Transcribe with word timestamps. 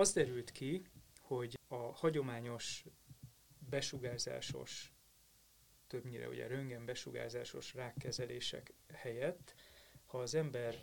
az 0.00 0.12
derült 0.12 0.50
ki, 0.52 0.86
hogy 1.20 1.58
a 1.68 1.74
hagyományos 1.74 2.84
besugárzásos, 3.58 4.92
többnyire 5.86 6.28
ugye 6.28 6.46
röntgen 6.46 6.84
besugárzásos 6.84 7.74
rákkezelések 7.74 8.72
helyett, 8.92 9.54
ha 10.06 10.18
az 10.18 10.34
ember 10.34 10.74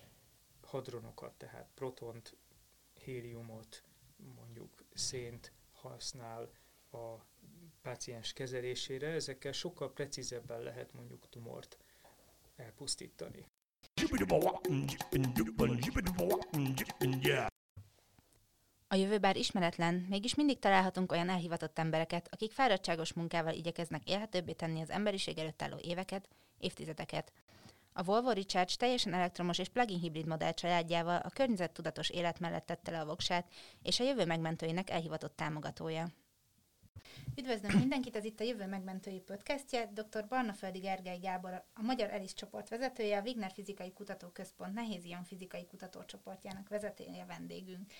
hadronokat, 0.61 1.33
tehát 1.37 1.69
protont, 1.73 2.37
héliumot, 2.93 3.83
mondjuk 4.35 4.83
szént 4.93 5.51
használ 5.71 6.51
a 6.91 7.15
páciens 7.81 8.33
kezelésére, 8.33 9.07
ezekkel 9.07 9.51
sokkal 9.51 9.93
precízebben 9.93 10.61
lehet 10.61 10.93
mondjuk 10.93 11.29
tumort 11.29 11.77
elpusztítani. 12.55 13.45
A 18.89 18.95
jövő 18.95 19.17
bár 19.17 19.35
ismeretlen, 19.35 20.05
mégis 20.09 20.35
mindig 20.35 20.59
találhatunk 20.59 21.11
olyan 21.11 21.29
elhivatott 21.29 21.79
embereket, 21.79 22.27
akik 22.31 22.51
fáradtságos 22.51 23.13
munkával 23.13 23.53
igyekeznek 23.53 24.09
élhetőbbé 24.09 24.51
tenni 24.51 24.81
az 24.81 24.89
emberiség 24.89 25.37
előtt 25.37 25.61
álló 25.61 25.77
éveket, 25.81 26.27
évtizedeket. 26.57 27.31
A 27.93 28.03
Volvo 28.03 28.31
Recharge 28.31 28.73
teljesen 28.77 29.13
elektromos 29.13 29.57
és 29.57 29.69
plug-in 29.69 29.99
hibrid 29.99 30.27
modell 30.27 30.51
családjával 30.51 31.17
a 31.17 31.29
környezettudatos 31.29 32.09
élet 32.09 32.39
mellett 32.39 32.65
tette 32.65 32.91
le 32.91 32.99
a 32.99 33.05
voksát, 33.05 33.47
és 33.81 33.99
a 33.99 34.03
jövő 34.03 34.25
megmentőinek 34.25 34.89
elhivatott 34.89 35.35
támogatója. 35.35 36.07
Üdvözlöm 37.35 37.77
mindenkit, 37.77 38.15
ez 38.15 38.23
itt 38.23 38.39
a 38.39 38.43
Jövő 38.43 38.65
Megmentői 38.65 39.19
podcastje. 39.19 39.91
Dr. 39.93 40.27
Barnaföldi 40.27 40.79
Gergely 40.79 41.17
Gábor, 41.19 41.63
a 41.73 41.81
Magyar 41.81 42.09
Elis 42.09 42.33
csoport 42.33 42.69
vezetője, 42.69 43.17
a 43.17 43.21
Wigner 43.21 43.51
Fizikai 43.51 43.93
Kutatóközpont 43.93 44.73
Nehéz 44.73 45.03
Ion 45.03 45.23
Fizikai 45.23 45.65
Kutatócsoportjának 45.65 46.69
vezetője 46.69 47.25
vendégünk. 47.25 47.91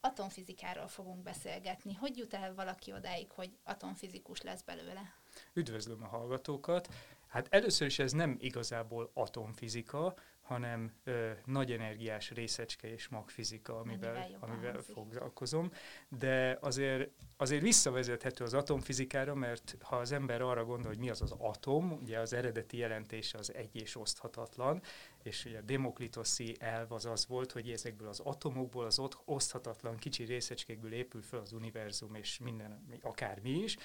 Atomfizikáról 0.00 0.88
fogunk 0.88 1.22
beszélgetni. 1.22 1.94
Hogy 1.94 2.16
jut 2.16 2.34
el 2.34 2.54
valaki 2.54 2.92
odáig, 2.92 3.30
hogy 3.30 3.58
atomfizikus 3.64 4.42
lesz 4.42 4.62
belőle? 4.62 5.14
Üdvözlöm 5.52 6.02
a 6.02 6.06
hallgatókat! 6.06 6.88
Hát 7.26 7.46
először 7.50 7.86
is 7.86 7.98
ez 7.98 8.12
nem 8.12 8.36
igazából 8.40 9.10
atomfizika, 9.14 10.14
hanem 10.40 10.92
ö, 11.04 11.30
nagy 11.44 11.72
energiás 11.72 12.30
részecske 12.30 12.92
és 12.92 13.08
magfizika, 13.08 13.78
amivel, 13.78 14.36
amivel 14.40 14.80
foglalkozom. 14.82 15.72
De 16.08 16.58
azért, 16.60 17.10
azért 17.36 17.62
visszavezethető 17.62 18.44
az 18.44 18.54
atomfizikára, 18.54 19.34
mert 19.34 19.76
ha 19.80 19.96
az 19.96 20.12
ember 20.12 20.40
arra 20.40 20.64
gondol, 20.64 20.88
hogy 20.88 20.98
mi 20.98 21.10
az 21.10 21.22
az 21.22 21.34
atom, 21.38 21.92
ugye 21.92 22.18
az 22.18 22.32
eredeti 22.32 22.76
jelentése 22.76 23.38
az 23.38 23.54
egy 23.54 23.76
és 23.76 23.96
oszthatatlan, 23.96 24.82
és 25.22 25.44
ugye 25.44 25.58
a 25.58 25.62
demoklitoszi 25.62 26.56
elv 26.58 26.92
az 26.92 27.06
az 27.06 27.26
volt, 27.26 27.52
hogy 27.52 27.70
ezekből 27.70 28.08
az 28.08 28.20
atomokból, 28.20 28.84
az 28.84 29.00
oszthatatlan 29.24 29.96
kicsi 29.96 30.24
részecskékből 30.24 30.92
épül 30.92 31.22
fel 31.22 31.40
az 31.40 31.52
univerzum, 31.52 32.14
és 32.14 32.38
minden, 32.38 33.00
akár 33.02 33.40
mi 33.40 33.50
is, 33.50 33.76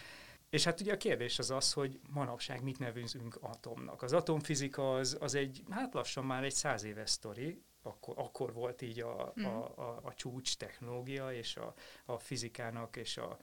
és 0.49 0.63
hát 0.63 0.81
ugye 0.81 0.93
a 0.93 0.97
kérdés 0.97 1.39
az 1.39 1.51
az, 1.51 1.73
hogy 1.73 1.99
manapság 2.09 2.63
mit 2.63 2.79
nevezünk 2.79 3.37
atomnak. 3.41 4.01
Az 4.01 4.13
atomfizika 4.13 4.95
az, 4.95 5.17
az 5.19 5.35
egy, 5.35 5.63
hát 5.69 5.93
lassan 5.93 6.25
már 6.25 6.43
egy 6.43 6.53
száz 6.53 6.83
éves 6.83 7.09
sztori, 7.09 7.61
akkor, 7.81 8.13
akkor 8.17 8.53
volt 8.53 8.81
így 8.81 8.99
a, 8.99 9.33
mm. 9.39 9.45
a, 9.45 9.77
a, 9.77 9.99
a 10.03 10.13
csúcs 10.13 10.57
technológia, 10.57 11.33
és 11.33 11.57
a, 11.57 11.73
a 12.05 12.17
fizikának 12.17 12.95
és 12.95 13.17
a 13.17 13.37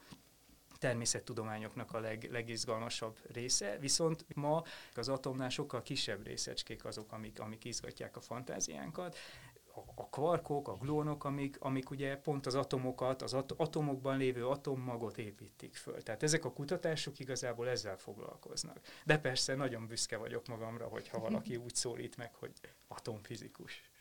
természettudományoknak 0.83 1.93
a 1.93 1.99
leg, 1.99 2.27
legizgalmasabb 2.31 3.19
része, 3.31 3.77
viszont 3.79 4.25
ma 4.35 4.63
az 4.95 5.09
atomnál 5.09 5.49
sokkal 5.49 5.81
kisebb 5.81 6.25
részecskék 6.25 6.85
azok, 6.85 7.11
amik, 7.11 7.39
amik 7.39 7.65
izgatják 7.65 8.17
a 8.17 8.21
fantáziánkat, 8.21 9.17
a 9.95 10.09
kvarkok, 10.09 10.67
a 10.67 10.73
glónok, 10.73 11.23
amik, 11.23 11.55
amik 11.59 11.89
ugye 11.89 12.17
pont 12.17 12.45
az 12.45 12.55
atomokat, 12.55 13.21
az 13.21 13.33
at- 13.33 13.51
atomokban 13.51 14.17
lévő 14.17 14.47
atommagot 14.47 15.17
építik 15.17 15.75
föl. 15.75 16.01
Tehát 16.01 16.23
ezek 16.23 16.45
a 16.45 16.53
kutatások 16.53 17.19
igazából 17.19 17.69
ezzel 17.69 17.97
foglalkoznak. 17.97 18.79
De 19.05 19.17
persze 19.17 19.55
nagyon 19.55 19.87
büszke 19.87 20.17
vagyok 20.17 20.47
magamra, 20.47 20.87
hogyha 20.87 21.19
valaki 21.19 21.55
úgy 21.65 21.75
szólít 21.75 22.17
meg, 22.17 22.35
hogy 22.35 22.51
atomfizikus. 22.87 23.92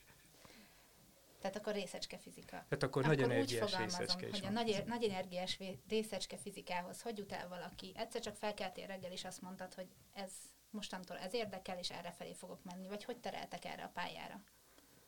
Tehát 1.42 1.56
akkor 1.56 1.72
részecske 1.72 2.19
fizika. 2.19 2.47
Tehát 2.47 2.82
akkor, 2.82 3.04
akkor 3.04 3.16
nagy 3.16 3.30
energiás 3.30 3.76
részecske 3.76 4.26
is 4.26 4.41
hogy 4.41 4.48
a 4.48 4.50
nagy, 4.50 4.82
nagy 4.86 5.04
energiás 5.04 5.58
részecske 5.88 6.36
fizikához 6.36 7.03
hogy 7.03 7.19
jut 7.19 7.32
el 7.32 7.48
valaki? 7.48 7.92
Egyszer 7.97 8.20
csak 8.20 8.36
felkeltél 8.36 8.86
reggel, 8.86 9.12
és 9.12 9.25
azt 9.25 9.42
mondtad, 9.42 9.75
hogy 9.75 9.86
ez 10.12 10.32
mostantól 10.70 11.19
ez 11.19 11.34
érdekel, 11.34 11.78
és 11.78 11.91
erre 11.91 12.10
felé 12.10 12.34
fogok 12.34 12.64
menni, 12.64 12.88
vagy 12.88 13.04
hogy 13.04 13.16
tereltek 13.16 13.64
erre 13.64 13.82
a 13.82 13.91
pályára? 13.94 14.42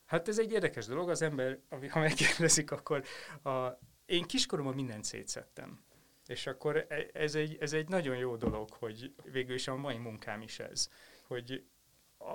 Hát 0.05 0.27
ez 0.27 0.39
egy 0.39 0.51
érdekes 0.51 0.85
dolog, 0.85 1.09
az 1.09 1.21
ember, 1.21 1.59
ha 1.89 1.99
megkérdezik, 1.99 2.71
akkor 2.71 3.03
a, 3.43 3.79
én 4.05 4.23
kiskoromban 4.23 4.75
mindent 4.75 5.03
szétszettem. 5.03 5.83
És 6.25 6.47
akkor 6.47 6.85
e, 6.89 7.05
ez 7.13 7.35
egy, 7.35 7.57
ez 7.59 7.73
egy 7.73 7.87
nagyon 7.87 8.17
jó 8.17 8.35
dolog, 8.35 8.69
hogy 8.69 9.13
végül 9.23 9.55
is 9.55 9.67
a 9.67 9.75
mai 9.75 9.97
munkám 9.97 10.41
is 10.41 10.59
ez, 10.59 10.89
hogy 11.23 11.65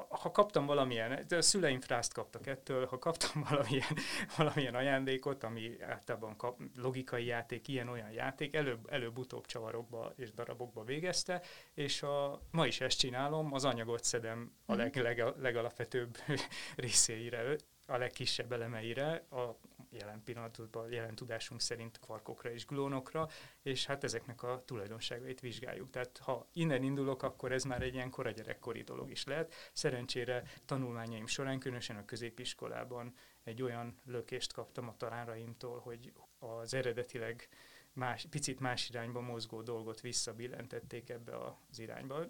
ha 0.09 0.31
kaptam 0.31 0.67
valamilyen, 0.67 1.27
a 1.29 1.43
szüleim 1.43 1.81
frászt 1.81 2.13
kaptak 2.13 2.47
ettől, 2.47 2.87
ha 2.87 2.99
kaptam 2.99 3.43
valamilyen, 3.51 3.97
valamilyen 4.37 4.75
ajándékot, 4.75 5.43
ami 5.45 5.83
általában 5.83 6.37
kap, 6.37 6.61
logikai 6.77 7.25
játék, 7.25 7.69
ilyen-olyan 7.69 8.11
játék, 8.11 8.55
előbb, 8.55 8.87
előbb-utóbb 8.91 9.47
csavarokba 9.47 10.13
és 10.17 10.33
darabokba 10.33 10.85
végezte, 10.85 11.43
és 11.75 12.03
a, 12.03 12.41
ma 12.51 12.67
is 12.67 12.81
ezt 12.81 12.99
csinálom, 12.99 13.53
az 13.53 13.65
anyagot 13.65 14.05
szedem 14.05 14.53
a 14.67 14.75
leg, 14.75 14.95
mhm. 14.95 15.03
leg, 15.03 15.25
legalapvetőbb 15.39 16.19
részéire, 16.77 17.57
a 17.87 17.97
legkisebb 17.97 18.53
elemeire, 18.53 19.25
a 19.31 19.57
jelen 19.91 20.23
pillanatban, 20.25 20.93
jelen 20.93 21.15
tudásunk 21.15 21.61
szerint 21.61 21.99
kvarkokra 21.99 22.51
és 22.51 22.67
glónokra, 22.67 23.29
és 23.63 23.87
hát 23.87 24.05
ezeknek 24.05 24.43
a 24.43 24.63
tulajdonságait 24.65 25.41
vizsgáljuk. 25.41 25.91
Tehát 25.91 26.19
ha 26.19 26.49
innen 26.53 26.83
indulok, 26.83 27.23
akkor 27.23 27.53
ez 27.53 27.65
már 27.65 27.83
egy 27.83 27.95
ilyen 27.95 28.11
kora 28.11 28.31
gyerekkori 28.31 28.83
dolog 28.83 29.11
is 29.11 29.25
lehet. 29.25 29.55
Szerencsére 29.73 30.43
tanulmányaim 30.65 31.27
során, 31.27 31.59
különösen 31.59 31.97
a 31.97 32.05
középiskolában 32.05 33.15
egy 33.45 33.63
olyan 33.63 34.01
lökést 34.05 34.53
kaptam 34.53 34.89
a 34.89 34.97
tanáraimtól, 34.97 35.79
hogy 35.79 36.13
az 36.39 36.75
eredetileg 36.75 37.49
más, 37.93 38.27
picit 38.31 38.61
más 38.61 38.89
irányba 38.89 39.21
mozgó 39.21 39.63
dolgot 39.63 40.01
visszabillentették 40.01 41.09
ebbe 41.09 41.37
az 41.37 41.79
irányba. 41.79 42.27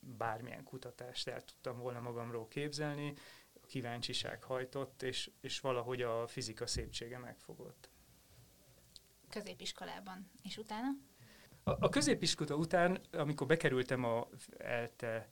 Bármilyen 0.00 0.64
kutatást 0.64 1.28
el 1.28 1.44
tudtam 1.44 1.78
volna 1.78 2.00
magamról 2.00 2.48
képzelni, 2.48 3.14
kíváncsiság 3.72 4.42
hajtott, 4.42 5.02
és, 5.02 5.30
és 5.40 5.60
valahogy 5.60 6.02
a 6.02 6.26
fizika 6.26 6.66
szépsége 6.66 7.18
megfogott. 7.18 7.90
Középiskolában. 9.28 10.30
És 10.42 10.56
utána? 10.56 10.88
A, 11.64 11.70
a 11.70 11.88
középiskola 11.88 12.54
után, 12.54 13.00
amikor 13.12 13.46
bekerültem 13.46 14.04
a 14.04 14.28
ELTE 14.58 15.30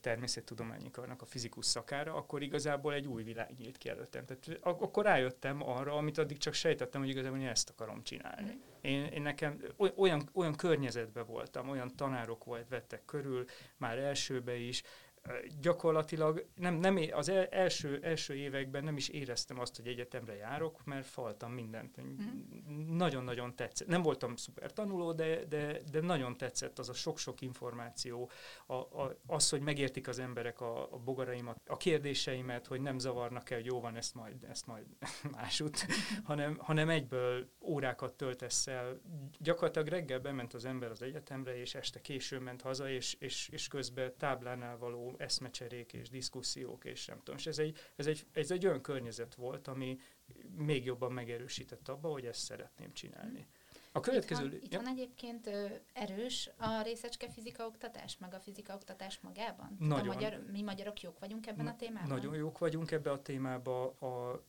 természettudományi 0.00 0.90
karnak 0.90 1.22
a 1.22 1.24
fizikus 1.24 1.66
szakára, 1.66 2.14
akkor 2.14 2.42
igazából 2.42 2.94
egy 2.94 3.06
új 3.06 3.22
világ 3.22 3.54
nyílt 3.58 3.78
ki 3.78 3.88
előttem. 3.88 4.24
Tehát 4.24 4.58
akkor 4.62 5.04
rájöttem 5.04 5.62
arra, 5.62 5.96
amit 5.96 6.18
addig 6.18 6.38
csak 6.38 6.54
sejtettem, 6.54 7.00
hogy 7.00 7.10
igazából 7.10 7.38
én 7.38 7.46
ezt 7.46 7.70
akarom 7.70 8.02
csinálni. 8.02 8.52
Mm. 8.52 8.60
Én, 8.80 9.04
én 9.04 9.22
nekem 9.22 9.60
olyan, 9.96 10.30
olyan 10.32 10.54
környezetben 10.54 11.26
voltam, 11.26 11.68
olyan 11.68 11.96
tanárok 11.96 12.44
volt, 12.44 12.68
vettek 12.68 13.04
körül, 13.04 13.44
már 13.76 13.98
elsőbe 13.98 14.56
is, 14.56 14.82
gyakorlatilag 15.60 16.46
nem, 16.54 16.74
nem 16.74 16.98
az 17.12 17.28
első, 17.50 17.98
első 18.02 18.34
években 18.34 18.84
nem 18.84 18.96
is 18.96 19.08
éreztem 19.08 19.58
azt, 19.58 19.76
hogy 19.76 19.86
egyetemre 19.86 20.34
járok, 20.34 20.84
mert 20.84 21.06
faltam 21.06 21.52
mindent. 21.52 22.00
Mm. 22.02 22.96
Nagyon-nagyon 22.96 23.56
tetszett. 23.56 23.88
Nem 23.88 24.02
voltam 24.02 24.36
szuper 24.36 24.72
tanuló, 24.72 25.12
de, 25.12 25.44
de, 25.44 25.80
de 25.90 26.00
nagyon 26.00 26.36
tetszett 26.36 26.78
az 26.78 26.88
a 26.88 26.92
sok-sok 26.92 27.40
információ, 27.40 28.30
a, 28.66 28.74
a, 28.74 29.18
az, 29.26 29.48
hogy 29.48 29.60
megértik 29.60 30.08
az 30.08 30.18
emberek 30.18 30.60
a, 30.60 30.92
a 30.92 30.96
bogaraimat, 30.98 31.60
a 31.66 31.76
kérdéseimet, 31.76 32.66
hogy 32.66 32.80
nem 32.80 32.98
zavarnak 32.98 33.50
el, 33.50 33.56
hogy 33.56 33.66
jó 33.66 33.80
van, 33.80 33.96
ezt 33.96 34.14
majd, 34.14 34.44
ezt 34.50 34.66
majd 34.66 34.84
másút, 35.36 35.86
hanem, 36.24 36.56
hanem 36.56 36.88
egyből 36.88 37.48
órákat 37.60 38.12
töltesz 38.12 38.66
el. 38.66 39.00
Gyakorlatilag 39.38 39.88
reggel 39.88 40.18
bement 40.18 40.54
az 40.54 40.64
ember 40.64 40.90
az 40.90 41.02
egyetemre, 41.02 41.60
és 41.60 41.74
este 41.74 42.00
későn 42.00 42.42
ment 42.42 42.62
haza, 42.62 42.90
és, 42.90 43.16
és, 43.18 43.48
és 43.48 43.68
közben 43.68 44.12
táblánál 44.18 44.78
való 44.78 45.13
eszmecserék 45.18 45.92
és 45.92 46.08
diszkusziók, 46.08 46.84
és 46.84 47.06
nem 47.06 47.18
tudom. 47.18 47.36
És 47.36 47.46
ez 47.46 47.58
egy, 47.58 47.78
ez, 47.96 48.06
egy, 48.06 48.26
ez 48.32 48.50
egy 48.50 48.66
olyan 48.66 48.80
környezet 48.80 49.34
volt, 49.34 49.68
ami 49.68 49.98
még 50.56 50.84
jobban 50.84 51.12
megerősített 51.12 51.88
abba, 51.88 52.08
hogy 52.08 52.26
ezt 52.26 52.40
szeretném 52.40 52.92
csinálni. 52.92 53.46
A 53.96 54.00
következő... 54.00 54.44
Itt 54.44 54.50
van, 54.50 54.60
itt 54.62 54.74
van 54.74 54.86
egyébként 54.86 55.46
ö, 55.46 55.66
erős 55.92 56.50
a 56.56 56.82
részecske 56.82 57.28
fizika 57.30 57.66
oktatás, 57.66 58.18
meg 58.18 58.34
a 58.34 58.40
fizika 58.40 58.74
oktatás 58.74 59.20
magában? 59.20 59.76
Nagyon. 59.78 60.08
A 60.08 60.12
magyar, 60.14 60.44
mi 60.52 60.62
magyarok 60.62 61.00
jók 61.00 61.18
vagyunk 61.18 61.46
ebben 61.46 61.66
a 61.66 61.76
témában? 61.76 62.08
Nagyon 62.08 62.34
jók 62.34 62.58
vagyunk 62.58 62.90
ebben 62.90 63.12
a 63.12 63.22
témában, 63.22 63.86
a, 63.86 64.42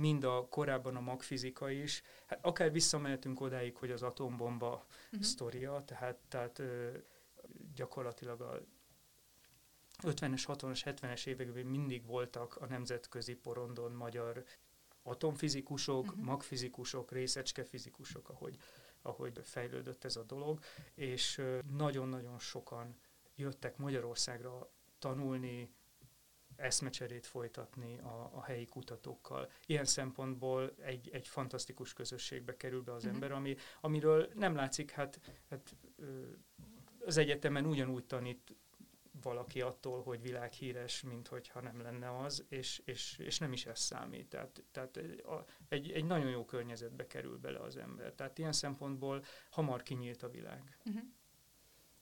mind 0.00 0.24
a 0.24 0.48
korábban 0.48 0.96
a 0.96 1.00
magfizika 1.00 1.70
is. 1.70 2.02
Hát 2.26 2.38
akár 2.42 2.72
visszamehetünk 2.72 3.40
odáig, 3.40 3.76
hogy 3.76 3.90
az 3.90 4.02
atombomba 4.02 4.86
uh-huh. 5.04 5.22
sztoria, 5.22 5.82
tehát, 5.84 6.16
tehát 6.28 6.58
ö, 6.58 6.90
gyakorlatilag 7.74 8.40
a 8.40 8.60
50-es, 10.02 10.44
60-as, 10.46 10.80
70-es 10.84 11.26
években 11.26 11.66
mindig 11.66 12.06
voltak 12.06 12.56
a 12.56 12.66
nemzetközi 12.66 13.34
porondon 13.34 13.92
magyar 13.92 14.44
atomfizikusok, 15.02 16.04
uh-huh. 16.04 16.24
magfizikusok, 16.24 17.12
részecskefizikusok, 17.12 18.28
ahogy, 18.28 18.56
ahogy 19.02 19.40
fejlődött 19.42 20.04
ez 20.04 20.16
a 20.16 20.22
dolog, 20.22 20.60
és 20.94 21.42
nagyon-nagyon 21.76 22.38
sokan 22.38 22.96
jöttek 23.36 23.76
Magyarországra 23.76 24.70
tanulni, 24.98 25.74
eszmecserét 26.56 27.26
folytatni 27.26 27.98
a, 27.98 28.30
a 28.34 28.42
helyi 28.42 28.64
kutatókkal. 28.64 29.50
Ilyen 29.66 29.84
szempontból 29.84 30.74
egy, 30.78 31.10
egy 31.12 31.28
fantasztikus 31.28 31.92
közösségbe 31.92 32.56
kerül 32.56 32.82
be 32.82 32.92
az 32.92 33.04
uh-huh. 33.04 33.14
ember, 33.14 33.32
ami, 33.32 33.56
amiről 33.80 34.28
nem 34.34 34.54
látszik, 34.54 34.90
hát, 34.90 35.20
hát 35.50 35.76
az 37.04 37.16
egyetemen 37.16 37.66
ugyanúgy 37.66 38.04
tanít 38.04 38.56
valaki 39.22 39.60
attól, 39.60 40.02
hogy 40.02 40.22
világhíres, 40.22 41.02
mint 41.02 41.28
hogyha 41.28 41.60
nem 41.60 41.82
lenne 41.82 42.16
az, 42.16 42.44
és, 42.48 42.82
és, 42.84 43.18
és 43.18 43.38
nem 43.38 43.52
is 43.52 43.66
ez 43.66 43.78
számít. 43.78 44.28
Tehát, 44.28 44.64
tehát 44.70 45.00
egy, 45.68 45.90
egy 45.90 46.04
nagyon 46.04 46.30
jó 46.30 46.44
környezetbe 46.44 47.06
kerül 47.06 47.38
bele 47.38 47.58
az 47.58 47.76
ember. 47.76 48.12
Tehát 48.12 48.38
ilyen 48.38 48.52
szempontból 48.52 49.24
hamar 49.50 49.82
kinyílt 49.82 50.22
a 50.22 50.28
világ. 50.28 50.78
Uh-huh. 50.84 51.02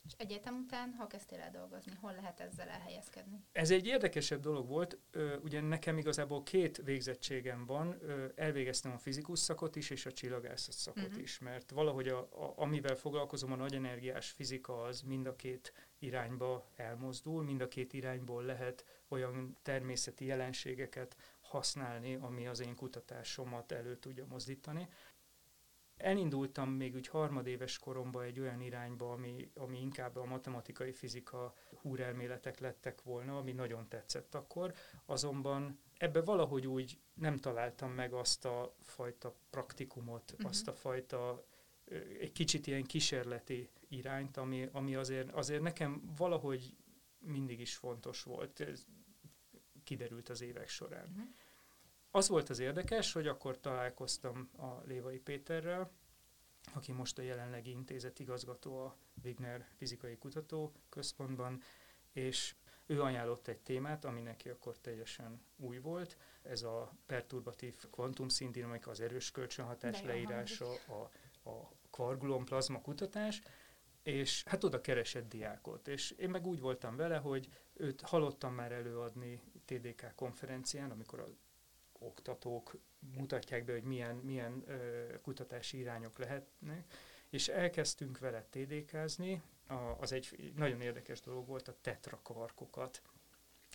És 0.05 0.13
egyetem 0.17 0.55
után 0.55 0.93
hol 0.97 1.07
kezdtél 1.07 1.39
el 1.39 1.51
dolgozni? 1.51 1.91
Hol 2.01 2.13
lehet 2.13 2.39
ezzel 2.39 2.67
elhelyezkedni? 2.67 3.43
Ez 3.51 3.71
egy 3.71 3.85
érdekesebb 3.85 4.41
dolog 4.41 4.67
volt. 4.67 4.97
Ugye 5.43 5.61
nekem 5.61 5.97
igazából 5.97 6.43
két 6.43 6.77
végzettségem 6.77 7.65
van. 7.65 7.97
Elvégeztem 8.35 8.91
a 8.91 8.97
fizikus 8.97 9.39
szakot 9.39 9.75
is, 9.75 9.89
és 9.89 10.05
a 10.05 10.11
csillagászat 10.11 10.73
szakot 10.75 11.03
uh-huh. 11.03 11.21
is, 11.21 11.39
mert 11.39 11.71
valahogy 11.71 12.07
a, 12.07 12.19
a, 12.19 12.53
amivel 12.55 12.95
foglalkozom, 12.95 13.51
a 13.51 13.55
nagy 13.55 13.75
energiás 13.75 14.29
fizika, 14.29 14.81
az 14.81 15.01
mind 15.01 15.27
a 15.27 15.35
két 15.35 15.73
irányba 15.99 16.69
elmozdul, 16.75 17.43
mind 17.43 17.61
a 17.61 17.67
két 17.67 17.93
irányból 17.93 18.43
lehet 18.43 18.85
olyan 19.07 19.57
természeti 19.61 20.25
jelenségeket 20.25 21.15
használni, 21.49 22.15
ami 22.15 22.47
az 22.47 22.59
én 22.59 22.75
kutatásomat 22.75 23.71
elő 23.71 23.97
tudja 23.97 24.25
mozdítani. 24.25 24.87
Elindultam 25.99 26.69
még 26.69 26.95
úgy 26.95 27.07
harmadéves 27.07 27.79
koromban 27.79 28.23
egy 28.23 28.39
olyan 28.39 28.61
irányba, 28.61 29.11
ami, 29.11 29.51
ami 29.55 29.79
inkább 29.79 30.15
a 30.15 30.25
matematikai 30.25 30.91
fizika 30.91 31.53
húrelméletek 31.81 32.59
lettek 32.59 33.01
volna, 33.01 33.37
ami 33.37 33.51
nagyon 33.51 33.87
tetszett 33.87 34.35
akkor, 34.35 34.73
azonban 35.05 35.79
ebbe 35.97 36.21
valahogy 36.21 36.67
úgy 36.67 36.99
nem 37.13 37.37
találtam 37.37 37.91
meg 37.91 38.13
azt 38.13 38.45
a 38.45 38.75
fajta 38.81 39.35
praktikumot, 39.49 40.31
uh-huh. 40.31 40.49
azt 40.49 40.67
a 40.67 40.73
fajta 40.73 41.45
egy 42.19 42.31
kicsit 42.31 42.67
ilyen 42.67 42.83
kísérleti 42.83 43.69
irányt, 43.87 44.37
ami, 44.37 44.69
ami 44.71 44.95
azért, 44.95 45.31
azért 45.31 45.61
nekem 45.61 46.13
valahogy 46.17 46.75
mindig 47.19 47.59
is 47.59 47.75
fontos 47.75 48.23
volt, 48.23 48.59
ez 48.59 48.85
kiderült 49.83 50.29
az 50.29 50.41
évek 50.41 50.69
során. 50.69 51.07
Uh-huh. 51.09 51.27
Az 52.11 52.27
volt 52.27 52.49
az 52.49 52.59
érdekes, 52.59 53.13
hogy 53.13 53.27
akkor 53.27 53.59
találkoztam 53.59 54.49
a 54.57 54.81
Lévai 54.85 55.19
Péterrel, 55.19 55.91
aki 56.73 56.91
most 56.91 57.17
a 57.17 57.21
jelenlegi 57.21 57.71
intézet 57.71 58.19
igazgató 58.19 58.79
a 58.79 58.95
Wigner 59.23 59.67
Fizikai 59.77 60.17
Kutató 60.17 60.73
Központban, 60.89 61.61
és 62.11 62.55
ő 62.85 63.01
ajánlott 63.01 63.47
egy 63.47 63.59
témát, 63.59 64.05
ami 64.05 64.21
neki 64.21 64.49
akkor 64.49 64.77
teljesen 64.77 65.41
új 65.55 65.77
volt. 65.77 66.17
Ez 66.41 66.63
a 66.63 66.91
perturbatív 67.05 67.75
kvantumszíndinamika, 67.91 68.91
az 68.91 69.01
erős 69.01 69.31
kölcsönhatás 69.31 70.01
leírása, 70.01 70.71
a, 70.71 71.09
a 71.49 71.71
kvargulon 71.89 72.45
plazma 72.45 72.81
kutatás, 72.81 73.41
és 74.03 74.43
hát 74.45 74.63
oda 74.63 74.81
keresett 74.81 75.29
diákot. 75.29 75.87
És 75.87 76.11
én 76.11 76.29
meg 76.29 76.47
úgy 76.47 76.59
voltam 76.59 76.95
vele, 76.95 77.17
hogy 77.17 77.49
őt 77.73 78.01
hallottam 78.01 78.53
már 78.53 78.71
előadni 78.71 79.41
TDK 79.65 80.15
konferencián, 80.15 80.91
amikor 80.91 81.19
az 81.19 81.37
oktatók 81.99 82.77
mutatják 82.99 83.65
be, 83.65 83.71
hogy 83.71 83.83
milyen, 83.83 84.15
milyen 84.15 84.63
ö, 84.67 85.05
kutatási 85.21 85.77
irányok 85.77 86.17
lehetnek, 86.17 86.93
és 87.29 87.47
elkezdtünk 87.47 88.19
vele 88.19 88.45
TDK-zni, 88.49 89.41
az 89.99 90.11
egy 90.11 90.53
nagyon 90.55 90.81
érdekes 90.81 91.19
dolog 91.21 91.47
volt 91.47 91.67
a 91.67 91.75
tetrakvarkokat, 91.81 93.01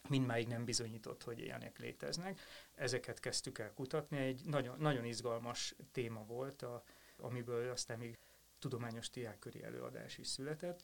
mindmáig 0.09 0.49
nem 0.49 0.65
bizonyított, 0.65 1.23
hogy 1.23 1.39
ilyenek 1.39 1.79
léteznek. 1.79 2.41
Ezeket 2.75 3.21
kezdtük 3.21 3.59
el 3.59 3.73
kutatni, 3.73 4.19
egy 4.19 4.41
nagyon, 4.45 4.79
nagyon 4.79 5.05
izgalmas 5.05 5.75
téma 5.93 6.25
volt, 6.25 6.63
a, 6.63 6.83
amiből 7.17 7.71
aztán 7.71 7.99
még 7.99 8.19
tudományos 8.59 9.11
diákköri 9.11 9.63
előadás 9.63 10.19
is 10.19 10.27
született, 10.27 10.83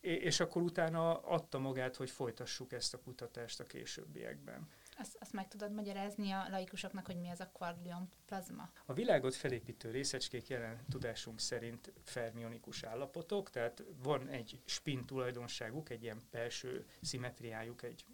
és 0.00 0.40
akkor 0.40 0.62
utána 0.62 1.20
adta 1.20 1.58
magát, 1.58 1.96
hogy 1.96 2.10
folytassuk 2.10 2.72
ezt 2.72 2.94
a 2.94 3.00
kutatást 3.00 3.60
a 3.60 3.64
későbbiekben. 3.64 4.68
Azt, 4.98 5.16
azt 5.20 5.32
meg 5.32 5.48
tudod 5.48 5.72
magyarázni 5.72 6.30
a 6.30 6.46
laikusoknak, 6.50 7.06
hogy 7.06 7.16
mi 7.16 7.28
az 7.28 7.40
a 7.40 7.50
kvarglion 7.52 8.08
plazma? 8.26 8.70
A 8.86 8.92
világot 8.92 9.34
felépítő 9.34 9.90
részecskék 9.90 10.48
jelen 10.48 10.84
tudásunk 10.90 11.40
szerint 11.40 11.92
fermionikus 12.02 12.82
állapotok, 12.82 13.50
tehát 13.50 13.82
van 14.02 14.28
egy 14.28 14.60
spin 14.64 15.04
tulajdonságuk, 15.04 15.90
egy 15.90 16.02
ilyen 16.02 16.20
belső 16.30 16.86
szimetriájuk, 17.00 17.82
egy 17.82 18.04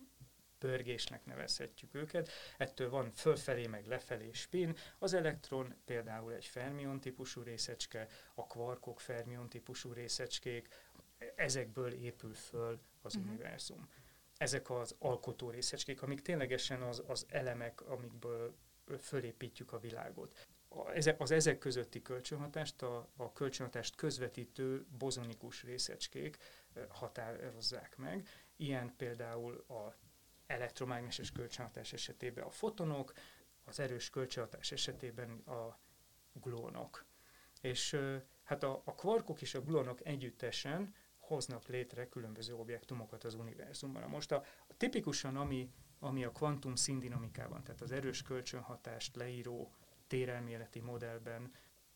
pörgésnek 0.61 1.25
nevezhetjük 1.25 1.95
őket. 1.95 2.31
Ettől 2.59 2.91
van 2.91 3.11
fölfelé 3.13 3.67
meg 3.67 3.87
lefelé 3.87 4.31
spin. 4.33 4.77
Az 4.99 5.13
elektron 5.13 5.75
például 5.85 6.33
egy 6.33 6.45
fermion 6.45 7.01
típusú 7.01 7.43
részecske, 7.43 8.07
a 8.35 8.47
kvarkok 8.47 9.01
fermion 9.01 9.49
típusú 9.49 9.93
részecskék, 9.93 10.69
ezekből 11.37 11.93
épül 11.93 12.35
föl 12.35 12.81
az 13.03 13.15
uh-huh. 13.15 13.31
univerzum. 13.31 13.89
Ezek 14.41 14.71
az 14.71 14.95
alkotó 14.99 15.51
részecskék, 15.51 16.03
amik 16.03 16.21
ténylegesen 16.21 16.83
az, 16.83 17.03
az 17.07 17.27
elemek, 17.29 17.89
amikből 17.89 18.55
fölépítjük 18.99 19.73
a 19.73 19.79
világot. 19.79 20.49
Az 21.19 21.31
ezek 21.31 21.59
közötti 21.59 22.03
kölcsönhatást, 22.03 22.83
a, 22.83 23.09
a 23.17 23.33
kölcsönhatást 23.33 23.95
közvetítő 23.95 24.87
bozonikus 24.99 25.63
részecskék 25.63 26.37
határozzák 26.89 27.97
meg. 27.97 28.29
Ilyen 28.57 28.97
például 28.97 29.65
a 29.69 29.95
elektromágneses 30.47 31.33
kölcsönhatás 31.33 31.93
esetében 31.93 32.45
a 32.45 32.51
fotonok, 32.51 33.13
az 33.65 33.81
erős 33.81 34.11
kölcsönhatás 34.11 34.73
esetében 34.73 35.31
a 35.31 35.79
glónok. 36.33 37.05
És 37.61 38.01
hát 38.43 38.63
a, 38.63 38.83
a 38.85 38.95
kvarkok 38.95 39.43
és 39.43 39.55
a 39.55 39.63
glónok 39.63 40.07
együttesen 40.07 40.95
hoznak 41.35 41.67
létre 41.67 42.09
különböző 42.09 42.55
objektumokat 42.55 43.25
az 43.25 43.35
univerzumban. 43.35 44.09
Most 44.09 44.33
a, 44.33 44.45
a 44.69 44.77
tipikusan, 44.77 45.37
ami, 45.37 45.71
ami 45.99 46.25
a 46.25 46.33
kvantum 46.33 46.75
színdinamikában, 46.75 47.63
tehát 47.63 47.81
az 47.81 47.93
erős 47.93 48.23
kölcsönhatást 48.23 49.17
leíró 49.17 49.73
térelméleti 50.07 50.81
modellben 50.81 51.53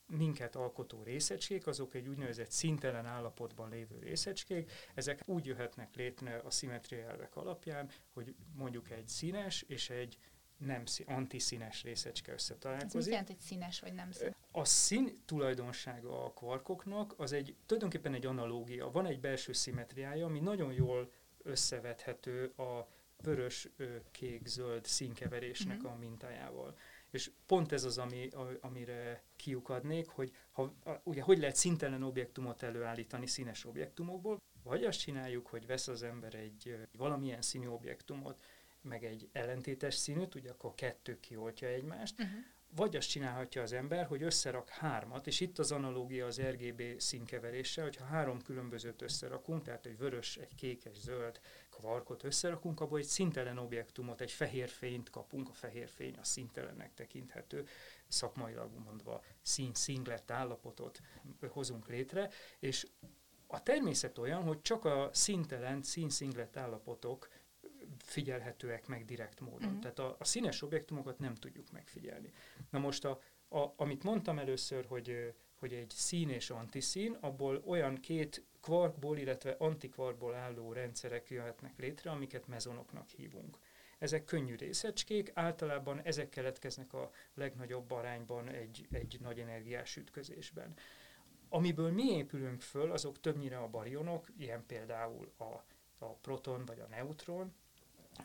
minket 0.06 0.56
alkotó 0.56 1.02
részecskék, 1.02 1.66
azok 1.66 1.94
egy 1.94 2.08
úgynevezett 2.08 2.50
szintelen 2.50 3.06
állapotban 3.06 3.68
lévő 3.68 3.98
részecskék. 3.98 4.72
Ezek 4.94 5.22
úgy 5.26 5.46
jöhetnek 5.46 5.94
létre 5.94 6.40
a 6.44 6.50
szimmetria 6.50 7.08
elvek 7.08 7.36
alapján, 7.36 7.90
hogy 8.12 8.34
mondjuk 8.54 8.90
egy 8.90 9.08
színes 9.08 9.62
és 9.62 9.90
egy 9.90 10.18
nem 10.58 10.82
antiszínes 11.06 11.82
részecske 11.82 12.32
összetalálkozik. 12.32 12.98
Ez 12.98 13.04
mit 13.04 13.12
jelent, 13.12 13.28
hogy 13.28 13.38
színes 13.38 13.80
vagy 13.80 13.92
nem 13.92 14.10
színes? 14.10 14.32
A 14.52 14.64
szín 14.64 15.22
tulajdonsága 15.24 16.24
a 16.24 16.32
kvarkoknak 16.32 17.14
az 17.16 17.32
egy 17.32 17.56
tulajdonképpen 17.66 18.14
egy 18.14 18.26
analógia. 18.26 18.90
Van 18.90 19.06
egy 19.06 19.20
belső 19.20 19.52
szimmetriája, 19.52 20.26
ami 20.26 20.40
nagyon 20.40 20.72
jól 20.72 21.12
összevethető 21.42 22.46
a 22.46 22.88
vörös-kék-zöld 23.22 24.84
színkeverésnek 24.84 25.76
uh-huh. 25.76 25.92
a 25.92 25.96
mintájával. 25.96 26.78
És 27.10 27.30
pont 27.46 27.72
ez 27.72 27.84
az, 27.84 27.98
ami, 27.98 28.28
amire 28.60 29.22
kiukadnék, 29.36 30.08
hogy 30.08 30.32
ha, 30.52 30.74
ugye, 31.02 31.22
hogy 31.22 31.38
lehet 31.38 31.56
szintelen 31.56 32.02
objektumot 32.02 32.62
előállítani 32.62 33.26
színes 33.26 33.64
objektumokból, 33.64 34.40
vagy 34.62 34.84
azt 34.84 34.98
csináljuk, 34.98 35.46
hogy 35.46 35.66
vesz 35.66 35.88
az 35.88 36.02
ember 36.02 36.34
egy 36.34 36.76
valamilyen 36.96 37.42
színű 37.42 37.66
objektumot, 37.66 38.44
meg 38.84 39.04
egy 39.04 39.28
ellentétes 39.32 39.94
színűt, 39.94 40.34
ugye 40.34 40.50
akkor 40.50 40.74
kettő 40.74 41.20
kioltja 41.20 41.68
egymást, 41.68 42.20
uh-huh. 42.20 42.38
vagy 42.76 42.96
azt 42.96 43.08
csinálhatja 43.08 43.62
az 43.62 43.72
ember, 43.72 44.06
hogy 44.06 44.22
összerak 44.22 44.68
hármat, 44.68 45.26
és 45.26 45.40
itt 45.40 45.58
az 45.58 45.72
analógia 45.72 46.26
az 46.26 46.40
RGB 46.40 46.82
színkeveréssel, 47.00 47.84
hogyha 47.84 48.04
három 48.04 48.42
különbözőt 48.42 49.02
összerakunk, 49.02 49.62
tehát 49.62 49.86
egy 49.86 49.98
vörös, 49.98 50.36
egy 50.36 50.54
kék, 50.54 50.84
egy 50.84 50.94
zöld 50.94 51.40
kvarkot 51.70 52.24
összerakunk, 52.24 52.80
abból 52.80 52.98
egy 52.98 53.04
szintelen 53.04 53.58
objektumot, 53.58 54.20
egy 54.20 54.32
fehér 54.32 54.68
fényt 54.68 55.10
kapunk, 55.10 55.48
a 55.48 55.52
fehér 55.52 55.88
fény 55.88 56.16
a 56.16 56.24
szintelennek 56.24 56.94
tekinthető, 56.94 57.66
szakmailag 58.08 58.70
mondva 58.84 59.22
szín-szinglet 59.42 60.30
állapotot 60.30 61.00
hozunk 61.48 61.88
létre, 61.88 62.30
és 62.58 62.86
a 63.46 63.62
természet 63.62 64.18
olyan, 64.18 64.42
hogy 64.42 64.62
csak 64.62 64.84
a 64.84 65.10
szintelen 65.12 65.82
szín-szinglet 65.82 66.56
állapotok 66.56 67.28
figyelhetőek 68.04 68.86
meg 68.86 69.04
direkt 69.04 69.40
módon. 69.40 69.68
Uh-huh. 69.68 69.80
Tehát 69.80 69.98
a, 69.98 70.16
a 70.18 70.24
színes 70.24 70.62
objektumokat 70.62 71.18
nem 71.18 71.34
tudjuk 71.34 71.70
megfigyelni. 71.72 72.32
Na 72.70 72.78
most, 72.78 73.04
a, 73.04 73.20
a, 73.48 73.72
amit 73.76 74.02
mondtam 74.02 74.38
először, 74.38 74.86
hogy, 74.86 75.34
hogy 75.54 75.72
egy 75.72 75.90
szín 75.90 76.28
és 76.28 76.50
antiszín, 76.50 77.16
abból 77.20 77.62
olyan 77.66 77.94
két 77.94 78.44
kvarkból, 78.60 79.18
illetve 79.18 79.54
antikvarkból 79.58 80.34
álló 80.34 80.72
rendszerek 80.72 81.30
jöhetnek 81.30 81.78
létre, 81.78 82.10
amiket 82.10 82.46
mezonoknak 82.46 83.08
hívunk. 83.08 83.58
ezek 83.98 84.24
könnyű 84.24 84.54
részecskék, 84.54 85.30
általában 85.34 86.00
ezek 86.02 86.28
keletkeznek 86.28 86.92
a 86.92 87.10
legnagyobb 87.34 87.90
arányban 87.90 88.48
egy, 88.48 88.86
egy 88.90 89.16
nagy 89.20 89.38
energiás 89.38 89.96
ütközésben. 89.96 90.74
Amiből 91.48 91.90
mi 91.90 92.16
épülünk 92.16 92.60
föl, 92.60 92.92
azok 92.92 93.20
többnyire 93.20 93.58
a 93.58 93.68
barionok, 93.68 94.28
ilyen 94.36 94.66
például 94.66 95.32
a, 95.36 95.64
a 95.98 96.14
proton 96.20 96.64
vagy 96.64 96.80
a 96.80 96.86
neutron, 96.86 97.54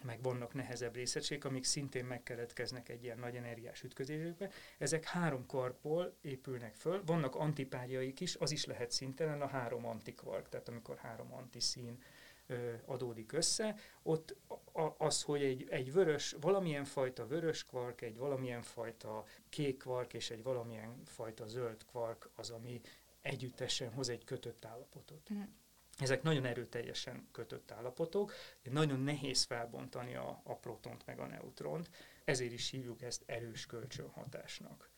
meg 0.02 0.22
vannak 0.22 0.54
nehezebb 0.54 0.96
részecskék, 0.96 1.46
amik 1.46 1.64
szintén 1.64 2.06
megkeletkeznek 2.06 2.90
egy 2.90 3.04
ilyen 3.04 3.20
nagy 3.20 3.36
energiás 3.36 3.84
ütközésükbe. 3.84 4.50
Ezek 4.78 5.04
három 5.04 5.46
kvarkból 5.46 6.16
épülnek 6.22 6.76
föl, 6.76 7.04
vannak 7.06 7.36
antipárjaik 7.36 8.20
is, 8.20 8.36
az 8.36 8.52
is 8.52 8.66
lehet 8.66 8.92
szintelen 8.92 9.42
a 9.42 9.48
három 9.48 9.86
antikvark, 9.86 10.50
tehát 10.50 10.70
amikor 10.70 10.98
három 10.98 11.34
antiszín 11.34 12.04
ö, 12.48 12.74
adódik 12.86 13.32
össze, 13.32 13.76
ott 14.04 14.36
az, 14.98 15.22
hogy 15.22 15.44
egy, 15.44 15.68
egy 15.70 15.94
vörös, 15.94 16.36
valamilyen 16.42 16.86
fajta 16.86 17.28
vörös 17.28 17.64
kvark, 17.64 18.02
egy 18.02 18.18
valamilyen 18.18 18.62
fajta 18.62 19.26
kék 19.50 19.78
kvark 19.78 20.14
és 20.14 20.30
egy 20.30 20.44
valamilyen 20.44 21.02
fajta 21.06 21.48
zöld 21.48 21.86
kvark 21.86 22.30
az, 22.36 22.50
ami 22.50 22.82
együttesen 23.22 23.94
hoz 23.94 24.10
egy 24.10 24.24
kötött 24.24 24.66
állapotot. 24.66 25.30
Ezek 26.00 26.22
nagyon 26.22 26.46
erőteljesen 26.46 27.28
kötött 27.32 27.72
állapotok, 27.72 28.34
nagyon 28.64 29.00
nehéz 29.00 29.44
felbontani 29.44 30.16
a, 30.16 30.42
a 30.44 30.56
protont 30.56 31.06
meg 31.06 31.20
a 31.20 31.26
neutront, 31.26 31.90
ezért 32.26 32.52
is 32.52 32.70
hívjuk 32.70 33.02
ezt 33.02 33.24
erős 33.26 33.66
kölcsönhatásnak. 33.66 34.90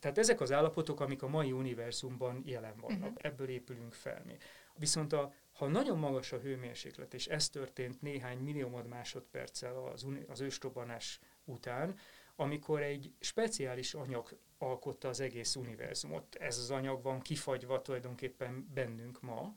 Tehát 0.00 0.18
ezek 0.18 0.40
az 0.40 0.52
állapotok, 0.52 1.00
amik 1.00 1.22
a 1.22 1.28
mai 1.28 1.52
univerzumban 1.52 2.42
jelen 2.44 2.76
vannak, 2.76 3.00
uh-huh. 3.00 3.16
ebből 3.16 3.48
épülünk 3.48 3.94
fel 3.94 4.22
mi. 4.26 4.36
Viszont 4.74 5.12
a, 5.12 5.32
ha 5.52 5.66
nagyon 5.66 5.98
magas 5.98 6.32
a 6.32 6.38
hőmérséklet, 6.38 7.14
és 7.14 7.26
ez 7.26 7.48
történt 7.48 8.00
néhány 8.00 8.38
milliómod 8.38 8.86
másodperccel 8.86 9.76
az, 9.76 10.06
az 10.28 10.40
ősrobbanás 10.40 11.20
után, 11.44 11.98
amikor 12.36 12.82
egy 12.82 13.12
speciális 13.20 13.94
anyag 13.94 14.38
alkotta 14.58 15.08
az 15.08 15.20
egész 15.20 15.54
univerzumot. 15.54 16.34
Ez 16.34 16.58
az 16.58 16.70
anyag 16.70 17.02
van 17.02 17.20
kifagyva 17.20 17.82
tulajdonképpen 17.82 18.70
bennünk 18.74 19.20
ma, 19.22 19.54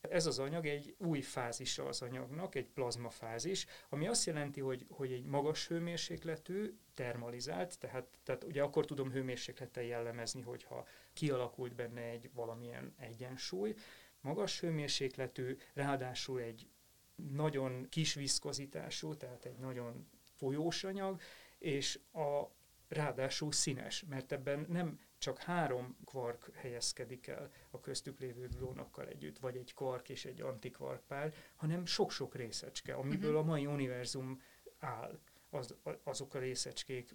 ez 0.00 0.26
az 0.26 0.38
anyag 0.38 0.66
egy 0.66 0.94
új 0.98 1.20
fázisa 1.20 1.86
az 1.86 2.02
anyagnak, 2.02 2.54
egy 2.54 2.68
plazmafázis, 2.68 3.66
ami 3.88 4.06
azt 4.06 4.26
jelenti, 4.26 4.60
hogy, 4.60 4.86
hogy 4.90 5.12
egy 5.12 5.24
magas 5.24 5.68
hőmérsékletű, 5.68 6.78
termalizált, 6.94 7.78
tehát, 7.78 8.18
tehát 8.22 8.44
ugye 8.44 8.62
akkor 8.62 8.84
tudom 8.84 9.10
hőmérséklettel 9.10 9.82
jellemezni, 9.82 10.40
hogyha 10.42 10.86
kialakult 11.12 11.74
benne 11.74 12.00
egy 12.00 12.30
valamilyen 12.34 12.94
egyensúly, 12.98 13.74
magas 14.20 14.60
hőmérsékletű, 14.60 15.56
ráadásul 15.74 16.40
egy 16.40 16.68
nagyon 17.14 17.86
kis 17.88 18.14
viszkozitású, 18.14 19.14
tehát 19.14 19.44
egy 19.44 19.58
nagyon 19.58 20.08
folyós 20.36 20.84
anyag, 20.84 21.20
és 21.58 22.00
a 22.12 22.42
ráadásul 22.88 23.52
színes, 23.52 24.04
mert 24.08 24.32
ebben 24.32 24.66
nem 24.68 25.00
csak 25.18 25.38
három 25.38 25.96
kvark 26.04 26.50
helyezkedik 26.54 27.26
el 27.26 27.50
a 27.70 27.80
köztük 27.80 28.18
lévő 28.18 28.48
glónokkal 28.48 29.06
együtt, 29.06 29.38
vagy 29.38 29.56
egy 29.56 29.74
kvark 29.74 30.08
és 30.08 30.24
egy 30.24 30.40
antikvark 30.40 31.02
pár, 31.06 31.34
hanem 31.56 31.86
sok-sok 31.86 32.34
részecske, 32.34 32.94
amiből 32.94 33.30
uh-huh. 33.30 33.46
a 33.46 33.50
mai 33.50 33.66
univerzum 33.66 34.42
áll. 34.78 35.18
Az, 35.50 35.74
azok 36.02 36.34
a 36.34 36.38
részecskék 36.38 37.14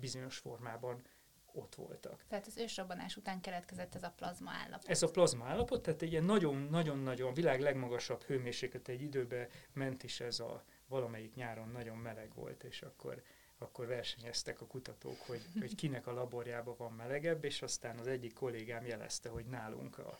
bizonyos 0.00 0.38
formában 0.38 1.02
ott 1.56 1.74
voltak. 1.74 2.24
Tehát 2.28 2.46
az 2.46 2.56
ősrobbanás 2.56 3.16
után 3.16 3.40
keletkezett 3.40 3.94
ez 3.94 4.02
a 4.02 4.10
plazma 4.16 4.50
állapot. 4.50 4.88
Ez 4.88 5.02
a 5.02 5.10
plazma 5.10 5.44
állapot, 5.44 5.82
tehát 5.82 6.02
egy 6.02 6.10
ilyen 6.10 6.24
nagyon-nagyon-nagyon 6.24 7.34
világ 7.34 7.60
legmagasabb 7.60 8.22
hőmérséklet 8.22 8.88
egy 8.88 9.02
időbe 9.02 9.48
ment 9.72 10.02
is 10.02 10.20
ez 10.20 10.40
a 10.40 10.64
valamelyik 10.88 11.34
nyáron 11.34 11.68
nagyon 11.68 11.96
meleg 11.96 12.34
volt, 12.34 12.64
és 12.64 12.82
akkor 12.82 13.22
akkor 13.58 13.86
versenyeztek 13.86 14.60
a 14.60 14.66
kutatók, 14.66 15.18
hogy, 15.26 15.40
hogy 15.60 15.74
kinek 15.74 16.06
a 16.06 16.12
laborjában 16.12 16.74
van 16.78 16.92
melegebb, 16.92 17.44
és 17.44 17.62
aztán 17.62 17.98
az 17.98 18.06
egyik 18.06 18.32
kollégám 18.34 18.86
jelezte, 18.86 19.28
hogy 19.28 19.44
nálunk 19.44 19.98
a, 19.98 20.18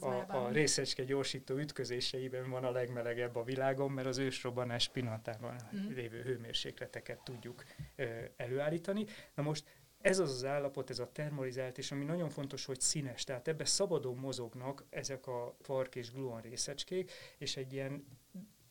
a, 0.00 0.06
a, 0.06 0.44
a 0.44 0.48
részecske 0.48 1.04
gyorsító 1.04 1.56
ütközéseiben 1.56 2.50
van 2.50 2.64
a 2.64 2.70
legmelegebb 2.70 3.36
a 3.36 3.44
világon, 3.44 3.90
mert 3.90 4.06
az 4.06 4.18
ősrobbanás 4.18 4.88
pillanatában 4.88 5.56
mm. 5.76 5.88
lévő 5.94 6.22
hőmérsékleteket 6.22 7.18
tudjuk 7.24 7.64
ö, 7.96 8.04
előállítani. 8.36 9.04
Na 9.34 9.42
most 9.42 9.64
ez 10.00 10.18
az 10.18 10.30
az 10.30 10.44
állapot, 10.44 10.90
ez 10.90 10.98
a 10.98 11.12
termalizált, 11.12 11.78
és 11.78 11.92
ami 11.92 12.04
nagyon 12.04 12.28
fontos, 12.28 12.64
hogy 12.64 12.80
színes, 12.80 13.24
tehát 13.24 13.48
ebbe 13.48 13.64
szabadon 13.64 14.16
mozognak 14.16 14.84
ezek 14.90 15.26
a 15.26 15.56
fark 15.60 15.94
és 15.94 16.12
gluon 16.12 16.40
részecskék, 16.40 17.12
és 17.38 17.56
egy 17.56 17.72
ilyen 17.72 18.04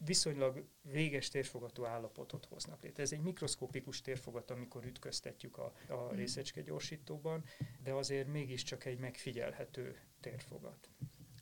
viszonylag 0.06 0.65
véges 0.82 1.27
térfogatú 1.27 1.86
állapotot 1.86 2.46
hoznak 2.46 2.84
létre. 2.84 3.03
Ez 3.03 3.12
egy 3.12 3.22
mikroszkópikus 3.22 4.01
térfogat, 4.01 4.51
amikor 4.51 4.86
ütköztetjük 4.86 5.58
a, 5.58 5.74
a 5.88 5.94
hmm. 5.94 6.15
részecske 6.15 6.62
gyorsítóban, 6.62 7.44
de 7.84 7.94
azért 7.94 8.27
mégiscsak 8.27 8.86
egy 8.86 8.98
megfigyelhető 8.98 10.00
térfogat. 10.20 10.89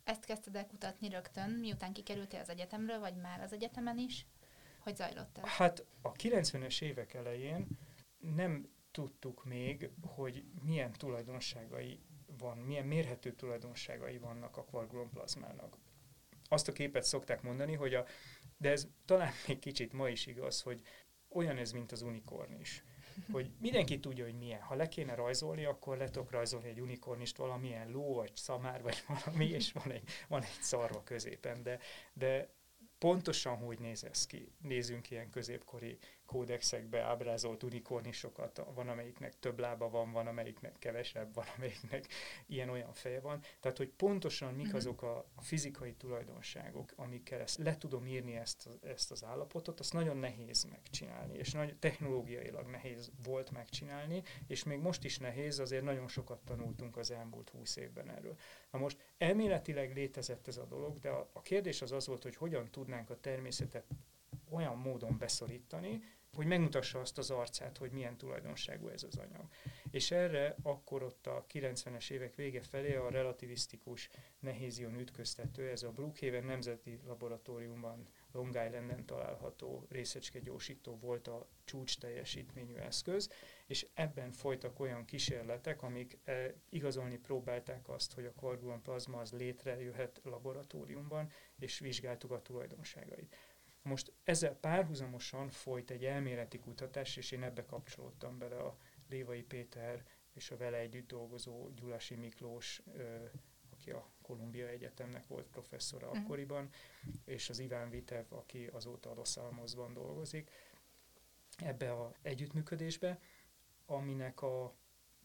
Ezt 0.04 0.24
kezdted 0.24 0.56
el 0.56 0.66
kutatni 0.66 1.08
rögtön, 1.08 1.50
miután 1.50 1.92
kikerültél 1.92 2.40
az 2.40 2.48
egyetemről, 2.48 2.98
vagy 2.98 3.16
már 3.16 3.40
az 3.40 3.52
egyetemen 3.52 3.98
is? 3.98 4.26
Hogy 4.78 4.96
zajlott 4.96 5.38
ez? 5.38 5.44
Hát 5.44 5.86
a 6.02 6.12
90-es 6.12 6.82
évek 6.82 7.14
elején 7.14 7.66
nem 8.18 8.68
tudtuk 8.90 9.44
még, 9.44 9.90
hogy 10.02 10.44
milyen 10.62 10.92
tulajdonságai 10.92 12.00
van, 12.38 12.58
milyen 12.58 12.86
mérhető 12.86 13.32
tulajdonságai 13.32 14.18
vannak 14.18 14.56
a 14.56 14.64
kvargulonplazmának. 14.64 15.76
Azt 16.48 16.68
a 16.68 16.72
képet 16.72 17.04
szokták 17.04 17.42
mondani, 17.42 17.74
hogy 17.74 17.94
a 17.94 18.04
de 18.58 18.70
ez 18.70 18.88
talán 19.04 19.32
még 19.46 19.58
kicsit 19.58 19.92
ma 19.92 20.08
is 20.08 20.26
igaz, 20.26 20.60
hogy 20.60 20.82
olyan 21.28 21.56
ez, 21.56 21.72
mint 21.72 21.92
az 21.92 22.02
unikorn 22.02 22.60
is. 22.60 22.82
Hogy 23.32 23.50
mindenki 23.60 24.00
tudja, 24.00 24.24
hogy 24.24 24.38
milyen. 24.38 24.60
Ha 24.60 24.74
le 24.74 24.88
kéne 24.88 25.14
rajzolni, 25.14 25.64
akkor 25.64 25.96
le 25.96 26.10
tudok 26.10 26.30
rajzolni 26.30 26.68
egy 26.68 26.80
unikornist, 26.80 27.36
valamilyen 27.36 27.90
ló, 27.90 28.14
vagy 28.14 28.36
szamár, 28.36 28.82
vagy 28.82 29.04
valami, 29.24 29.48
és 29.48 29.72
van 29.72 29.90
egy, 29.92 30.08
van 30.28 30.42
egy 30.42 30.58
szarva 30.60 31.02
középen. 31.02 31.62
De, 31.62 31.78
de 32.12 32.54
pontosan 32.98 33.56
hogy 33.56 33.78
néz 33.78 34.04
ez 34.04 34.26
ki? 34.26 34.52
Nézzünk 34.62 35.10
ilyen 35.10 35.30
középkori 35.30 35.98
kódexekbe 36.28 37.00
ábrázolt 37.00 37.62
unikornisokat, 37.62 38.62
van 38.74 38.88
amelyiknek 38.88 39.38
több 39.38 39.58
lába 39.58 39.88
van, 39.88 40.12
van 40.12 40.26
amelyiknek 40.26 40.78
kevesebb, 40.78 41.34
van 41.34 41.44
amelyiknek 41.56 42.06
ilyen-olyan 42.46 42.92
feje 42.92 43.20
van. 43.20 43.40
Tehát, 43.60 43.76
hogy 43.76 43.88
pontosan 43.88 44.54
mik 44.54 44.66
mhm. 44.66 44.76
azok 44.76 45.02
a, 45.02 45.26
fizikai 45.38 45.94
tulajdonságok, 45.94 46.92
amikkel 46.96 47.40
ezt, 47.40 47.58
le 47.58 47.78
tudom 47.78 48.06
írni 48.06 48.36
ezt, 48.36 48.68
ezt 48.82 49.10
az 49.10 49.24
állapotot, 49.24 49.80
azt 49.80 49.92
nagyon 49.92 50.16
nehéz 50.16 50.64
megcsinálni, 50.64 51.34
és 51.34 51.52
nagy, 51.52 51.76
technológiailag 51.78 52.66
nehéz 52.66 53.10
volt 53.22 53.50
megcsinálni, 53.50 54.22
és 54.46 54.64
még 54.64 54.78
most 54.78 55.04
is 55.04 55.18
nehéz, 55.18 55.58
azért 55.58 55.84
nagyon 55.84 56.08
sokat 56.08 56.40
tanultunk 56.44 56.96
az 56.96 57.10
elmúlt 57.10 57.48
húsz 57.48 57.76
évben 57.76 58.10
erről. 58.10 58.36
Na 58.70 58.78
most 58.78 59.12
elméletileg 59.18 59.94
létezett 59.94 60.48
ez 60.48 60.56
a 60.56 60.64
dolog, 60.64 60.98
de 60.98 61.08
a, 61.08 61.30
a 61.32 61.42
kérdés 61.42 61.82
az 61.82 61.92
az 61.92 62.06
volt, 62.06 62.22
hogy 62.22 62.36
hogyan 62.36 62.70
tudnánk 62.70 63.10
a 63.10 63.20
természetet 63.20 63.84
olyan 64.50 64.76
módon 64.76 65.18
beszorítani, 65.18 66.02
hogy 66.32 66.46
megmutassa 66.46 67.00
azt 67.00 67.18
az 67.18 67.30
arcát, 67.30 67.78
hogy 67.78 67.90
milyen 67.90 68.16
tulajdonságú 68.16 68.88
ez 68.88 69.02
az 69.02 69.16
anyag. 69.16 69.48
És 69.90 70.10
erre 70.10 70.56
akkor 70.62 71.02
ott 71.02 71.26
a 71.26 71.46
90-es 71.52 72.10
évek 72.10 72.34
vége 72.34 72.62
felé 72.62 72.94
a 72.94 73.10
relativisztikus 73.10 74.10
nehézion 74.38 74.98
ütköztető, 74.98 75.68
ez 75.68 75.82
a 75.82 75.90
Brookhaven 75.90 76.44
Nemzeti 76.44 77.00
Laboratóriumban 77.06 78.08
Long 78.32 78.48
Islanden 78.48 79.06
található 79.06 79.86
részecske 79.88 80.38
gyorsító 80.38 80.98
volt 80.98 81.28
a 81.28 81.48
csúcs 81.64 81.98
teljesítményű 81.98 82.74
eszköz, 82.74 83.30
és 83.66 83.86
ebben 83.94 84.32
folytak 84.32 84.80
olyan 84.80 85.04
kísérletek, 85.04 85.82
amik 85.82 86.18
e, 86.24 86.54
igazolni 86.68 87.16
próbálták 87.16 87.88
azt, 87.88 88.12
hogy 88.12 88.24
a 88.24 88.32
kvargulon 88.32 88.80
az 89.12 89.32
létrejöhet 89.32 90.20
laboratóriumban, 90.24 91.30
és 91.58 91.78
vizsgáltuk 91.78 92.30
a 92.30 92.42
tulajdonságait. 92.42 93.36
Most 93.88 94.12
ezzel 94.24 94.54
párhuzamosan 94.54 95.50
folyt 95.50 95.90
egy 95.90 96.04
elméleti 96.04 96.58
kutatás, 96.58 97.16
és 97.16 97.30
én 97.30 97.42
ebbe 97.42 97.64
kapcsolódtam 97.64 98.38
bele 98.38 98.56
a 98.56 98.76
Lévai 99.08 99.42
Péter 99.42 100.04
és 100.32 100.50
a 100.50 100.56
vele 100.56 100.76
együtt 100.76 101.06
dolgozó 101.06 101.68
Gyulasi 101.68 102.14
Miklós, 102.14 102.82
aki 103.72 103.90
a 103.90 104.10
Kolumbia 104.22 104.66
Egyetemnek 104.66 105.26
volt 105.26 105.46
professzora 105.46 106.06
uh-huh. 106.06 106.22
akkoriban, 106.22 106.68
és 107.24 107.48
az 107.48 107.58
Iván 107.58 107.90
Vitev, 107.90 108.24
aki 108.28 108.66
azóta 108.66 109.10
a 109.10 109.14
Los 109.14 109.36
Almosban 109.36 109.92
dolgozik, 109.92 110.50
ebbe 111.56 111.92
a 111.92 112.14
együttműködésbe, 112.22 113.20
aminek 113.86 114.42
a, 114.42 114.74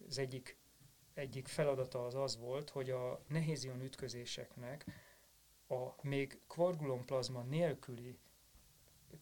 az 0.08 0.18
egyik, 0.18 0.58
egyik 1.14 1.48
feladata 1.48 2.06
az 2.06 2.16
az 2.16 2.38
volt, 2.38 2.70
hogy 2.70 2.90
a 2.90 3.24
nehézion 3.28 3.82
ütközéseknek 3.82 4.86
a 5.68 6.08
még 6.08 6.40
kvargulonplazma 6.48 7.42
nélküli 7.42 8.18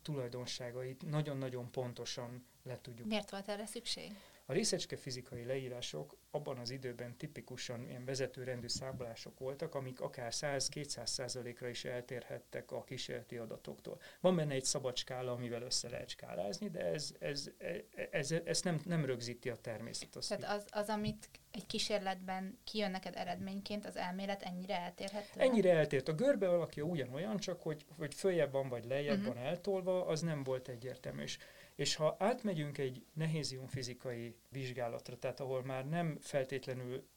tulajdonságait 0.01 1.09
nagyon-nagyon 1.09 1.71
pontosan 1.71 2.45
le 2.63 2.79
tudjuk. 2.81 3.07
Miért 3.07 3.29
volt 3.29 3.47
erre 3.47 3.65
szükség? 3.65 4.11
A 4.45 4.53
részecske 4.53 4.97
fizikai 4.97 5.45
leírások 5.45 6.17
abban 6.31 6.57
az 6.57 6.69
időben 6.69 7.17
tipikusan 7.17 7.83
ilyen 7.87 8.05
vezetőrendű 8.05 8.67
számolások 8.67 9.39
voltak, 9.39 9.75
amik 9.75 10.01
akár 10.01 10.31
100-200 10.33 11.05
százalékra 11.05 11.67
is 11.67 11.85
eltérhettek 11.85 12.71
a 12.71 12.83
kísérleti 12.83 13.37
adatoktól. 13.37 13.99
Van 14.19 14.35
benne 14.35 14.53
egy 14.53 14.65
szabad 14.65 14.97
skála, 14.97 15.31
amivel 15.31 15.61
össze 15.61 15.89
lehet 15.89 16.09
skálázni, 16.09 16.69
de 16.69 16.85
ez, 16.85 17.13
ez, 17.19 17.49
ez, 17.57 17.81
ez, 18.11 18.31
ez 18.45 18.61
nem, 18.61 18.81
nem 18.85 19.05
rögzíti 19.05 19.49
a 19.49 19.55
természet. 19.55 20.15
Az 20.15 20.27
Tehát 20.27 20.57
az, 20.57 20.65
az, 20.69 20.89
amit 20.89 21.29
egy 21.51 21.65
kísérletben 21.65 22.59
kijön 22.63 22.91
neked 22.91 23.15
eredményként, 23.15 23.85
az 23.85 23.95
elmélet 23.95 24.41
ennyire 24.41 24.79
eltérhető? 24.79 25.39
Ennyire 25.39 25.71
eltért. 25.71 26.07
A 26.07 26.13
görbe 26.13 26.49
alakja 26.49 26.83
ugyanolyan, 26.83 27.37
csak 27.37 27.61
hogy, 27.61 27.85
hogy 27.97 28.13
följebb 28.13 28.51
van 28.51 28.69
vagy 28.69 28.85
lejjebb 28.85 29.19
uh-huh. 29.19 29.33
van 29.33 29.43
eltolva, 29.43 30.05
az 30.05 30.21
nem 30.21 30.43
volt 30.43 30.67
egyértelmű. 30.67 31.21
És 31.21 31.37
és 31.75 31.95
ha 31.95 32.15
átmegyünk 32.19 32.77
egy 32.77 33.05
nehéziumfizikai 33.13 34.35
vizsgálatra, 34.49 35.17
tehát 35.17 35.39
ahol 35.39 35.63
már 35.63 35.89
nem 35.89 36.17
feltétlenül 36.19 37.07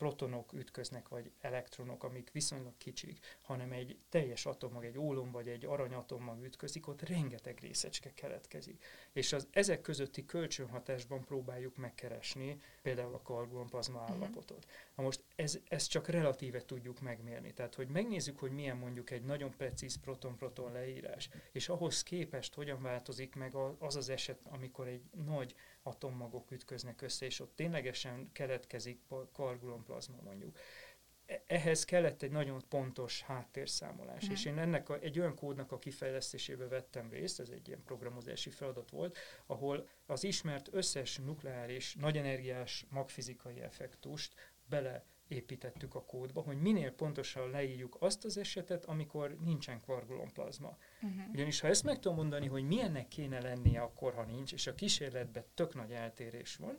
protonok 0.00 0.52
ütköznek, 0.52 1.08
vagy 1.08 1.32
elektronok, 1.40 2.04
amik 2.04 2.30
viszonylag 2.32 2.76
kicsik, 2.78 3.18
hanem 3.40 3.72
egy 3.72 3.98
teljes 4.08 4.46
atommag, 4.46 4.84
egy 4.84 4.98
ólom 4.98 5.30
vagy 5.30 5.48
egy 5.48 5.64
aranyatommag 5.64 6.44
ütközik, 6.44 6.86
ott 6.88 7.02
rengeteg 7.02 7.58
részecske 7.58 8.12
keletkezik. 8.14 8.84
És 9.12 9.32
az 9.32 9.48
ezek 9.50 9.80
közötti 9.80 10.24
kölcsönhatásban 10.24 11.24
próbáljuk 11.24 11.76
megkeresni 11.76 12.60
például 12.82 13.14
a 13.14 13.22
kargonplazma 13.22 14.02
mhm. 14.02 14.12
állapotot. 14.12 14.66
Na 14.94 15.02
most 15.02 15.24
ez, 15.36 15.58
ez 15.68 15.86
csak 15.86 16.08
relatíve 16.08 16.64
tudjuk 16.64 17.00
megmérni. 17.00 17.52
Tehát, 17.52 17.74
hogy 17.74 17.88
megnézzük, 17.88 18.38
hogy 18.38 18.50
milyen 18.50 18.76
mondjuk 18.76 19.10
egy 19.10 19.22
nagyon 19.22 19.50
precíz 19.50 20.00
proton-proton 20.00 20.72
leírás, 20.72 21.28
és 21.52 21.68
ahhoz 21.68 22.02
képest 22.02 22.54
hogyan 22.54 22.82
változik 22.82 23.34
meg 23.34 23.54
az 23.78 23.96
az 23.96 24.08
eset, 24.08 24.46
amikor 24.50 24.88
egy 24.88 25.02
nagy 25.24 25.54
atommagok 25.82 26.50
ütköznek 26.50 27.02
össze, 27.02 27.26
és 27.26 27.40
ott 27.40 27.56
ténylegesen 27.56 28.32
keletkezik 28.32 29.00
kargulonplazma 29.32 30.16
mondjuk. 30.24 30.58
E, 31.26 31.42
ehhez 31.46 31.84
kellett 31.84 32.22
egy 32.22 32.30
nagyon 32.30 32.62
pontos 32.68 33.22
háttérszámolás, 33.22 34.28
mm. 34.28 34.32
és 34.32 34.44
én 34.44 34.58
ennek 34.58 34.88
a, 34.88 34.98
egy 34.98 35.18
olyan 35.18 35.34
kódnak 35.34 35.72
a 35.72 35.78
kifejlesztésébe 35.78 36.68
vettem 36.68 37.10
részt, 37.10 37.40
ez 37.40 37.48
egy 37.48 37.68
ilyen 37.68 37.82
programozási 37.82 38.50
feladat 38.50 38.90
volt, 38.90 39.18
ahol 39.46 39.88
az 40.06 40.24
ismert 40.24 40.68
összes 40.72 41.16
nukleáris, 41.16 41.94
nagyenergiás 41.94 42.86
magfizikai 42.88 43.60
effektust 43.60 44.34
bele 44.68 45.04
építettük 45.30 45.94
a 45.94 46.04
kódba, 46.04 46.40
hogy 46.40 46.60
minél 46.60 46.90
pontosan 46.90 47.50
leírjuk 47.50 47.96
azt 48.00 48.24
az 48.24 48.38
esetet, 48.38 48.84
amikor 48.84 49.36
nincsen 49.44 49.80
kvargulonplazma. 49.80 50.76
Uh-huh. 51.02 51.22
Ugyanis 51.32 51.60
ha 51.60 51.68
ezt 51.68 51.84
meg 51.84 51.98
tudom 51.98 52.16
mondani, 52.16 52.46
hogy 52.46 52.66
milyennek 52.66 53.08
kéne 53.08 53.40
lennie 53.40 53.80
akkor, 53.80 54.14
ha 54.14 54.24
nincs, 54.24 54.52
és 54.52 54.66
a 54.66 54.74
kísérletben 54.74 55.44
tök 55.54 55.74
nagy 55.74 55.90
eltérés 55.90 56.56
van, 56.56 56.78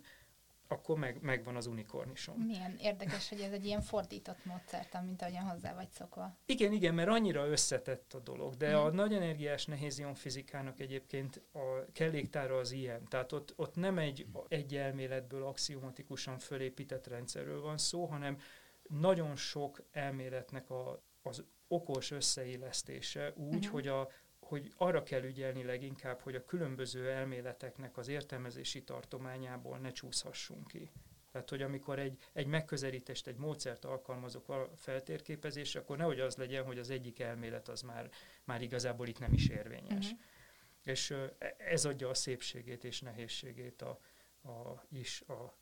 akkor 0.72 0.98
meg, 0.98 1.22
megvan 1.22 1.56
az 1.56 1.66
unikornisom. 1.66 2.40
Milyen 2.40 2.76
érdekes, 2.80 3.30
hogy 3.30 3.40
ez 3.40 3.52
egy 3.52 3.66
ilyen 3.66 3.82
fordított 3.82 4.46
módszert, 4.46 5.04
mint 5.06 5.22
ahogyan 5.22 5.44
hozzá 5.44 5.74
vagy 5.74 5.90
szokva. 5.90 6.38
Igen, 6.46 6.72
igen, 6.72 6.94
mert 6.94 7.10
annyira 7.10 7.48
összetett 7.48 8.14
a 8.14 8.20
dolog, 8.20 8.56
de 8.56 8.72
mm. 8.72 8.76
a 8.76 8.90
nagy 8.92 9.14
energiás 9.14 9.66
nehézion 9.66 10.14
fizikának 10.14 10.80
egyébként 10.80 11.42
a 11.52 11.92
kelléktára 11.92 12.58
az 12.58 12.72
ilyen, 12.72 13.08
tehát 13.08 13.32
ott, 13.32 13.54
ott 13.56 13.76
nem 13.76 13.98
egy, 13.98 14.28
egy 14.48 14.76
elméletből 14.76 15.44
axiomatikusan 15.44 16.40
fölépített 16.40 17.08
rendszerről 17.08 17.62
van 17.62 17.78
szó, 17.78 18.06
hanem 18.06 18.38
nagyon 18.90 19.36
sok 19.36 19.84
elméletnek 19.92 20.70
a, 20.70 21.04
az 21.22 21.44
okos 21.68 22.12
összeillesztése 22.12 23.34
úgy, 23.36 23.68
mm. 23.68 23.72
hogy 23.72 23.88
a, 23.88 24.10
hogy 24.52 24.74
arra 24.78 25.04
kell 25.04 25.24
ügyelni 25.24 25.64
leginkább, 25.64 26.20
hogy 26.20 26.36
a 26.36 26.46
különböző 26.46 27.10
elméleteknek 27.10 27.98
az 27.98 28.08
értelmezési 28.08 28.84
tartományából 28.84 29.78
ne 29.78 29.92
csúszhassunk 29.92 30.68
ki. 30.68 30.92
Tehát, 31.32 31.50
hogy 31.50 31.62
amikor 31.62 32.00
egy, 32.00 32.18
egy 32.34 32.46
megközelítést, 32.46 33.28
egy 33.28 33.36
módszert 33.36 33.86
alkalmazok 33.86 34.50
a 34.50 34.72
feltérképezésre, 34.76 35.80
akkor 35.80 35.98
nehogy 35.98 36.20
az 36.20 36.36
legyen, 36.36 36.64
hogy 36.64 36.80
az 36.80 36.90
egyik 36.90 37.20
elmélet 37.20 37.68
az 37.68 37.82
már, 37.82 38.10
már 38.44 38.62
igazából 38.62 39.08
itt 39.08 39.20
nem 39.20 39.34
is 39.34 39.48
érvényes. 39.48 40.06
Uh-huh. 40.06 40.20
És 40.84 41.16
ez 41.58 41.86
adja 41.86 42.10
a 42.10 42.14
szépségét 42.14 42.84
és 42.84 43.02
nehézségét 43.02 43.82
a, 43.82 44.00
a, 44.44 44.86
is 44.90 45.22
a, 45.22 45.54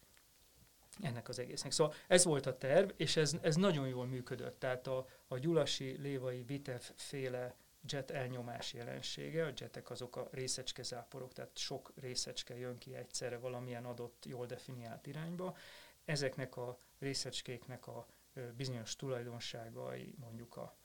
ennek 1.02 1.30
az 1.30 1.40
egésznek. 1.40 1.72
Szóval 1.72 1.94
ez 2.08 2.24
volt 2.24 2.46
a 2.46 2.58
terv, 2.58 2.90
és 2.96 3.16
ez, 3.16 3.36
ez 3.42 3.56
nagyon 3.56 3.88
jól 3.88 4.06
működött. 4.06 4.60
Tehát 4.60 4.88
a, 4.88 5.08
a 5.28 5.38
Gyulasi, 5.38 5.98
Lévai, 6.02 6.44
Vitev 6.44 6.82
féle 6.96 7.56
jet 7.84 8.12
elnyomás 8.12 8.74
jelensége. 8.74 9.46
A 9.46 9.54
jetek 9.56 9.90
azok 9.90 10.16
a 10.16 10.28
részecskezáporok, 10.32 11.34
tehát 11.34 11.58
sok 11.58 11.94
részecske 11.96 12.58
jön 12.58 12.78
ki 12.78 12.96
egyszerre 12.96 13.38
valamilyen 13.38 13.86
adott, 13.86 14.26
jól 14.26 14.46
definiált 14.46 15.08
irányba. 15.08 15.58
Ezeknek 16.06 16.58
a 16.58 16.80
részecskéknek 17.00 17.88
a 17.88 18.08
bizonyos 18.56 18.96
tulajdonságai, 18.96 20.16
mondjuk 20.20 20.56
a 20.56 20.78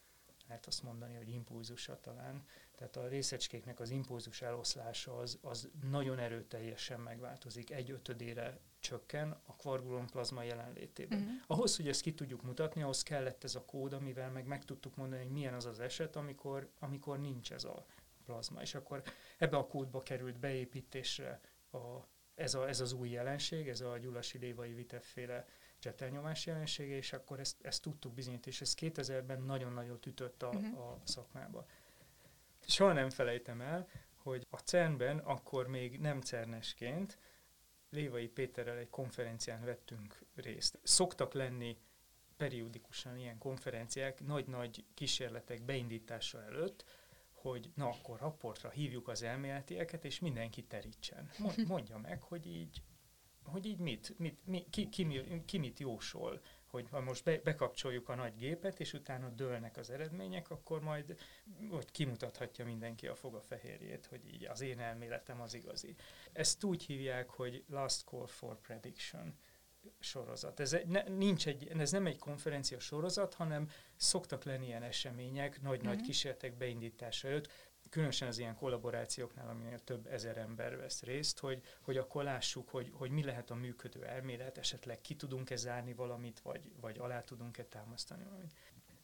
lehet 0.46 0.66
azt 0.66 0.82
mondani, 0.82 1.14
hogy 1.14 1.28
impulzusa 1.28 2.00
talán. 2.00 2.44
Tehát 2.74 2.96
a 2.96 3.08
részecskéknek 3.08 3.80
az 3.80 3.90
impulzus 3.90 4.42
eloszlása 4.42 5.18
az, 5.18 5.38
az 5.42 5.70
nagyon 5.90 6.18
erőteljesen 6.18 7.00
megváltozik. 7.00 7.70
Egy 7.70 7.90
ötödére 7.90 8.60
csökken 8.84 9.40
a 9.46 9.56
kvargulonplazma 9.56 10.42
jelenlétében. 10.42 11.18
Uh-huh. 11.18 11.34
Ahhoz, 11.46 11.76
hogy 11.76 11.88
ezt 11.88 12.00
ki 12.00 12.14
tudjuk 12.14 12.42
mutatni, 12.42 12.82
ahhoz 12.82 13.02
kellett 13.02 13.44
ez 13.44 13.54
a 13.54 13.64
kód, 13.64 13.92
amivel 13.92 14.30
meg 14.30 14.46
meg 14.46 14.64
tudtuk 14.64 14.96
mondani, 14.96 15.22
hogy 15.22 15.32
milyen 15.32 15.54
az 15.54 15.66
az 15.66 15.80
eset, 15.80 16.16
amikor, 16.16 16.70
amikor 16.78 17.20
nincs 17.20 17.52
ez 17.52 17.64
a 17.64 17.86
plazma. 18.24 18.60
És 18.60 18.74
akkor 18.74 19.02
ebbe 19.38 19.56
a 19.56 19.66
kódba 19.66 20.02
került 20.02 20.38
beépítésre 20.38 21.40
a, 21.70 21.78
ez, 22.34 22.54
a, 22.54 22.68
ez 22.68 22.80
az 22.80 22.92
új 22.92 23.08
jelenség, 23.08 23.68
ez 23.68 23.80
a 23.80 23.98
gyulasi 23.98 24.38
lévai 24.38 24.72
vitefféle 24.72 25.46
csetelnyomás 25.78 26.46
jelensége, 26.46 26.96
és 26.96 27.12
akkor 27.12 27.40
ezt, 27.40 27.56
ezt 27.62 27.82
tudtuk 27.82 28.14
bizonyítani, 28.14 28.54
és 28.54 28.60
ez 28.60 28.74
2000-ben 28.80 29.42
nagyon 29.42 29.72
nagyot 29.72 30.06
ütött 30.06 30.42
a, 30.42 30.48
uh-huh. 30.48 30.78
a 30.78 31.00
szakmába. 31.04 31.66
Soha 32.66 32.92
nem 32.92 33.10
felejtem 33.10 33.60
el, 33.60 33.88
hogy 34.14 34.46
a 34.50 34.58
CERN-ben 34.58 35.18
akkor 35.18 35.66
még 35.66 36.00
nem 36.00 36.20
cernesként 36.20 37.18
Lévai 37.94 38.28
Péterrel 38.28 38.76
egy 38.76 38.90
konferencián 38.90 39.64
vettünk 39.64 40.24
részt. 40.34 40.78
Szoktak 40.82 41.32
lenni 41.32 41.78
periódikusan 42.36 43.18
ilyen 43.18 43.38
konferenciák, 43.38 44.26
nagy-nagy 44.26 44.84
kísérletek 44.94 45.62
beindítása 45.62 46.42
előtt, 46.42 46.84
hogy 47.30 47.70
na 47.74 47.88
akkor 47.88 48.20
raportra 48.20 48.70
hívjuk 48.70 49.08
az 49.08 49.22
elméletieket, 49.22 50.04
és 50.04 50.18
mindenki 50.18 50.62
terítsen. 50.62 51.30
Mondja 51.66 51.98
meg, 51.98 52.22
hogy 52.22 52.46
így, 52.46 52.82
hogy 53.44 53.66
így 53.66 53.78
mit, 53.78 54.18
mit 54.18 54.46
mi, 54.46 54.66
ki, 54.70 54.88
ki, 54.88 55.20
ki 55.44 55.58
mit 55.58 55.78
jósol, 55.78 56.40
hogy 56.74 56.88
ha 56.90 57.00
most 57.00 57.24
be, 57.24 57.38
bekapcsoljuk 57.38 58.08
a 58.08 58.14
nagy 58.14 58.36
gépet, 58.36 58.80
és 58.80 58.92
utána 58.92 59.28
dőlnek 59.28 59.76
az 59.76 59.90
eredmények, 59.90 60.50
akkor 60.50 60.80
majd 60.80 61.16
ott 61.70 61.90
kimutathatja 61.90 62.64
mindenki 62.64 63.06
a 63.06 63.14
foga 63.14 63.40
fehérjét, 63.40 64.06
hogy 64.06 64.26
így 64.34 64.44
az 64.46 64.60
én 64.60 64.78
elméletem 64.78 65.40
az 65.40 65.54
igazi. 65.54 65.94
Ezt 66.32 66.64
úgy 66.64 66.82
hívják, 66.82 67.30
hogy 67.30 67.64
Last 67.68 68.04
Call 68.04 68.26
for 68.26 68.60
Prediction 68.60 69.34
sorozat. 69.98 70.60
Ez, 70.60 70.76
ne, 70.86 71.02
nincs 71.02 71.46
egy, 71.46 71.68
ez 71.78 71.90
nem 71.90 72.06
egy 72.06 72.18
konferencia 72.18 72.78
sorozat, 72.78 73.34
hanem 73.34 73.70
szoktak 73.96 74.44
lenni 74.44 74.66
ilyen 74.66 74.82
események, 74.82 75.62
nagy-nagy 75.62 75.96
mm-hmm. 75.96 76.04
kísérletek 76.04 76.56
beindítása 76.56 77.28
előtt 77.28 77.50
különösen 77.90 78.28
az 78.28 78.38
ilyen 78.38 78.54
kollaborációknál, 78.54 79.48
aminél 79.48 79.78
több 79.78 80.06
ezer 80.06 80.36
ember 80.36 80.76
vesz 80.76 81.02
részt, 81.02 81.38
hogy, 81.38 81.62
hogy 81.80 81.96
akkor 81.96 82.24
lássuk, 82.24 82.68
hogy, 82.68 82.90
hogy 82.92 83.10
mi 83.10 83.24
lehet 83.24 83.50
a 83.50 83.54
működő 83.54 84.04
elmélet, 84.04 84.58
esetleg 84.58 85.00
ki 85.00 85.16
tudunk-e 85.16 85.56
zárni 85.56 85.94
valamit, 85.94 86.40
vagy, 86.40 86.60
vagy 86.80 86.98
alá 86.98 87.20
tudunk-e 87.22 87.64
támasztani 87.64 88.24
valamit. 88.24 88.54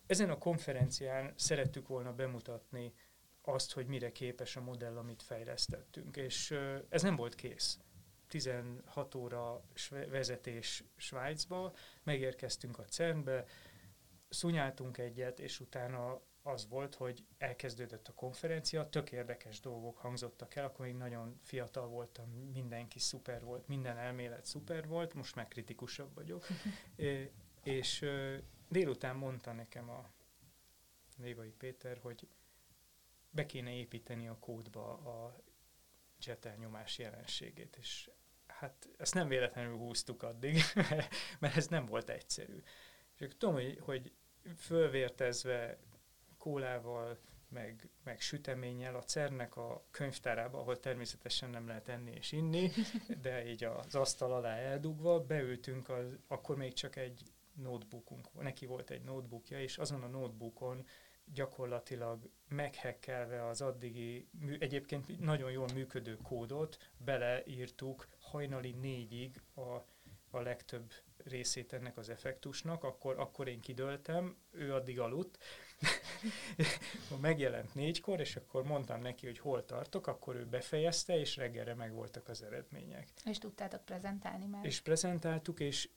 Ezen 0.07 0.31
a 0.31 0.39
konferencián 0.39 1.33
szerettük 1.37 1.89
volna 1.89 2.13
bemutatni 2.13 2.93
azt, 3.43 3.73
hogy 3.73 3.87
mire 3.87 4.13
képes 4.13 4.57
a 4.57 4.61
modell, 4.61 4.97
amit 4.97 5.23
fejlesztettünk, 5.23 6.17
és 6.17 6.55
ez 6.89 7.03
nem 7.03 7.17
volt 7.17 7.35
kész. 7.35 7.79
16 8.29 9.15
óra 9.15 9.63
vezetés 10.09 10.85
Svájcba, 10.97 11.73
megérkeztünk 12.03 12.79
a 12.79 12.85
CERN-be, 12.85 13.45
szunyáltunk 14.29 14.99
egyet, 14.99 15.41
és 15.41 15.61
utána 15.61 16.21
az 16.43 16.69
volt, 16.69 16.95
hogy 16.95 17.25
elkezdődött 17.39 18.09
a 18.09 18.15
konferencia, 18.15 18.89
tök 18.89 19.13
érdekes 19.13 19.61
dolgok 19.61 19.99
hangzottak 19.99 20.55
el, 20.55 20.65
akkor 20.65 20.85
még 20.85 20.95
nagyon 20.95 21.39
fiatal 21.43 21.89
voltam, 21.89 22.29
mindenki 22.31 22.99
szuper 22.99 23.45
volt, 23.45 23.69
minden 23.69 23.99
elmélet 23.99 24.45
szuper 24.45 24.87
volt, 24.87 25.15
most 25.15 25.35
már 25.35 25.49
kritikusabb 25.49 26.15
vagyok. 26.15 26.47
é, 26.97 27.33
és 27.63 28.07
délután 28.69 29.17
mondta 29.17 29.53
nekem 29.53 29.91
a 29.91 30.11
Lévai 31.17 31.51
Péter, 31.51 31.99
hogy 31.99 32.29
be 33.31 33.47
kéne 33.47 33.75
építeni 33.75 34.29
a 34.29 34.39
kódba 34.39 34.93
a 34.93 35.37
jet 36.19 36.57
nyomás 36.59 36.99
jelenségét, 36.99 37.77
és 37.77 38.11
hát 38.47 38.89
ezt 38.99 39.15
nem 39.15 39.29
véletlenül 39.29 39.77
húztuk 39.77 40.23
addig, 40.23 40.61
mert 41.41 41.57
ez 41.57 41.67
nem 41.67 41.87
volt 41.87 42.11
egyszerű. 42.11 42.63
És 43.17 43.29
tudom, 43.39 43.55
hogy, 43.55 43.79
hogy 43.81 44.13
fölvértezve 44.57 45.79
kólával, 46.41 47.19
meg, 47.49 47.89
meg 48.05 48.21
süteménnyel 48.21 48.97
a 48.97 49.03
CERN-nek 49.03 49.57
a 49.57 49.85
könyvtárába, 49.91 50.59
ahol 50.59 50.81
természetesen 50.81 51.51
nem 51.51 51.67
lehet 51.67 51.89
enni 51.89 52.11
és 52.11 52.33
inni, 52.33 52.71
de 53.23 53.47
így 53.47 53.65
az 53.65 53.95
asztal 53.95 54.33
alá 54.33 54.57
eldugva, 54.57 55.21
beültünk, 55.21 55.89
az, 55.89 56.19
akkor 56.27 56.57
még 56.57 56.73
csak 56.73 56.97
egy 56.97 57.23
notebookunk, 57.53 58.43
neki 58.43 58.67
volt 58.67 58.91
egy 58.91 59.03
notebookja, 59.03 59.61
és 59.61 59.79
azon 59.79 60.03
a 60.03 60.07
notebookon 60.07 60.87
gyakorlatilag 61.25 62.31
meghekkelve 62.49 63.47
az 63.47 63.61
addigi 63.61 64.29
egyébként 64.59 65.21
nagyon 65.21 65.51
jól 65.51 65.69
működő 65.75 66.17
kódot 66.17 66.79
beleírtuk 66.97 68.09
hajnali 68.19 68.73
négyig 68.73 69.43
a, 69.55 69.61
a 70.31 70.41
legtöbb 70.41 70.93
részét 71.17 71.73
ennek 71.73 71.97
az 71.97 72.09
effektusnak, 72.09 72.85
akkor, 72.85 73.19
akkor 73.19 73.49
én 73.49 73.61
kidöltem, 73.61 74.37
ő 74.51 74.75
addig 74.75 75.01
aludt, 75.01 75.39
megjelent 77.21 77.75
négykor, 77.75 78.21
és 78.21 78.37
akkor 78.37 78.65
mondtam 78.65 79.01
neki, 79.01 79.27
hogy 79.27 79.39
hol 79.39 79.65
tartok, 79.65 80.07
akkor 80.07 80.37
ő 80.37 80.47
befejezte, 80.47 81.19
és 81.19 81.37
reggelre 81.37 81.75
megvoltak 81.75 82.29
az 82.29 82.43
eredmények. 82.43 83.09
És 83.25 83.39
tudtátok 83.39 83.85
prezentálni 83.85 84.47
már? 84.47 84.65
És 84.65 84.81
prezentáltuk, 84.81 85.61
és 85.61 85.89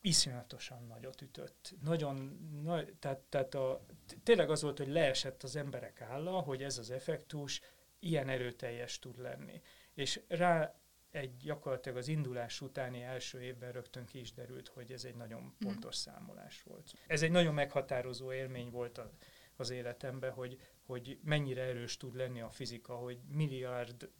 iszonyatosan 0.00 0.86
nagyot 0.86 1.20
ütött. 1.20 1.74
Nagyon, 1.82 2.38
na, 2.62 2.84
tehát, 2.98 3.18
tehát 3.18 3.54
a, 3.54 3.84
tényleg 4.22 4.50
az 4.50 4.62
volt, 4.62 4.78
hogy 4.78 4.88
leesett 4.88 5.42
az 5.42 5.56
emberek 5.56 6.00
álla, 6.00 6.40
hogy 6.40 6.62
ez 6.62 6.78
az 6.78 6.90
effektus 6.90 7.60
ilyen 7.98 8.28
erőteljes 8.28 8.98
tud 8.98 9.18
lenni. 9.18 9.60
És 9.94 10.20
rá 10.28 10.74
egy 11.10 11.36
gyakorlatilag 11.36 11.98
az 11.98 12.08
indulás 12.08 12.60
utáni 12.60 13.02
első 13.02 13.42
évben 13.42 13.72
rögtön 13.72 14.04
ki 14.04 14.18
is 14.20 14.32
derült, 14.32 14.68
hogy 14.68 14.92
ez 14.92 15.04
egy 15.04 15.14
nagyon 15.14 15.42
mhm. 15.42 15.68
pontos 15.68 15.96
számolás 15.96 16.62
volt. 16.62 16.92
Ez 17.06 17.22
egy 17.22 17.30
nagyon 17.30 17.54
meghatározó 17.54 18.32
élmény 18.32 18.70
volt 18.70 18.98
a, 18.98 19.10
az 19.56 19.70
életemben, 19.70 20.32
hogy, 20.32 20.60
hogy 20.82 21.18
mennyire 21.24 21.62
erős 21.62 21.96
tud 21.96 22.14
lenni 22.14 22.40
a 22.40 22.50
fizika, 22.50 22.94
hogy 22.94 23.18
milliárd 23.28 24.10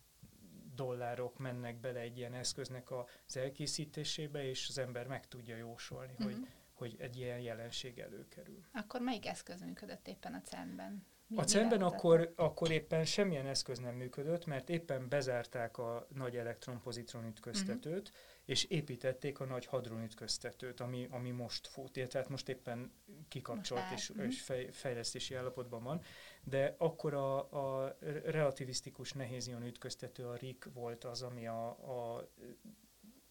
dollárok 0.74 1.38
mennek 1.38 1.81
bele 1.81 2.00
egy 2.00 2.16
ilyen 2.16 2.35
eszköznek 2.35 2.90
az 2.90 3.37
elkészítésébe, 3.37 4.44
és 4.44 4.68
az 4.68 4.79
ember 4.79 5.07
meg 5.07 5.29
tudja 5.29 5.57
jósolni, 5.57 6.12
uh-huh. 6.12 6.26
hogy, 6.26 6.37
mhm. 6.37 6.48
hogy 6.72 6.96
egy 6.98 7.16
ilyen 7.16 7.40
jelenség 7.40 7.98
előkerül. 7.98 8.64
Akkor 8.72 9.00
melyik 9.00 9.26
eszköz 9.26 9.61
működött 9.61 10.09
éppen 10.09 10.35
a 10.35 10.40
CERN-ben? 10.40 11.07
A 11.36 11.42
CERN-ben 11.42 11.82
akkor, 11.82 12.32
akkor 12.36 12.70
éppen 12.70 13.04
semmilyen 13.04 13.46
eszköz 13.46 13.78
nem 13.78 13.94
működött, 13.94 14.46
mert 14.46 14.68
éppen 14.68 15.08
bezárták 15.08 15.78
a 15.78 16.06
nagy 16.14 16.36
elektron-pozitron 16.36 17.24
ütköztetőt, 17.24 18.08
uh-huh. 18.08 18.22
és 18.44 18.64
építették 18.64 19.40
a 19.40 19.44
nagy 19.44 19.66
hadron 19.66 20.02
ütköztetőt, 20.02 20.80
ami, 20.80 21.08
ami 21.10 21.30
most 21.30 21.66
fut. 21.66 22.08
Tehát 22.08 22.28
most 22.28 22.48
éppen 22.48 22.92
kikapcsolt 23.28 23.90
most 23.90 23.92
és, 23.92 24.10
uh-huh. 24.10 24.26
és 24.26 24.42
fej, 24.42 24.68
fejlesztési 24.72 25.34
állapotban 25.34 25.82
van. 25.82 26.02
De 26.44 26.74
akkor 26.78 27.14
a, 27.14 27.38
a 27.84 27.96
relativisztikus 28.24 29.12
nehézion 29.12 29.62
ütköztető, 29.62 30.26
a 30.26 30.34
RIK 30.34 30.68
volt 30.74 31.04
az, 31.04 31.22
ami 31.22 31.46
a, 31.46 31.68
a 31.68 32.28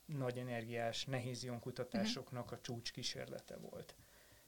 nagy 0.05 0.37
energiás 0.37 1.05
nehézion 1.05 1.59
kutatásoknak 1.59 2.43
uh-huh. 2.43 2.59
a 2.59 2.61
csúcs 2.61 2.91
kísérlete 2.91 3.57
volt. 3.57 3.95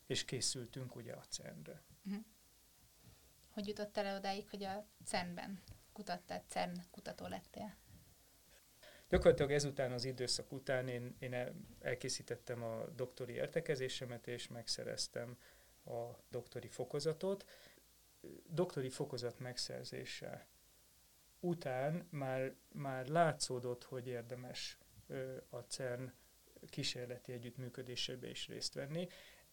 És 0.06 0.26
készültünk 0.26 0.96
ugye 0.96 1.14
a 1.14 1.24
CERN-re. 1.30 1.82
Uh-huh. 2.06 2.24
Hogy 3.54 3.68
jutottál 3.68 4.06
el 4.06 4.18
odáig, 4.18 4.50
hogy 4.50 4.64
a 4.64 4.86
CERN-ben 5.06 5.62
kutattál, 5.94 6.44
CERN 6.48 6.84
kutató 6.92 7.28
lettél? 7.28 7.76
Gyakorlatilag 9.10 9.52
ezután 9.52 9.92
az 9.92 10.04
időszak 10.04 10.52
után 10.52 10.88
én, 10.88 11.16
én 11.20 11.36
elkészítettem 11.80 12.64
a 12.64 12.86
doktori 12.96 13.34
értekezésemet, 13.34 14.28
és 14.28 14.48
megszereztem 14.48 15.38
a 15.86 16.24
doktori 16.30 16.68
fokozatot. 16.68 17.46
Doktori 18.48 18.90
fokozat 18.90 19.40
megszerzése 19.40 20.48
után 21.40 22.08
már, 22.10 22.56
már 22.72 23.08
látszódott, 23.08 23.84
hogy 23.84 24.08
érdemes 24.08 24.78
a 25.50 25.58
CERN 25.58 26.14
kísérleti 26.70 27.32
együttműködésébe 27.32 28.30
is 28.30 28.48
részt 28.48 28.74
venni 28.74 29.08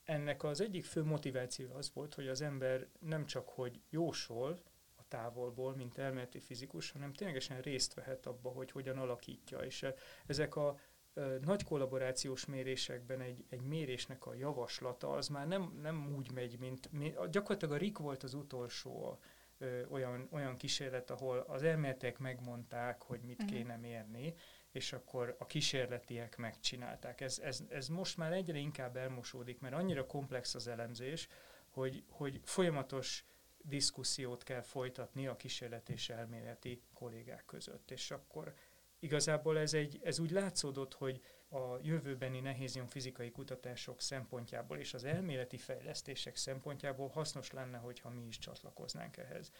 ennek 0.08 0.42
az 0.44 0.60
egyik 0.60 0.84
fő 0.84 1.04
motiváció 1.04 1.74
az 1.74 1.90
volt, 1.94 2.14
hogy 2.14 2.28
az 2.28 2.40
ember 2.40 2.86
nem 3.00 3.26
csak 3.26 3.48
hogy 3.48 3.80
jósol 3.90 4.62
a 4.96 5.02
távolból, 5.08 5.74
mint 5.74 5.98
elméleti 5.98 6.40
fizikus, 6.40 6.90
hanem 6.90 7.12
ténylegesen 7.12 7.60
részt 7.60 7.94
vehet 7.94 8.26
abba, 8.26 8.48
hogy 8.50 8.70
hogyan 8.70 8.98
alakítja. 8.98 9.58
És 9.58 9.82
eh, 9.82 9.94
ezek 10.26 10.56
a 10.56 10.78
eh, 11.14 11.38
nagy 11.40 11.64
kollaborációs 11.64 12.46
mérésekben 12.46 13.20
egy, 13.20 13.44
egy 13.48 13.60
mérésnek 13.60 14.26
a 14.26 14.34
javaslata 14.34 15.10
az 15.10 15.28
már 15.28 15.46
nem, 15.46 15.78
nem 15.82 16.14
úgy 16.16 16.32
megy, 16.32 16.58
mint, 16.58 16.90
gyakorlatilag 17.30 17.74
a 17.74 17.78
RIK 17.78 17.98
volt 17.98 18.22
az 18.22 18.34
utolsó 18.34 19.18
ö, 19.58 19.66
eh, 19.66 19.92
olyan, 19.92 20.28
olyan 20.30 20.56
kísérlet, 20.56 21.10
ahol 21.10 21.38
az 21.38 21.62
elméletek 21.62 22.18
megmondták, 22.18 23.02
hogy 23.02 23.20
mit 23.20 23.42
uh-huh. 23.42 23.56
kéne 23.56 23.76
mérni, 23.76 24.34
és 24.78 24.92
akkor 24.92 25.36
a 25.38 25.46
kísérletiek 25.46 26.36
megcsinálták. 26.36 27.20
Ez, 27.20 27.38
ez, 27.38 27.62
ez 27.68 27.88
most 27.88 28.16
már 28.16 28.32
egyre 28.32 28.58
inkább 28.58 28.96
elmosódik, 28.96 29.60
mert 29.60 29.74
annyira 29.74 30.06
komplex 30.06 30.54
az 30.54 30.68
elemzés, 30.68 31.28
hogy, 31.68 32.04
hogy 32.08 32.40
folyamatos 32.44 33.24
diszkusziót 33.62 34.42
kell 34.42 34.62
folytatni 34.62 35.26
a 35.26 35.36
kísérlet 35.36 35.88
és 35.88 36.10
elméleti 36.10 36.82
kollégák 36.94 37.44
között. 37.46 37.90
És 37.90 38.10
akkor 38.10 38.54
igazából 38.98 39.58
ez, 39.58 39.74
egy, 39.74 40.00
ez 40.02 40.18
úgy 40.18 40.30
látszódott, 40.30 40.94
hogy 40.94 41.20
a 41.48 41.78
jövőbeni 41.82 42.40
nehézium 42.40 42.86
fizikai 42.86 43.30
kutatások 43.30 44.00
szempontjából 44.00 44.78
és 44.78 44.94
az 44.94 45.04
elméleti 45.04 45.56
fejlesztések 45.56 46.36
szempontjából 46.36 47.08
hasznos 47.08 47.50
lenne, 47.50 47.78
hogyha 47.78 48.10
mi 48.10 48.26
is 48.26 48.38
csatlakoznánk 48.38 49.16
ehhez. 49.16 49.50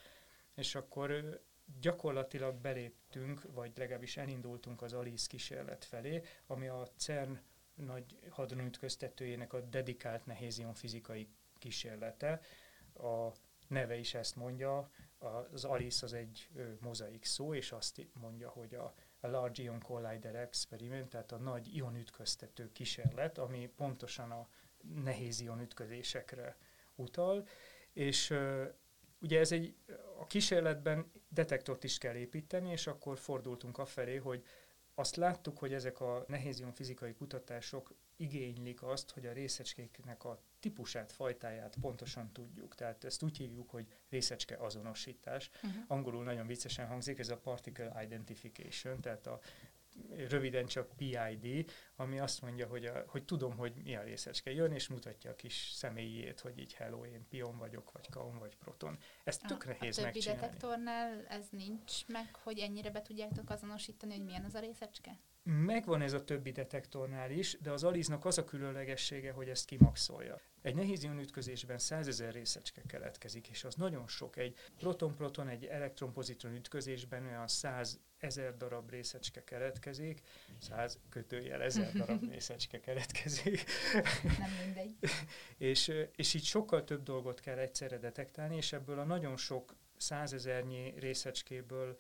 És 0.55 0.75
akkor 0.75 1.41
gyakorlatilag 1.81 2.55
beléptünk, 2.55 3.43
vagy 3.53 3.73
legalábbis 3.77 4.17
elindultunk 4.17 4.83
az 4.83 4.93
ALICE 4.93 5.27
kísérlet 5.29 5.85
felé, 5.85 6.23
ami 6.47 6.69
a 6.69 6.89
CERN 6.97 7.41
nagy 7.75 8.19
hadronütköztetőjének 8.31 9.53
a 9.53 9.61
dedikált 9.61 10.27
nehézium 10.27 10.75
fizikai 10.75 11.29
kísérlete. 11.59 12.41
A 12.95 13.33
neve 13.69 13.97
is 13.97 14.15
ezt 14.15 14.37
mondja, 14.37 14.91
az 15.53 15.65
ALICE 15.65 16.07
az 16.07 16.13
egy 16.13 16.49
mozaik 16.81 17.25
szó, 17.25 17.55
és 17.55 17.73
azt 17.73 18.07
mondja, 18.13 18.49
hogy 18.49 18.75
a, 18.75 18.95
a 19.21 19.27
Large 19.27 19.63
Ion 19.63 19.81
Collider 19.81 20.35
Experiment, 20.35 21.09
tehát 21.09 21.33
a 21.33 21.39
nagy 21.39 21.77
ionütköztető 21.77 22.73
kísérlet, 22.73 23.39
ami 23.39 23.69
pontosan 23.77 24.31
a 24.31 24.49
nehéz 24.95 25.41
ionütközésekre 25.41 26.57
utal, 26.95 27.49
és 27.93 28.35
ugye 29.21 29.39
ez 29.39 29.53
egy, 29.53 29.75
a 30.19 30.27
kísérletben 30.27 31.11
detektort 31.29 31.85
is 31.85 31.99
kell 31.99 32.15
építeni, 32.15 32.71
és 32.71 32.87
akkor 32.87 33.19
fordultunk 33.19 33.79
afelé, 33.79 34.17
hogy 34.17 34.45
azt 34.95 35.17
láttuk, 35.17 35.59
hogy 35.59 35.73
ezek 35.73 36.01
a 36.01 36.25
nehézion 36.29 36.73
fizikai 36.73 37.15
kutatások 37.15 37.95
igénylik 38.17 38.83
azt, 38.83 39.11
hogy 39.11 39.27
a 39.27 39.33
részecskéknek 39.33 40.25
a 40.25 40.43
típusát, 40.61 41.13
fajtáját 41.13 41.77
pontosan 41.81 42.33
tudjuk. 42.33 42.75
Tehát 42.75 43.05
ezt 43.05 43.23
úgy 43.23 43.37
hívjuk, 43.37 43.71
hogy 43.71 43.87
részecske 44.09 44.57
azonosítás. 44.57 45.51
Uh-huh. 45.55 45.83
Angolul 45.87 46.25
nagyon 46.25 46.47
viccesen 46.47 46.87
hangzik, 46.87 47.19
ez 47.19 47.29
a 47.29 47.37
particle 47.37 48.03
identification, 48.05 49.01
tehát 49.01 49.27
a 49.27 49.41
röviden 50.29 50.67
csak 50.67 50.97
PID, 50.97 51.71
ami 51.97 52.19
azt 52.19 52.43
mondja, 52.43 52.67
hogy, 52.67 52.85
a, 52.85 53.05
hogy 53.07 53.25
tudom, 53.25 53.57
hogy 53.57 53.73
mi 53.85 53.97
a 53.97 54.03
részecske. 54.03 54.53
Jön 54.53 54.73
és 54.73 54.89
mutatja 54.89 55.31
a 55.31 55.35
kis 55.35 55.71
személyét, 55.75 56.41
hogy 56.41 56.59
így 56.59 56.75
hello, 56.75 57.05
én 57.05 57.27
pion 57.29 57.59
vagyok, 57.59 57.93
vagy 57.93 58.09
kaon, 58.11 58.39
vagy 58.39 58.57
proton. 58.57 58.99
Ez 59.25 59.37
tök 59.37 59.65
a, 59.65 59.67
nehéz 59.67 59.99
a 59.99 60.03
többi 60.03 60.13
megcsinálni. 60.13 60.41
detektornál 60.41 61.27
ez 61.29 61.49
nincs 61.51 62.07
meg, 62.07 62.35
hogy 62.35 62.59
ennyire 62.59 62.91
be 62.91 63.03
tudjátok 63.03 63.51
azonosítani, 63.51 64.13
hogy 64.17 64.25
milyen 64.25 64.45
az 64.45 64.55
a 64.55 64.61
részecske? 64.61 65.19
Megvan 65.43 66.03
ez 66.03 66.13
a 66.13 66.25
többi 66.25 66.51
detektornál 66.51 67.31
is, 67.31 67.59
de 67.61 67.71
az 67.71 67.85
aliznak 67.85 68.25
az 68.25 68.39
a 68.39 68.45
különlegessége, 68.45 69.33
hogy 69.33 69.49
ezt 69.49 69.65
kimaxolja. 69.65 70.41
Egy 70.63 70.75
nehéz 70.75 71.05
ütközésben 71.05 71.79
százezer 71.79 72.33
részecske 72.33 72.83
keletkezik, 72.87 73.49
és 73.49 73.65
az 73.65 73.75
nagyon 73.75 74.07
sok. 74.07 74.37
Egy 74.37 74.59
proton-proton, 74.77 75.49
egy 75.49 75.65
elektron-pozitron 75.65 76.55
ütközésben 76.55 77.27
olyan 77.27 77.49
száz 77.49 78.01
ezer 78.19 78.57
darab 78.57 78.91
részecske 78.91 79.45
keletkezik, 79.45 80.23
száz 80.59 80.99
kötőjel 81.09 81.63
ezer 81.63 81.93
darab 81.93 82.29
részecske 82.33 82.81
keletkezik. 82.81 83.65
Nem 84.39 84.51
mindegy. 84.65 84.97
és, 85.71 85.93
és 86.17 86.35
így 86.35 86.45
sokkal 86.45 86.85
több 86.85 87.03
dolgot 87.03 87.41
kell 87.41 87.59
egyszerre 87.59 87.99
detektálni, 87.99 88.57
és 88.57 88.73
ebből 88.73 88.99
a 88.99 89.05
nagyon 89.05 89.37
sok 89.37 89.77
százezernyi 89.97 90.95
részecskéből 90.99 91.99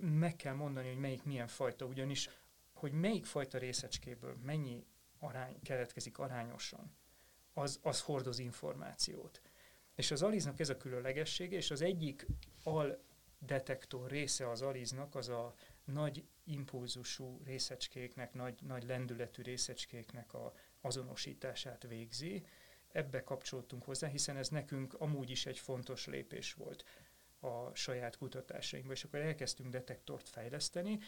meg 0.00 0.36
kell 0.36 0.54
mondani, 0.54 0.88
hogy 0.88 0.98
melyik 0.98 1.24
milyen 1.24 1.48
fajta, 1.48 1.84
ugyanis 1.84 2.30
hogy 2.72 2.92
melyik 2.92 3.24
fajta 3.24 3.58
részecskéből 3.58 4.36
mennyi 4.42 4.86
arány 5.18 5.62
keletkezik 5.62 6.18
arányosan, 6.18 6.96
az, 7.52 7.78
az 7.82 8.00
hordoz 8.00 8.38
információt. 8.38 9.40
És 9.94 10.10
az 10.10 10.22
aliznak 10.22 10.60
ez 10.60 10.68
a 10.68 10.76
különlegessége, 10.76 11.56
és 11.56 11.70
az 11.70 11.82
egyik 11.82 12.26
al 12.62 13.04
detektor 13.38 14.10
része 14.10 14.50
az 14.50 14.62
aliznak 14.62 15.14
az 15.14 15.28
a 15.28 15.54
nagy 15.84 16.24
impulzusú 16.44 17.40
részecskéknek, 17.44 18.34
nagy, 18.34 18.62
nagy 18.62 18.84
lendületű 18.84 19.42
részecskéknek 19.42 20.34
a 20.34 20.52
azonosítását 20.80 21.82
végzi. 21.82 22.46
ebbe 22.92 23.24
kapcsoltunk 23.24 23.84
hozzá, 23.84 24.08
hiszen 24.08 24.36
ez 24.36 24.48
nekünk 24.48 24.94
amúgy 24.94 25.30
is 25.30 25.46
egy 25.46 25.58
fontos 25.58 26.06
lépés 26.06 26.52
volt 26.52 26.84
a 27.40 27.74
saját 27.74 28.16
kutatásainkba, 28.16 28.92
és 28.92 29.04
akkor 29.04 29.18
elkezdtünk 29.18 29.70
detektort 29.70 30.28
fejleszteni, 30.28 30.98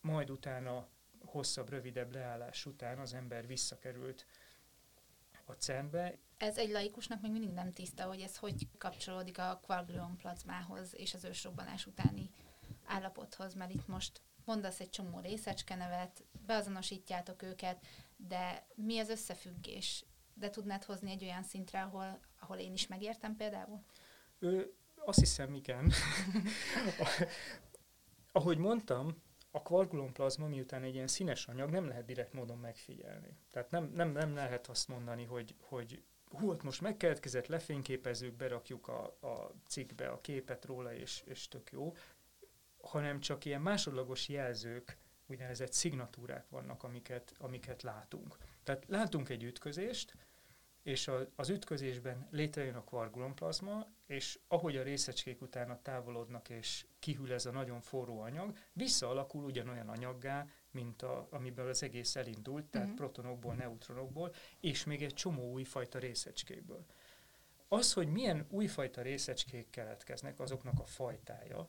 majd 0.00 0.30
utána 0.30 0.88
hosszabb, 1.24 1.68
rövidebb 1.68 2.12
leállás 2.12 2.66
után 2.66 2.98
az 2.98 3.14
ember 3.14 3.46
visszakerült 3.46 4.26
a 5.48 5.52
CERN-be. 5.52 6.18
Ez 6.36 6.58
egy 6.58 6.70
laikusnak 6.70 7.20
még 7.20 7.30
mindig 7.30 7.50
nem 7.50 7.72
tiszta, 7.72 8.04
hogy 8.04 8.20
ez 8.20 8.36
hogy 8.36 8.68
kapcsolódik 8.78 9.38
a 9.38 9.60
kvarglion 9.62 10.16
plazmához 10.16 10.94
és 10.96 11.14
az 11.14 11.24
ősrobbanás 11.24 11.86
utáni 11.86 12.30
állapothoz, 12.84 13.54
mert 13.54 13.74
itt 13.74 13.86
most 13.86 14.20
mondasz 14.44 14.80
egy 14.80 14.90
csomó 14.90 15.20
részecskenevet, 15.20 16.24
beazonosítjátok 16.46 17.42
őket, 17.42 17.86
de 18.16 18.66
mi 18.74 18.98
az 18.98 19.08
összefüggés? 19.08 20.04
De 20.34 20.50
tudnád 20.50 20.84
hozni 20.84 21.10
egy 21.10 21.22
olyan 21.22 21.42
szintre, 21.42 21.82
ahol, 21.82 22.20
ahol 22.40 22.56
én 22.56 22.72
is 22.72 22.86
megértem 22.86 23.36
például? 23.36 23.82
Ő, 24.38 24.74
azt 24.94 25.18
hiszem, 25.18 25.54
igen. 25.54 25.92
Ahogy 28.32 28.58
mondtam, 28.58 29.22
a 29.56 29.62
kvargulomplazma, 29.62 30.46
miután 30.46 30.82
egy 30.82 30.94
ilyen 30.94 31.06
színes 31.06 31.46
anyag, 31.46 31.70
nem 31.70 31.88
lehet 31.88 32.04
direkt 32.04 32.32
módon 32.32 32.58
megfigyelni. 32.58 33.36
Tehát 33.50 33.70
nem, 33.70 33.92
nem, 33.94 34.10
nem 34.10 34.34
lehet 34.34 34.66
azt 34.66 34.88
mondani, 34.88 35.24
hogy, 35.24 35.54
hogy 35.60 36.02
hú, 36.30 36.50
ott 36.50 36.62
most 36.62 36.80
megkeletkezett, 36.80 37.46
lefényképezzük, 37.46 38.34
berakjuk 38.34 38.88
a, 38.88 39.04
a 39.04 39.52
cikkbe 39.68 40.08
a 40.08 40.20
képet 40.20 40.64
róla, 40.64 40.94
és, 40.94 41.22
és 41.24 41.48
tök 41.48 41.70
jó, 41.70 41.94
hanem 42.82 43.20
csak 43.20 43.44
ilyen 43.44 43.60
másodlagos 43.60 44.28
jelzők, 44.28 44.96
úgynevezett 45.26 45.72
szignatúrák 45.72 46.48
vannak, 46.48 46.82
amiket, 46.82 47.34
amiket 47.38 47.82
látunk. 47.82 48.36
Tehát 48.62 48.84
látunk 48.88 49.28
egy 49.28 49.42
ütközést, 49.42 50.16
és 50.82 51.08
a, 51.08 51.26
az 51.36 51.48
ütközésben 51.48 52.28
létrejön 52.30 52.74
a 52.74 52.84
kvargulomplazma, 52.84 53.86
és 54.06 54.38
ahogy 54.48 54.76
a 54.76 54.82
részecskék 54.82 55.42
utána 55.42 55.82
távolodnak, 55.82 56.48
és 56.48 56.86
kihűl 56.98 57.32
ez 57.32 57.46
a 57.46 57.50
nagyon 57.50 57.80
forró 57.80 58.20
anyag, 58.20 58.58
visszaalakul 58.72 59.44
ugyanolyan 59.44 59.88
anyaggá, 59.88 60.46
mint 60.70 61.02
a, 61.02 61.26
amiből 61.30 61.68
az 61.68 61.82
egész 61.82 62.16
elindult, 62.16 62.64
tehát 62.64 62.86
uh-huh. 62.86 63.00
protonokból, 63.00 63.54
neutronokból, 63.54 64.34
és 64.60 64.84
még 64.84 65.02
egy 65.02 65.14
csomó 65.14 65.52
újfajta 65.52 65.98
részecskékből. 65.98 66.84
Az, 67.68 67.92
hogy 67.92 68.08
milyen 68.08 68.46
újfajta 68.50 69.02
részecskék 69.02 69.70
keletkeznek, 69.70 70.40
azoknak 70.40 70.80
a 70.80 70.84
fajtája, 70.84 71.68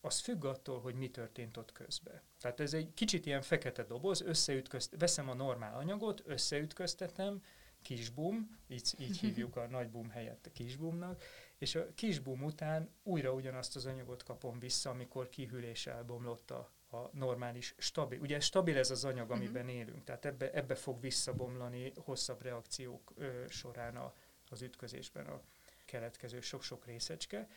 az 0.00 0.18
függ 0.20 0.44
attól, 0.44 0.80
hogy 0.80 0.94
mi 0.94 1.10
történt 1.10 1.56
ott 1.56 1.72
közben. 1.72 2.22
Tehát 2.40 2.60
ez 2.60 2.74
egy 2.74 2.94
kicsit 2.94 3.26
ilyen 3.26 3.42
fekete 3.42 3.82
doboz, 3.82 4.20
összeütközt, 4.20 4.94
veszem 4.98 5.28
a 5.28 5.34
normál 5.34 5.74
anyagot, 5.74 6.22
összeütköztetem, 6.24 7.42
kisbum, 7.82 8.58
így, 8.68 8.94
így 8.98 9.18
hívjuk 9.22 9.56
a 9.56 9.66
nagy 9.66 9.90
boom 9.90 10.10
helyett 10.10 10.46
a 10.46 10.50
kisbumnak, 10.52 11.22
és 11.58 11.74
a 11.74 11.94
kisbum 11.94 12.42
után 12.42 12.90
újra 13.02 13.32
ugyanazt 13.32 13.76
az 13.76 13.86
anyagot 13.86 14.22
kapom 14.22 14.58
vissza, 14.58 14.90
amikor 14.90 15.28
kihűlés 15.28 15.86
elbomlott 15.86 16.50
a, 16.50 16.70
a 16.90 17.10
normális, 17.12 17.74
stabil. 17.78 18.20
Ugye 18.20 18.40
stabil 18.40 18.78
ez 18.78 18.90
az 18.90 19.04
anyag, 19.04 19.30
amiben 19.30 19.64
uh-huh. 19.64 19.78
élünk, 19.78 20.04
tehát 20.04 20.24
ebbe, 20.24 20.52
ebbe 20.52 20.74
fog 20.74 21.00
visszabomlani 21.00 21.92
hosszabb 21.96 22.42
reakciók 22.42 23.12
ö, 23.16 23.44
során 23.48 23.96
a, 23.96 24.14
az 24.50 24.62
ütközésben 24.62 25.26
a 25.26 25.40
keletkező 25.84 26.40
sok-sok 26.40 26.84
részecske. 26.84 27.48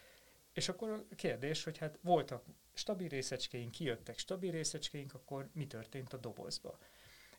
És 0.53 0.69
akkor 0.69 0.89
a 0.89 1.15
kérdés, 1.15 1.63
hogy 1.63 1.77
hát 1.77 1.99
voltak 2.01 2.43
stabil 2.73 3.07
részecskéink, 3.07 3.71
kijöttek 3.71 4.17
stabil 4.17 4.51
részecskéink, 4.51 5.13
akkor 5.13 5.49
mi 5.53 5.67
történt 5.67 6.13
a 6.13 6.17
dobozba? 6.17 6.77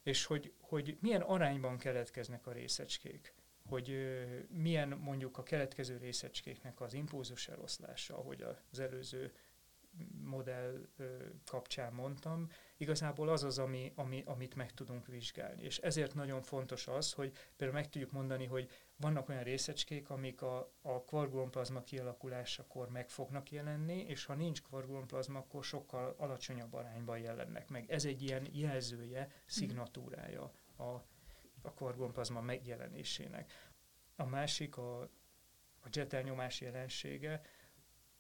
és 0.09 0.25
hogy, 0.25 0.53
hogy 0.61 0.97
milyen 1.01 1.21
arányban 1.21 1.79
keletkeznek 1.79 2.47
a 2.47 2.53
részecskék, 2.53 3.35
hogy 3.69 4.17
milyen 4.49 4.89
mondjuk 4.89 5.39
a 5.39 5.43
keletkező 5.43 5.97
részecskéknek 5.97 6.81
az 6.81 6.95
impulzus 6.95 7.49
eloszlása, 7.49 8.19
ahogy 8.19 8.45
az 8.71 8.79
előző 8.79 9.33
modell 10.25 10.89
kapcsán 11.45 11.93
mondtam, 11.93 12.49
igazából 12.77 13.29
az 13.29 13.43
az, 13.43 13.59
ami, 13.59 13.93
ami, 13.95 14.23
amit 14.27 14.55
meg 14.55 14.73
tudunk 14.73 15.07
vizsgálni. 15.07 15.63
És 15.63 15.79
ezért 15.79 16.15
nagyon 16.15 16.43
fontos 16.43 16.87
az, 16.87 17.13
hogy 17.13 17.33
például 17.57 17.81
meg 17.81 17.89
tudjuk 17.91 18.13
mondani, 18.13 18.47
hogy 18.47 18.71
vannak 18.97 19.29
olyan 19.29 19.43
részecskék, 19.43 20.11
amik 20.11 20.43
a, 20.43 20.73
a 20.83 21.03
kvargulomplazma 21.05 21.83
kialakulásakor 21.83 22.89
meg 22.89 23.11
fognak 23.11 23.51
jelenni, 23.51 23.99
és 23.99 24.25
ha 24.25 24.35
nincs 24.35 24.63
kvargulomplazma, 24.63 25.39
akkor 25.39 25.65
sokkal 25.65 26.15
alacsonyabb 26.19 26.75
arányban 26.75 27.19
jelennek 27.19 27.69
meg. 27.69 27.91
Ez 27.91 28.05
egy 28.05 28.23
ilyen 28.23 28.49
jelzője, 28.53 29.29
szignatúrája 29.47 30.53
a, 30.77 31.03
a 31.69 31.73
kvargulomplazma 31.75 32.41
megjelenésének. 32.41 33.53
A 34.17 34.25
másik 34.25 34.77
a, 34.77 35.01
a 35.81 35.89
jetelnyomás 35.93 36.61
jelensége, 36.61 37.41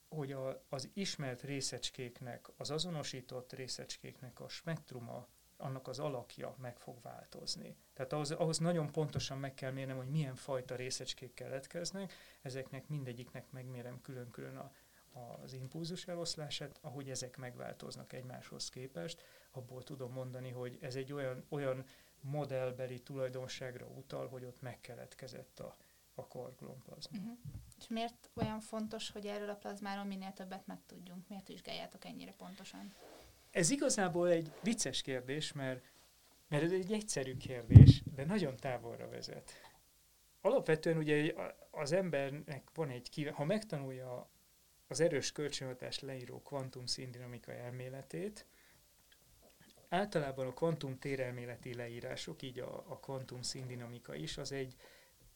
hogy 0.09 0.33
a, 0.33 0.65
az 0.69 0.91
ismert 0.95 1.43
részecskéknek, 1.43 2.49
az 2.57 2.71
azonosított 2.71 3.53
részecskéknek 3.53 4.41
a 4.41 4.49
spektruma, 4.49 5.27
annak 5.57 5.89
az 5.89 5.99
alakja 5.99 6.55
meg 6.59 6.79
fog 6.79 7.03
változni. 7.03 7.77
Tehát 7.93 8.13
ahhoz, 8.13 8.31
ahhoz 8.31 8.59
nagyon 8.59 8.93
pontosan 8.93 9.39
meg 9.39 9.55
kell 9.55 9.71
mérnem, 9.71 9.97
hogy 9.97 10.11
milyen 10.11 10.35
fajta 10.35 10.75
részecskék 10.75 11.35
keletkeznek, 11.35 12.13
ezeknek 12.43 12.89
mindegyiknek 12.89 13.51
megmérem 13.51 14.01
külön-külön 14.01 14.57
a, 14.57 14.73
az 15.43 15.53
impulzus 15.53 16.07
eloszlását, 16.07 16.79
ahogy 16.81 17.11
ezek 17.11 17.37
megváltoznak 17.37 18.13
egymáshoz 18.13 18.69
képest, 18.69 19.23
abból 19.51 19.83
tudom 19.83 20.13
mondani, 20.13 20.51
hogy 20.51 20.79
ez 20.81 20.97
egy 20.97 21.13
olyan, 21.13 21.45
olyan 21.49 21.85
modellbeli 22.21 23.01
tulajdonságra 23.01 23.87
utal, 23.87 24.29
hogy 24.29 24.45
ott 24.45 24.61
megkeletkezett 24.61 25.61
a, 25.61 25.77
a 26.15 26.27
korglomplazma. 26.27 27.19
Uh-huh. 27.19 27.37
És 27.79 27.89
miért 27.89 28.31
olyan 28.35 28.61
fontos, 28.61 29.11
hogy 29.11 29.27
erről 29.27 29.49
a 29.49 29.55
plazmáról 29.55 30.05
minél 30.05 30.33
többet 30.33 30.67
megtudjunk? 30.67 31.29
Miért 31.29 31.49
vizsgáljátok 31.49 32.05
ennyire 32.05 32.33
pontosan? 32.33 32.95
Ez 33.51 33.71
igazából 33.71 34.29
egy 34.29 34.53
vicces 34.63 35.03
kérdés, 35.03 35.53
mert, 35.53 35.85
mert 36.49 36.63
ez 36.63 36.73
egy 36.73 36.93
egyszerű 36.93 37.37
kérdés, 37.37 38.03
de 38.15 38.25
nagyon 38.25 38.57
távolra 38.57 39.09
vezet. 39.09 39.53
Alapvetően 40.41 40.97
ugye 40.97 41.35
az 41.71 41.93
embernek 41.93 42.71
van 42.75 42.89
egy, 42.91 43.31
ha 43.35 43.45
megtanulja 43.45 44.31
az 44.87 45.01
erős 45.01 45.33
kölcsönhatást 45.33 46.01
leíró 46.01 46.43
kvantum 46.43 46.87
színdinamika 46.87 47.53
elméletét, 47.53 48.47
általában 49.89 50.47
a 50.47 50.53
kvantum 50.55 50.99
térelméleti 50.99 51.75
leírások, 51.75 52.43
így 52.43 52.59
a, 52.59 52.85
a 52.89 52.99
kvantum 52.99 53.43
színdinamika 53.43 54.15
is, 54.15 54.39
az 54.39 54.53
egy, 54.53 54.77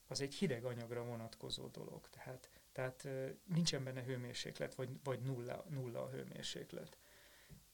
az 0.07 0.21
egy 0.21 0.33
hideg 0.33 0.65
anyagra 0.65 1.03
vonatkozó 1.03 1.67
dolog. 1.67 2.09
Tehát, 2.09 2.49
tehát 2.71 3.07
nincsen 3.45 3.83
benne 3.83 4.03
hőmérséklet, 4.03 4.75
vagy, 4.75 4.89
vagy 5.03 5.19
nulla, 5.19 5.65
nulla 5.69 6.03
a 6.03 6.09
hőmérséklet. 6.09 6.97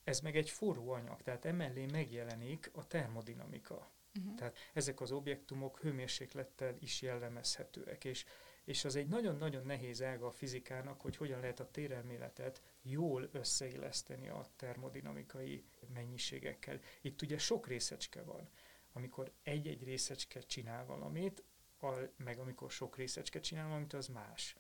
Ez 0.03 0.19
meg 0.19 0.37
egy 0.37 0.49
forró 0.49 0.91
anyag, 0.91 1.21
tehát 1.21 1.45
emellé 1.45 1.85
megjelenik 1.85 2.69
a 2.73 2.87
termodinamika. 2.87 3.91
Uh-huh. 4.19 4.35
Tehát 4.35 4.57
ezek 4.73 5.01
az 5.01 5.11
objektumok 5.11 5.79
hőmérséklettel 5.79 6.75
is 6.79 7.01
jellemezhetőek, 7.01 8.05
és, 8.05 8.25
és 8.63 8.85
az 8.85 8.95
egy 8.95 9.07
nagyon-nagyon 9.07 9.65
nehéz 9.65 10.01
ága 10.01 10.27
a 10.27 10.31
fizikának, 10.31 11.01
hogy 11.01 11.17
hogyan 11.17 11.39
lehet 11.39 11.59
a 11.59 11.71
térelméletet 11.71 12.61
jól 12.81 13.29
összeilleszteni 13.31 14.29
a 14.29 14.45
termodinamikai 14.55 15.63
mennyiségekkel. 15.93 16.79
Itt 17.01 17.21
ugye 17.21 17.37
sok 17.37 17.67
részecske 17.67 18.21
van. 18.21 18.49
Amikor 18.93 19.31
egy-egy 19.43 19.83
részecske 19.83 20.39
csinál 20.39 20.85
valamit, 20.85 21.43
a, 21.81 21.93
meg 22.17 22.39
amikor 22.39 22.71
sok 22.71 22.97
részecske 22.97 23.39
csinál 23.39 23.67
valamit, 23.67 23.93
az 23.93 24.07
más. 24.07 24.55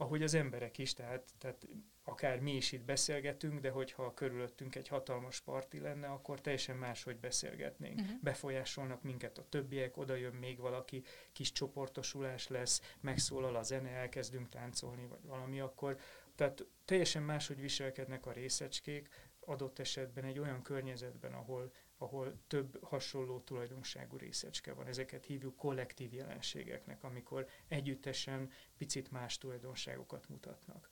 Ahogy 0.00 0.22
az 0.22 0.34
emberek 0.34 0.78
is, 0.78 0.94
tehát, 0.94 1.32
tehát 1.38 1.66
akár 2.02 2.40
mi 2.40 2.56
is 2.56 2.72
itt 2.72 2.84
beszélgetünk, 2.84 3.60
de 3.60 3.70
hogyha 3.70 4.14
körülöttünk 4.14 4.74
egy 4.74 4.88
hatalmas 4.88 5.40
parti 5.40 5.80
lenne, 5.80 6.06
akkor 6.06 6.40
teljesen 6.40 6.76
máshogy 6.76 7.16
beszélgetnénk. 7.16 8.00
Uh-huh. 8.00 8.20
Befolyásolnak 8.22 9.02
minket 9.02 9.38
a 9.38 9.48
többiek, 9.48 9.96
oda 9.96 10.14
jön 10.14 10.34
még 10.34 10.58
valaki, 10.58 11.02
kis 11.32 11.52
csoportosulás 11.52 12.48
lesz, 12.48 12.94
megszólal 13.00 13.56
a 13.56 13.62
zene, 13.62 13.88
elkezdünk 13.88 14.48
táncolni, 14.48 15.06
vagy 15.06 15.22
valami, 15.22 15.60
akkor 15.60 15.98
tehát 16.38 16.66
teljesen 16.84 17.22
máshogy 17.22 17.60
viselkednek 17.60 18.26
a 18.26 18.32
részecskék, 18.32 19.08
adott 19.40 19.78
esetben 19.78 20.24
egy 20.24 20.38
olyan 20.38 20.62
környezetben, 20.62 21.32
ahol, 21.32 21.72
ahol 21.96 22.38
több 22.46 22.84
hasonló 22.84 23.40
tulajdonságú 23.40 24.16
részecske 24.16 24.72
van. 24.72 24.86
Ezeket 24.86 25.24
hívjuk 25.24 25.56
kollektív 25.56 26.12
jelenségeknek, 26.12 27.04
amikor 27.04 27.48
együttesen 27.68 28.50
picit 28.76 29.10
más 29.10 29.38
tulajdonságokat 29.38 30.28
mutatnak. 30.28 30.90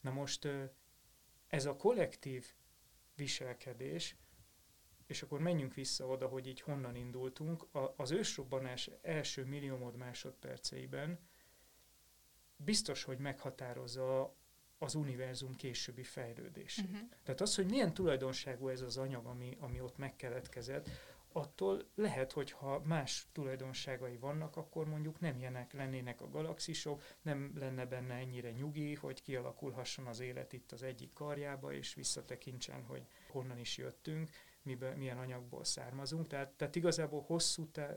Na 0.00 0.10
most 0.10 0.48
ez 1.48 1.64
a 1.64 1.76
kollektív 1.76 2.54
viselkedés, 3.14 4.16
és 5.06 5.22
akkor 5.22 5.40
menjünk 5.40 5.74
vissza 5.74 6.06
oda, 6.06 6.26
hogy 6.26 6.46
így 6.46 6.60
honnan 6.60 6.96
indultunk, 6.96 7.74
a, 7.74 7.94
az 7.96 8.10
ősrobbanás 8.10 8.90
első 9.02 9.44
milliómod 9.44 9.96
másodperceiben 9.96 11.18
biztos, 12.56 13.02
hogy 13.02 13.18
meghatározza 13.18 14.36
az 14.78 14.94
univerzum 14.94 15.56
későbbi 15.56 16.02
fejlődését. 16.02 16.84
Uh-huh. 16.84 17.08
Tehát 17.24 17.40
az, 17.40 17.54
hogy 17.54 17.66
milyen 17.66 17.94
tulajdonságú 17.94 18.68
ez 18.68 18.80
az 18.80 18.96
anyag, 18.96 19.26
ami, 19.26 19.56
ami 19.60 19.80
ott 19.80 19.98
megkeletkezett, 19.98 20.88
attól 21.36 21.84
lehet, 21.94 22.32
hogy 22.32 22.50
ha 22.50 22.82
más 22.84 23.26
tulajdonságai 23.32 24.16
vannak, 24.16 24.56
akkor 24.56 24.86
mondjuk 24.88 25.20
nem 25.20 25.36
ilyenek 25.36 25.72
lennének 25.72 26.20
a 26.20 26.28
galaxisok, 26.28 27.02
nem 27.22 27.52
lenne 27.58 27.86
benne 27.86 28.14
ennyire 28.14 28.50
nyugi, 28.50 28.94
hogy 28.94 29.22
kialakulhasson 29.22 30.06
az 30.06 30.20
élet 30.20 30.52
itt 30.52 30.72
az 30.72 30.82
egyik 30.82 31.12
karjába, 31.12 31.72
és 31.72 31.94
visszatekintsen, 31.94 32.82
hogy 32.82 33.06
honnan 33.28 33.58
is 33.58 33.76
jöttünk, 33.76 34.30
miből, 34.62 34.94
milyen 34.94 35.18
anyagból 35.18 35.64
származunk. 35.64 36.26
Tehát, 36.26 36.50
tehát 36.50 36.76
igazából 36.76 37.20
hosszú, 37.20 37.66
tá, 37.70 37.92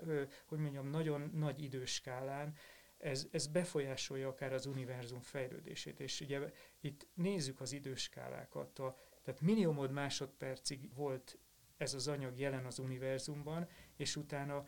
hogy 0.46 0.60
mondjam, 0.60 0.88
nagyon 0.88 1.32
nagy 1.34 1.64
időskálán 1.64 2.56
ez, 3.00 3.28
ez 3.32 3.48
befolyásolja 3.48 4.28
akár 4.28 4.54
az 4.54 4.66
univerzum 4.66 5.22
fejlődését. 5.22 6.00
És 6.00 6.22
ugye 6.22 6.52
itt 6.80 7.08
nézzük 7.14 7.62
az 7.62 7.72
időskálákat, 7.72 8.80
a, 8.80 8.96
tehát 9.24 9.42
milliómod 9.42 9.92
másodpercig 9.92 10.94
volt 10.96 11.38
ez 11.78 11.94
az 11.94 12.08
anyag 12.08 12.40
jelen 12.40 12.66
az 12.66 12.80
univerzumban, 12.80 13.68
és 13.96 14.16
utána 14.16 14.68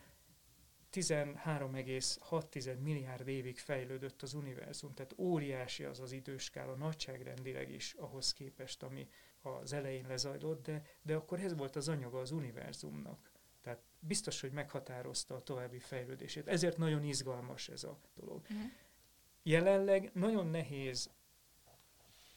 13,6 0.92 2.78
milliárd 2.80 3.28
évig 3.28 3.58
fejlődött 3.58 4.22
az 4.22 4.34
univerzum, 4.34 4.94
tehát 4.94 5.14
óriási 5.18 5.84
az 5.84 6.00
az 6.00 6.12
időskála, 6.12 6.74
nagyságrendileg 6.74 7.70
is 7.70 7.94
ahhoz 7.94 8.32
képest, 8.32 8.82
ami 8.82 9.08
az 9.40 9.72
elején 9.72 10.06
lezajlott, 10.06 10.62
de, 10.62 10.82
de 11.02 11.14
akkor 11.14 11.40
ez 11.40 11.56
volt 11.56 11.76
az 11.76 11.88
anyaga 11.88 12.20
az 12.20 12.30
univerzumnak. 12.30 13.31
Tehát 13.62 13.80
biztos, 14.00 14.40
hogy 14.40 14.52
meghatározta 14.52 15.34
a 15.34 15.42
további 15.42 15.78
fejlődését. 15.78 16.48
Ezért 16.48 16.76
nagyon 16.76 17.04
izgalmas 17.04 17.68
ez 17.68 17.84
a 17.84 17.98
dolog. 18.14 18.40
Uh-huh. 18.40 18.70
Jelenleg 19.42 20.10
nagyon 20.14 20.46
nehéz 20.46 21.10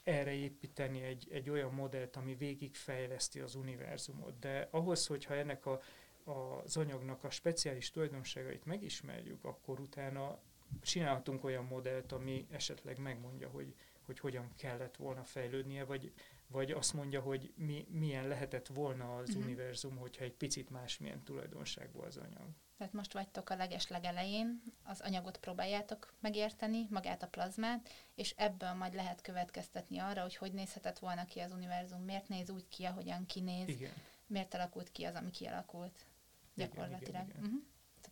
erre 0.03 0.31
építeni 0.31 1.01
egy, 1.01 1.27
egy 1.31 1.49
olyan 1.49 1.73
modellt, 1.73 2.15
ami 2.15 2.35
végigfejleszti 2.35 3.39
az 3.39 3.55
univerzumot. 3.55 4.39
De 4.39 4.67
ahhoz, 4.71 5.07
hogyha 5.07 5.33
ennek 5.35 5.65
a, 5.65 5.81
az 6.23 6.77
anyagnak 6.77 7.23
a 7.23 7.29
speciális 7.29 7.91
tulajdonságait 7.91 8.65
megismerjük, 8.65 9.43
akkor 9.43 9.79
utána 9.79 10.39
csinálhatunk 10.81 11.43
olyan 11.43 11.65
modellt, 11.65 12.11
ami 12.11 12.47
esetleg 12.51 12.97
megmondja, 12.97 13.49
hogy, 13.49 13.75
hogy 14.05 14.19
hogyan 14.19 14.53
kellett 14.55 14.95
volna 14.95 15.23
fejlődnie, 15.23 15.83
vagy, 15.83 16.13
vagy 16.47 16.71
azt 16.71 16.93
mondja, 16.93 17.21
hogy 17.21 17.53
mi, 17.55 17.87
milyen 17.89 18.27
lehetett 18.27 18.67
volna 18.67 19.15
az 19.15 19.29
uh-huh. 19.29 19.43
univerzum, 19.43 19.97
hogyha 19.97 20.23
egy 20.23 20.33
picit 20.33 20.69
másmilyen 20.69 21.23
tulajdonságú 21.23 22.01
az 22.01 22.17
anyag. 22.17 22.47
Tehát 22.77 22.93
most 22.93 23.13
vagytok 23.13 23.49
a 23.49 23.55
leges 23.55 23.87
legelején, 23.87 24.63
az 24.83 25.01
anyagot 25.01 25.37
próbáljátok 25.37 26.13
megérteni, 26.19 26.87
magát 26.89 27.23
a 27.23 27.27
plazmát, 27.27 27.89
és 28.15 28.33
ebből 28.37 28.73
majd 28.73 28.93
lehet 28.93 29.21
következtetni 29.21 29.97
arra, 29.97 30.21
hogy 30.21 30.35
hogy 30.35 30.53
nézhetett 30.53 30.99
volna 30.99 31.25
ki 31.25 31.39
az 31.39 31.51
univerzum, 31.51 32.01
miért 32.01 32.27
néz 32.27 32.49
úgy 32.49 32.67
ki, 32.67 32.83
ahogyan 32.83 33.25
kinéz, 33.25 33.67
igen. 33.67 33.93
miért 34.27 34.53
alakult 34.53 34.91
ki 34.91 35.03
az, 35.03 35.15
ami 35.15 35.31
kialakult 35.31 36.05
gyakorlatilag. 36.53 37.07
Igen, 37.09 37.27
igen, 37.27 37.37
igen. 37.37 37.43
Uh-huh. 37.43 37.61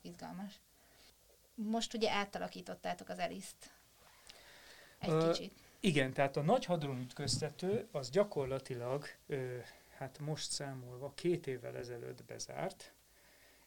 Izgalmas. 0.01 0.59
Most 1.55 1.93
ugye 1.93 2.11
átalakítottátok 2.11 3.09
az 3.09 3.19
eliszt 3.19 3.71
egy 4.99 5.11
uh, 5.11 5.31
kicsit. 5.31 5.62
Igen, 5.85 6.13
tehát 6.13 6.37
a 6.37 6.41
nagy 6.41 6.65
hadronütköztető 6.65 7.87
az 7.91 8.09
gyakorlatilag, 8.09 9.05
ö, 9.27 9.57
hát 9.97 10.19
most 10.19 10.51
számolva, 10.51 11.11
két 11.15 11.47
évvel 11.47 11.77
ezelőtt 11.77 12.23
bezárt, 12.23 12.93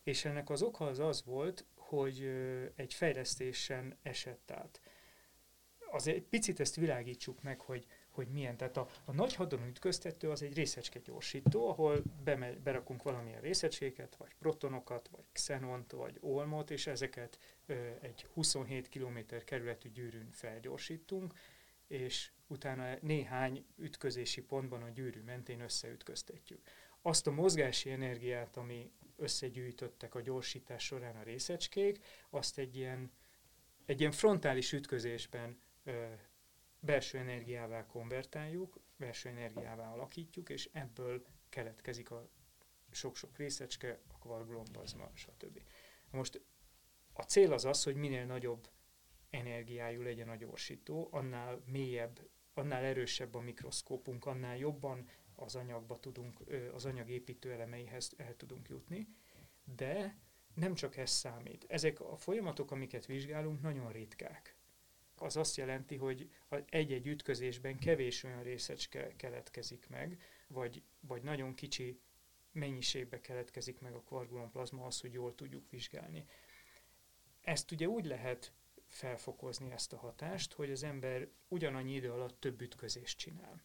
és 0.03 0.25
ennek 0.25 0.51
az 0.51 0.63
oka 0.63 0.87
az 0.87 0.99
az 0.99 1.25
volt, 1.25 1.65
hogy 1.75 2.31
egy 2.75 2.95
fejlesztésen 2.95 3.97
esett 4.03 4.51
át. 4.51 4.81
Azért 5.91 6.17
egy 6.17 6.23
picit 6.23 6.61
ezt 6.61 6.77
világítsuk 6.77 7.43
meg, 7.43 7.61
hogy, 7.61 7.87
hogy 8.11 8.29
milyen. 8.29 8.57
Tehát 8.57 8.77
a, 8.77 8.89
a 9.05 9.13
nagy 9.13 9.35
hadonütköztető 9.35 10.31
az 10.31 10.43
egy 10.43 10.55
részecske 10.55 10.99
gyorsító, 10.99 11.69
ahol 11.69 12.03
bemegy, 12.25 12.61
berakunk 12.61 13.03
valamilyen 13.03 13.41
részecskéket, 13.41 14.17
vagy 14.17 14.35
protonokat, 14.39 15.09
vagy 15.09 15.25
xenont, 15.33 15.93
vagy 15.93 16.19
olmot, 16.21 16.71
és 16.71 16.87
ezeket 16.87 17.39
ö, 17.67 17.75
egy 18.01 18.27
27 18.35 18.89
km 18.89 19.19
kerületű 19.45 19.91
gyűrűn 19.91 20.29
felgyorsítunk, 20.33 21.33
és 21.87 22.31
utána 22.47 22.97
néhány 23.01 23.67
ütközési 23.77 24.43
pontban 24.43 24.83
a 24.83 24.89
gyűrű 24.89 25.23
mentén 25.23 25.61
összeütköztetjük. 25.61 26.69
Azt 27.03 27.27
a 27.27 27.31
mozgási 27.31 27.91
energiát, 27.91 28.57
ami 28.57 28.93
összegyűjtöttek 29.17 30.15
a 30.15 30.21
gyorsítás 30.21 30.85
során 30.85 31.17
a 31.17 31.23
részecskék, 31.23 32.05
azt 32.31 32.59
egy 32.59 32.77
ilyen, 32.77 33.13
egy 33.85 34.01
ilyen 34.01 34.13
frontális 34.13 34.73
ütközésben 34.73 35.61
ö, 35.85 36.07
belső 36.81 37.19
energiává 37.19 37.87
konvertáljuk, 37.87 38.81
belső 38.97 39.29
energiává 39.29 39.93
alakítjuk, 39.93 40.49
és 40.49 40.69
ebből 40.73 41.27
keletkezik 41.49 42.11
a 42.11 42.29
sok-sok 42.91 43.37
részecske, 43.37 44.01
a 44.13 44.19
kvarkglombazma, 44.19 45.11
stb. 45.15 45.61
Most 46.11 46.41
a 47.13 47.23
cél 47.23 47.53
az 47.53 47.65
az, 47.65 47.83
hogy 47.83 47.95
minél 47.95 48.25
nagyobb 48.25 48.69
energiájú 49.37 50.03
legyen 50.03 50.29
a 50.29 50.37
gyorsító, 50.37 51.09
annál 51.11 51.63
mélyebb, 51.67 52.29
annál 52.55 52.85
erősebb 52.85 53.35
a 53.35 53.41
mikroszkópunk, 53.41 54.27
annál 54.27 54.57
jobban 54.57 55.09
az 55.35 55.57
anyagba 55.57 55.99
tudunk, 55.99 56.41
az 56.73 56.85
anyag 56.85 57.11
építő 57.11 57.53
elemeihez 57.53 58.13
el 58.17 58.37
tudunk 58.37 58.69
jutni, 58.69 59.09
de 59.65 60.17
nem 60.55 60.75
csak 60.75 60.97
ez 60.97 61.11
számít. 61.11 61.65
Ezek 61.69 62.01
a 62.01 62.17
folyamatok, 62.17 62.71
amiket 62.71 63.07
vizsgálunk, 63.07 63.61
nagyon 63.61 63.93
ritkák. 63.93 64.57
Az 65.17 65.37
azt 65.37 65.57
jelenti, 65.57 65.97
hogy 65.97 66.31
egy-egy 66.67 67.07
ütközésben 67.07 67.79
kevés 67.79 68.25
olyan 68.25 68.43
részecske 68.43 69.17
keletkezik 69.17 69.89
meg, 69.89 70.21
vagy, 70.49 70.83
vagy 71.01 71.23
nagyon 71.23 71.55
kicsi 71.55 72.01
mennyiségbe 72.53 73.21
keletkezik 73.21 73.81
meg 73.81 73.95
a 73.95 74.03
kvargulonplazma 74.03 74.87
az, 74.87 75.01
hogy 75.01 75.13
jól 75.13 75.35
tudjuk 75.35 75.71
vizsgálni. 75.71 76.25
Ezt 77.43 77.71
ugye 77.71 77.87
úgy 77.87 78.05
lehet 78.05 78.53
felfokozni 78.97 79.71
ezt 79.71 79.93
a 79.93 79.97
hatást, 79.97 80.53
hogy 80.53 80.71
az 80.71 80.83
ember 80.83 81.29
ugyanannyi 81.49 81.95
idő 81.95 82.13
alatt 82.13 82.41
több 82.41 82.61
ütközést 82.61 83.19
csinál. 83.19 83.63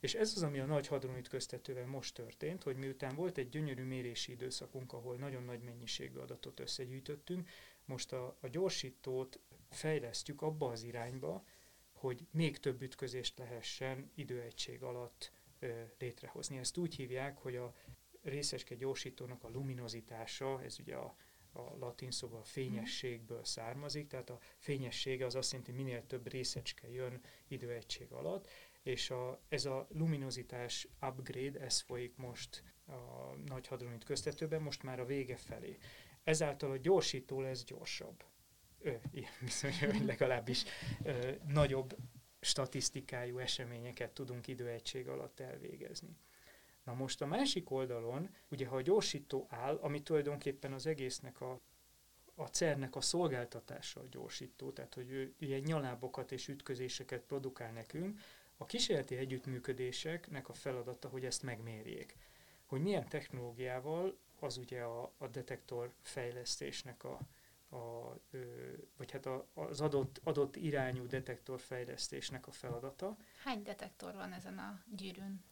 És 0.00 0.14
ez 0.14 0.32
az, 0.36 0.42
ami 0.42 0.58
a 0.58 0.66
nagy 0.66 0.86
hadronütköztetővel 0.86 1.86
most 1.86 2.14
történt, 2.14 2.62
hogy 2.62 2.76
miután 2.76 3.14
volt 3.14 3.38
egy 3.38 3.48
gyönyörű 3.48 3.84
mérési 3.84 4.32
időszakunk, 4.32 4.92
ahol 4.92 5.16
nagyon 5.16 5.42
nagy 5.42 5.60
mennyiségű 5.60 6.18
adatot 6.18 6.60
összegyűjtöttünk, 6.60 7.48
most 7.84 8.12
a, 8.12 8.36
a 8.40 8.48
gyorsítót 8.48 9.38
fejlesztjük 9.70 10.42
abba 10.42 10.70
az 10.70 10.82
irányba, 10.82 11.44
hogy 11.92 12.26
még 12.30 12.58
több 12.58 12.82
ütközést 12.82 13.38
lehessen 13.38 14.10
időegység 14.14 14.82
alatt 14.82 15.32
ö, 15.58 15.82
létrehozni. 15.98 16.58
Ezt 16.58 16.76
úgy 16.76 16.94
hívják, 16.94 17.38
hogy 17.38 17.56
a 17.56 17.74
részeske 18.22 18.74
gyorsítónak 18.74 19.44
a 19.44 19.48
luminozitása, 19.48 20.62
ez 20.62 20.78
ugye 20.78 20.96
a, 20.96 21.16
a 21.56 21.76
latin 21.78 22.10
szóval 22.10 22.44
fényességből 22.44 23.44
származik, 23.44 24.06
tehát 24.06 24.30
a 24.30 24.38
fényessége 24.58 25.26
az 25.26 25.34
azt 25.34 25.52
jelenti, 25.52 25.72
minél 25.72 26.06
több 26.06 26.30
részecske 26.30 26.90
jön 26.90 27.20
időegység 27.48 28.12
alatt, 28.12 28.48
és 28.82 29.10
a, 29.10 29.40
ez 29.48 29.64
a 29.64 29.86
luminozitás 29.90 30.88
upgrade, 31.00 31.60
ez 31.60 31.80
folyik 31.80 32.16
most 32.16 32.62
a 32.86 33.34
nagy 33.46 33.66
hadronit 33.66 34.04
köztetőben, 34.04 34.62
most 34.62 34.82
már 34.82 35.00
a 35.00 35.04
vége 35.04 35.36
felé. 35.36 35.78
Ezáltal 36.24 36.70
a 36.70 36.76
gyorsító 36.76 37.40
lesz 37.40 37.64
gyorsabb. 37.64 38.24
Ö, 38.78 38.92
bizony, 39.40 39.78
hogy 39.92 40.04
legalábbis 40.04 40.64
ö, 41.02 41.30
nagyobb 41.46 41.96
statisztikájú 42.40 43.38
eseményeket 43.38 44.12
tudunk 44.12 44.46
időegység 44.46 45.08
alatt 45.08 45.40
elvégezni. 45.40 46.16
Na 46.86 46.94
most 46.94 47.22
a 47.22 47.26
másik 47.26 47.70
oldalon, 47.70 48.30
ugye 48.48 48.66
ha 48.66 48.76
a 48.76 48.82
gyorsító 48.82 49.46
áll, 49.50 49.76
ami 49.76 50.02
tulajdonképpen 50.02 50.72
az 50.72 50.86
egésznek 50.86 51.40
a 51.40 51.60
a 52.38 52.46
CERN-nek 52.46 52.96
a 52.96 53.00
szolgáltatása 53.00 54.00
a 54.00 54.06
gyorsító, 54.10 54.70
tehát 54.70 54.94
hogy 54.94 55.10
ő 55.10 55.34
ilyen 55.38 55.60
nyalábokat 55.60 56.32
és 56.32 56.48
ütközéseket 56.48 57.20
produkál 57.20 57.72
nekünk, 57.72 58.20
a 58.56 58.66
kísérleti 58.66 59.16
együttműködéseknek 59.16 60.48
a 60.48 60.52
feladata, 60.52 61.08
hogy 61.08 61.24
ezt 61.24 61.42
megmérjék. 61.42 62.16
Hogy 62.66 62.80
milyen 62.82 63.08
technológiával, 63.08 64.18
az 64.40 64.56
ugye 64.56 64.82
a, 64.82 65.12
a 65.18 65.26
detektor 65.26 65.92
fejlesztésnek 66.02 67.04
a, 67.04 67.18
a, 67.76 68.14
ö, 68.30 68.44
vagy 68.96 69.10
hát 69.10 69.26
a, 69.26 69.46
az 69.54 69.80
adott, 69.80 70.20
adott 70.24 70.56
irányú 70.56 71.06
detektor 71.06 71.60
fejlesztésnek 71.60 72.46
a 72.46 72.50
feladata. 72.50 73.16
Hány 73.44 73.62
detektor 73.62 74.14
van 74.14 74.32
ezen 74.32 74.58
a 74.58 74.82
gyűrűn? 74.96 75.44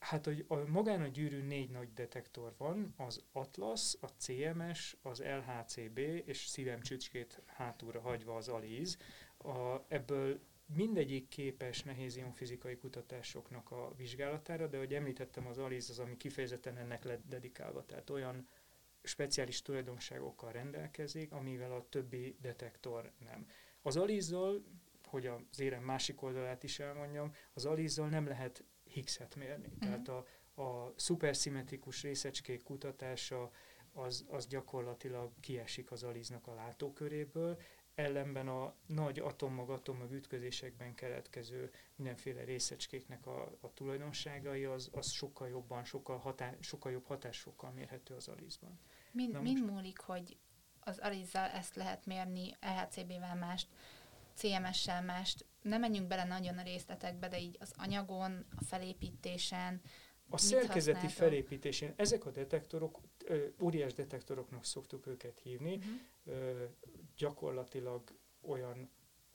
Hát 0.00 0.26
a, 0.26 0.32
a, 0.46 0.54
magán 0.54 1.02
a 1.02 1.06
gyűrűn 1.06 1.44
négy 1.44 1.70
nagy 1.70 1.92
detektor 1.92 2.54
van, 2.56 2.94
az 2.96 3.24
Atlas, 3.32 3.96
a 4.00 4.06
CMS, 4.06 4.96
az 5.02 5.22
LHCb, 5.22 5.98
és 5.98 6.46
szívem 6.46 6.80
csücskét 6.80 7.42
hátulra 7.46 8.00
hagyva 8.00 8.36
az 8.36 8.48
ALIZ. 8.48 8.98
A, 9.38 9.76
ebből 9.88 10.40
mindegyik 10.74 11.28
képes 11.28 11.84
fizikai 12.34 12.76
kutatásoknak 12.76 13.70
a 13.70 13.94
vizsgálatára, 13.96 14.66
de 14.66 14.76
ahogy 14.76 14.94
említettem, 14.94 15.46
az 15.46 15.58
ALIZ 15.58 15.90
az, 15.90 15.98
ami 15.98 16.16
kifejezetten 16.16 16.76
ennek 16.76 17.04
lett 17.04 17.22
dedikálva, 17.28 17.86
tehát 17.86 18.10
olyan 18.10 18.48
speciális 19.02 19.62
tulajdonságokkal 19.62 20.52
rendelkezik, 20.52 21.32
amivel 21.32 21.72
a 21.72 21.88
többi 21.88 22.36
detektor 22.40 23.12
nem. 23.18 23.46
Az 23.82 23.96
alizzal, 23.96 24.64
hogy 25.04 25.26
az 25.26 25.60
érem 25.60 25.82
másik 25.82 26.22
oldalát 26.22 26.62
is 26.62 26.78
elmondjam, 26.78 27.34
az 27.52 27.64
alizzal 27.64 28.08
nem 28.08 28.26
lehet 28.26 28.64
Higgs-et 28.92 29.34
mérni. 29.34 29.68
Mm. 29.74 29.78
Tehát 29.78 30.08
a, 30.08 30.26
a 30.62 30.92
szuperszimmetrikus 30.96 32.02
részecskék 32.02 32.62
kutatása, 32.62 33.50
az, 33.92 34.24
az 34.28 34.46
gyakorlatilag 34.46 35.30
kiesik 35.40 35.90
az 35.90 36.02
aliznak 36.02 36.46
a 36.46 36.54
látóköréből, 36.54 37.58
ellenben 37.94 38.48
a 38.48 38.74
nagy 38.86 39.18
atommag-atommag 39.18 40.12
ütközésekben 40.12 40.94
keletkező 40.94 41.70
mindenféle 41.96 42.44
részecskéknek 42.44 43.26
a, 43.26 43.58
a 43.60 43.72
tulajdonságai, 43.74 44.64
az, 44.64 44.88
az 44.92 45.10
sokkal 45.10 45.48
jobban, 45.48 45.84
sokkal, 45.84 46.18
hatá, 46.18 46.54
sokkal 46.60 46.92
jobb 46.92 47.06
hatásfokkal 47.06 47.70
mérhető 47.70 48.14
az 48.14 48.28
alizban. 48.28 48.78
Mind 49.12 49.42
most... 49.42 49.64
múlik, 49.64 49.98
hogy 49.98 50.36
az 50.80 50.98
alizzal 50.98 51.48
ezt 51.48 51.74
lehet 51.74 52.06
mérni, 52.06 52.56
EHCB-vel 52.60 53.36
mást, 53.36 53.68
CMS-sel 54.34 55.02
mást. 55.02 55.46
Nem 55.62 55.80
menjünk 55.80 56.06
bele 56.06 56.24
nagyon 56.24 56.58
a 56.58 56.62
részletekbe, 56.62 57.28
de 57.28 57.40
így 57.40 57.56
az 57.60 57.72
anyagon, 57.76 58.46
a 58.56 58.64
felépítésen, 58.64 59.80
a 60.28 60.38
szerkezeti 60.38 61.06
használtok? 61.06 61.10
felépítésén 61.10 61.92
ezek 61.96 62.26
a 62.26 62.30
detektorok, 62.30 63.00
óriás 63.60 63.92
detektoroknak 63.92 64.64
szoktuk 64.64 65.06
őket 65.06 65.38
hívni, 65.38 65.76
uh-huh. 65.76 66.68
gyakorlatilag 67.16 68.18
olyan 68.40 68.90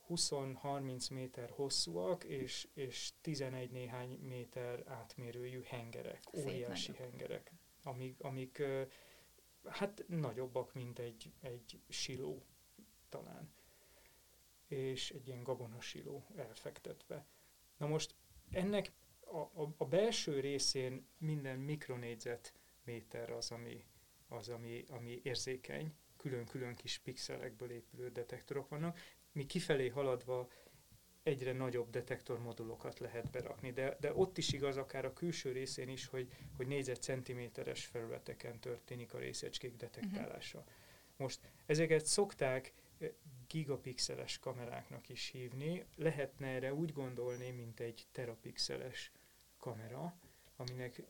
20-30 0.09 1.11
méter 1.11 1.49
hosszúak, 1.49 2.23
és, 2.23 2.67
és 2.73 3.11
11 3.21 3.71
néhány 3.71 4.19
méter 4.21 4.83
átmérőjű 4.87 5.61
hengerek, 5.63 6.23
Szép 6.31 6.45
óriási 6.45 6.91
nagyobb. 6.91 7.09
hengerek, 7.09 7.51
amik, 7.83 8.19
amik 8.19 8.63
hát 9.65 10.03
nagyobbak, 10.07 10.73
mint 10.73 10.99
egy, 10.99 11.31
egy 11.41 11.79
siló 11.89 12.45
talán, 13.09 13.53
és 14.67 15.11
egy 15.11 15.27
ilyen 15.27 15.43
gabonasiló 15.43 16.25
elfektetve. 16.35 17.25
Na 17.77 17.87
most 17.87 18.15
ennek 18.51 18.91
a, 19.19 19.37
a, 19.37 19.73
a 19.77 19.85
belső 19.85 20.39
részén 20.39 21.07
minden 21.17 21.59
mikronégyzetméter 21.59 23.31
az, 23.31 23.51
ami, 23.51 23.85
az 24.27 24.49
ami, 24.49 24.85
ami 24.89 25.19
érzékeny, 25.23 25.93
külön-külön 26.17 26.75
kis 26.75 26.97
pixelekből 26.97 27.71
épülő 27.71 28.09
detektorok 28.09 28.69
vannak, 28.69 28.99
mi 29.31 29.45
kifelé 29.45 29.87
haladva 29.87 30.47
egyre 31.23 31.53
nagyobb 31.53 31.89
detektormodulokat 31.89 32.99
lehet 32.99 33.31
berakni, 33.31 33.71
de, 33.71 33.97
de 33.99 34.13
ott 34.13 34.37
is 34.37 34.53
igaz, 34.53 34.77
akár 34.77 35.05
a 35.05 35.13
külső 35.13 35.51
részén 35.51 35.89
is, 35.89 36.05
hogy, 36.05 36.27
hogy 36.57 36.67
négyzetcentiméteres 36.67 37.85
felületeken 37.85 38.59
történik 38.59 39.13
a 39.13 39.17
részecskék 39.17 39.75
detektálása. 39.75 40.57
Uh-huh. 40.57 40.73
Most 41.17 41.39
ezeket 41.65 42.05
szokták 42.05 42.73
gigapixeles 43.47 44.39
kameráknak 44.39 45.09
is 45.09 45.29
hívni. 45.29 45.85
Lehetne 45.95 46.47
erre 46.47 46.73
úgy 46.73 46.93
gondolni, 46.93 47.51
mint 47.51 47.79
egy 47.79 48.07
terapixeles 48.11 49.11
kamera, 49.57 50.15
aminek 50.55 51.01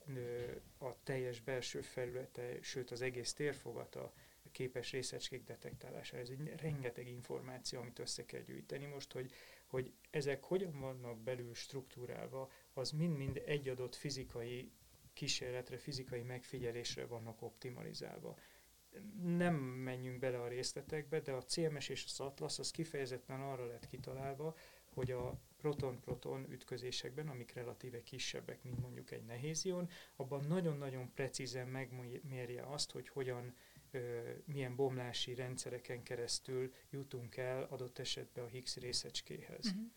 a 0.77 1.03
teljes 1.03 1.39
belső 1.41 1.81
felülete, 1.81 2.61
sőt 2.61 2.91
az 2.91 3.01
egész 3.01 3.33
térfogata 3.33 4.13
képes 4.51 4.91
részecskék 4.91 5.43
detektálására. 5.43 6.21
Ez 6.21 6.29
egy 6.29 6.53
rengeteg 6.57 7.07
információ, 7.07 7.79
amit 7.79 7.99
össze 7.99 8.25
kell 8.25 8.41
gyűjteni 8.41 8.85
most, 8.85 9.11
hogy, 9.11 9.31
hogy 9.65 9.93
ezek 10.09 10.43
hogyan 10.43 10.79
vannak 10.79 11.17
belül 11.17 11.53
struktúrálva, 11.53 12.51
az 12.73 12.91
mind-mind 12.91 13.41
egy 13.45 13.69
adott 13.69 13.95
fizikai 13.95 14.71
kísérletre, 15.13 15.77
fizikai 15.77 16.21
megfigyelésre 16.21 17.05
vannak 17.05 17.41
optimalizálva 17.41 18.37
nem 19.23 19.55
menjünk 19.55 20.19
bele 20.19 20.41
a 20.41 20.47
részletekbe, 20.47 21.19
de 21.19 21.31
a 21.31 21.43
CMS 21.43 21.89
és 21.89 22.03
az 22.07 22.19
Atlas 22.19 22.59
az 22.59 22.71
kifejezetten 22.71 23.41
arra 23.41 23.65
lett 23.65 23.87
kitalálva, 23.87 24.55
hogy 24.93 25.11
a 25.11 25.39
proton-proton 25.57 26.51
ütközésekben, 26.51 27.27
amik 27.27 27.53
relatíve 27.53 28.03
kisebbek, 28.03 28.63
mint 28.63 28.79
mondjuk 28.79 29.11
egy 29.11 29.23
nehéz 29.23 29.65
ion, 29.65 29.89
abban 30.15 30.45
nagyon-nagyon 30.47 31.11
precízen 31.13 31.67
megmérje 31.67 32.63
azt, 32.63 32.91
hogy 32.91 33.09
hogyan, 33.09 33.55
ö, 33.91 34.31
milyen 34.45 34.75
bomlási 34.75 35.35
rendszereken 35.35 36.03
keresztül 36.03 36.71
jutunk 36.89 37.37
el 37.37 37.63
adott 37.63 37.99
esetben 37.99 38.43
a 38.43 38.47
Higgs 38.47 38.75
részecskéhez. 38.75 39.65
Uh-huh. 39.65 39.91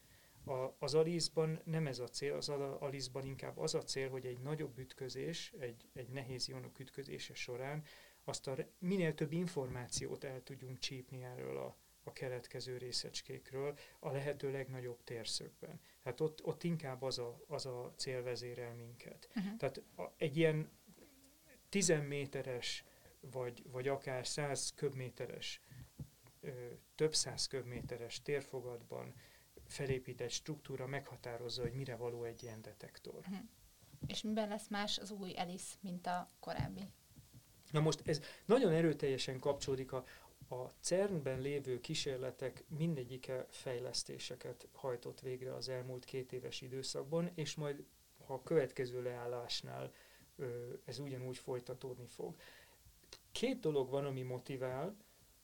A, 0.45 0.77
az 0.79 0.95
alizban 0.95 1.61
nem 1.65 1.87
ez 1.87 1.99
a 1.99 2.09
cél, 2.09 2.35
az 2.35 2.49
alizban 2.79 3.25
inkább 3.25 3.59
az 3.59 3.75
a 3.75 3.83
cél, 3.83 4.09
hogy 4.09 4.27
egy 4.27 4.39
nagyobb 4.39 4.79
ütközés, 4.79 5.53
egy, 5.59 5.89
egy 5.95 6.09
nehéz 6.09 6.49
ionok 6.49 6.79
ütközése 6.79 7.35
során 7.35 7.85
azt 8.29 8.47
a 8.47 8.57
minél 8.79 9.15
több 9.15 9.33
információt 9.33 10.25
el 10.25 10.43
tudjunk 10.43 10.79
csípni 10.79 11.23
erről 11.23 11.59
a, 11.59 11.77
a 12.03 12.13
keletkező 12.13 12.77
részecskékről 12.77 13.79
a 13.99 14.11
lehető 14.11 14.51
legnagyobb 14.51 15.05
térszögben. 15.05 15.81
Hát 16.05 16.21
ott, 16.21 16.45
ott 16.45 16.63
inkább 16.63 17.03
az 17.03 17.19
a, 17.19 17.45
az 17.47 17.67
a 17.67 17.93
cél 17.97 18.23
vezérel 18.23 18.75
minket. 18.75 19.29
Uh-huh. 19.37 19.57
Tehát 19.57 19.83
a, 19.97 20.03
egy 20.17 20.37
ilyen 20.37 20.71
10 21.69 21.93
méteres, 22.09 22.85
vagy, 23.21 23.63
vagy 23.71 23.89
akár 23.89 24.27
100 24.27 24.73
köbméteres, 24.75 25.61
ö, 26.41 26.51
több 26.95 27.15
száz 27.15 27.47
köbméteres 27.47 28.23
térfogatban 28.23 29.15
felépített 29.67 30.31
struktúra 30.31 30.87
meghatározza, 30.87 31.63
hogy 31.63 31.73
mire 31.73 31.97
való 31.97 32.25
egy 32.25 32.43
ilyen 32.43 32.63
detektor. 32.63 33.19
Uh-huh. 33.19 33.39
És 34.07 34.23
miben 34.23 34.49
lesz 34.49 34.69
más 34.69 34.99
az 34.99 35.11
új 35.11 35.37
ELIS, 35.37 35.79
mint 35.81 36.07
a 36.07 36.31
korábbi? 36.41 36.89
Na 37.71 37.81
most 37.81 38.01
ez 38.05 38.21
nagyon 38.45 38.73
erőteljesen 38.73 39.39
kapcsolódik 39.39 39.93
a, 39.93 40.05
a 40.49 40.71
CERN-ben 40.81 41.41
lévő 41.41 41.81
kísérletek 41.81 42.65
mindegyike 42.69 43.47
fejlesztéseket 43.51 44.69
hajtott 44.73 45.21
végre 45.21 45.55
az 45.55 45.69
elmúlt 45.69 46.05
két 46.05 46.33
éves 46.33 46.61
időszakban, 46.61 47.31
és 47.35 47.55
majd 47.55 47.85
ha 48.27 48.35
a 48.35 48.43
következő 48.43 49.03
leállásnál 49.03 49.93
ez 50.85 50.99
ugyanúgy 50.99 51.39
folytatódni 51.39 52.07
fog. 52.07 52.37
Két 53.33 53.61
dolog 53.61 53.91
van, 53.91 54.05
ami 54.05 54.23
motivál 54.23 54.97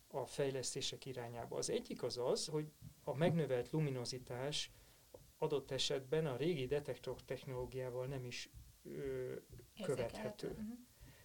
a 0.09 0.27
fejlesztések 0.27 1.07
irányába. 1.07 1.57
Az 1.57 1.71
egyik 1.71 2.03
az 2.03 2.19
az, 2.19 2.47
hogy 2.47 2.73
a 3.05 3.15
megnövelt 3.15 3.71
luminozitás 3.71 4.73
adott 5.39 5.71
esetben 5.71 6.27
a 6.27 6.37
régi 6.37 6.67
detektor 6.67 7.23
technológiával 7.23 8.07
nem 8.07 8.25
is 8.25 8.51
ö, 8.83 9.35
követhető. 9.83 10.49
Uh-huh. 10.49 10.79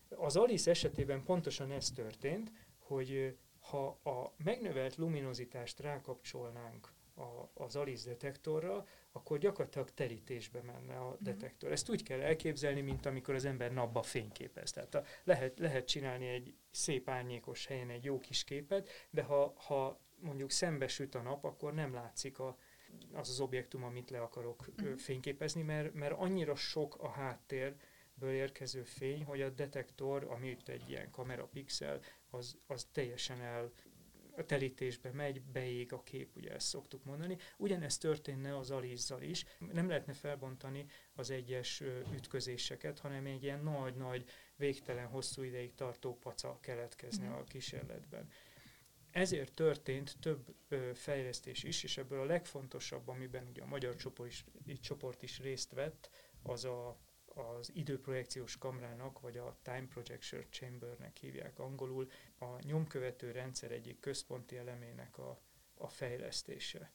Az 0.10 0.36
Alice 0.36 0.70
esetében 0.70 1.24
pontosan 1.24 1.72
ez 1.72 1.92
történt, 1.92 2.52
hogy 2.78 3.38
ha 3.60 3.88
a 3.88 4.34
megnövelt 4.44 4.96
luminozitást 4.96 5.80
rákapcsolnánk 5.80 6.94
a, 7.16 7.50
az 7.64 7.76
Alice 7.76 8.10
detektorra, 8.10 8.86
akkor 9.12 9.38
gyakorlatilag 9.38 9.90
terítésbe 9.90 10.62
menne 10.62 10.96
a 10.98 11.10
mhm. 11.10 11.24
detektor. 11.24 11.72
Ezt 11.72 11.90
úgy 11.90 12.04
kell 12.04 12.20
elképzelni, 12.20 12.82
mint 12.82 13.06
amikor 13.06 13.36
az 13.36 13.46
ember 13.46 13.72
napba 13.72 14.02
fényképez. 14.02 14.72
Tehát 14.72 14.96
a, 14.96 15.04
lehet, 15.24 15.60
lehet 15.60 15.88
csinálni 15.88 16.28
egy 16.28 16.56
szép 16.72 17.10
árnyékos 17.10 17.66
helyen 17.66 17.90
egy 17.90 18.04
jó 18.04 18.20
kis 18.20 18.44
képet, 18.44 18.90
de 19.10 19.22
ha, 19.24 19.54
ha 19.58 20.00
mondjuk 20.20 20.52
szembesüt 20.52 21.16
a 21.16 21.22
nap, 21.22 21.44
akkor 21.44 21.74
nem 21.74 21.94
látszik 21.94 22.40
a, 22.40 22.58
az 23.14 23.30
az 23.30 23.40
objektum, 23.40 23.84
amit 23.84 24.10
le 24.10 24.22
akarok 24.22 24.66
uh-huh. 24.68 24.98
fényképezni, 24.98 25.62
mert, 25.62 25.94
mert 25.94 26.14
annyira 26.18 26.56
sok 26.56 26.96
a 26.96 27.10
háttér, 27.10 27.76
ből 28.20 28.34
érkező 28.34 28.84
fény, 28.84 29.24
hogy 29.24 29.42
a 29.42 29.50
detektor, 29.50 30.24
ami 30.24 30.48
itt 30.48 30.68
egy 30.68 30.90
ilyen 30.90 31.12
kamerapixel, 31.12 32.00
az, 32.30 32.58
az 32.68 32.88
teljesen 32.92 33.42
el 33.42 33.72
a 34.40 34.46
telítésbe 34.46 35.12
megy, 35.12 35.42
beég 35.42 35.94
a 35.94 36.04
kép, 36.04 36.36
ugye 36.36 36.54
ezt 36.54 36.68
szoktuk 36.68 37.04
mondani. 37.04 37.38
Ugyanez 37.58 37.98
történne 37.98 38.58
az 38.58 38.72
alizzal 38.72 39.22
is. 39.22 39.46
Nem 39.74 39.88
lehetne 39.88 40.14
felbontani 40.14 40.86
az 41.14 41.30
egyes 41.30 41.84
ütközéseket, 42.14 43.00
hanem 43.00 43.26
egy 43.26 43.44
ilyen 43.44 43.64
nagy-nagy, 43.64 44.30
végtelen 44.56 45.08
hosszú 45.08 45.42
ideig 45.42 45.74
tartó 45.74 46.18
paca 46.18 46.58
keletkezne 46.62 47.28
mm. 47.28 47.32
a 47.32 47.44
kísérletben. 47.44 48.30
Ezért 49.12 49.54
történt 49.54 50.16
több 50.20 50.56
ö, 50.68 50.92
fejlesztés 50.94 51.64
is, 51.64 51.84
és 51.84 51.98
ebből 51.98 52.20
a 52.20 52.26
legfontosabb, 52.26 53.08
amiben 53.08 53.48
ugye 53.48 53.62
a 53.62 53.66
magyar 53.66 53.96
csoport 53.96 54.30
is, 54.30 54.46
csoport 54.80 55.24
is 55.24 55.40
részt 55.40 55.72
vett, 55.72 56.10
az 56.44 56.66
a 56.66 56.98
az 57.34 57.72
időprojekciós 57.74 58.58
kamrának, 58.58 59.20
vagy 59.20 59.38
a 59.38 59.58
Time 59.62 59.88
Projection 59.88 60.46
Chambernek 60.50 61.18
hívják 61.18 61.60
angolul, 61.60 62.10
a 62.40 62.66
nyomkövető 62.66 63.32
rendszer 63.32 63.72
egyik 63.72 64.00
központi 64.00 64.58
elemének 64.58 65.18
a, 65.18 65.40
a 65.74 65.88
fejlesztése 65.88 66.92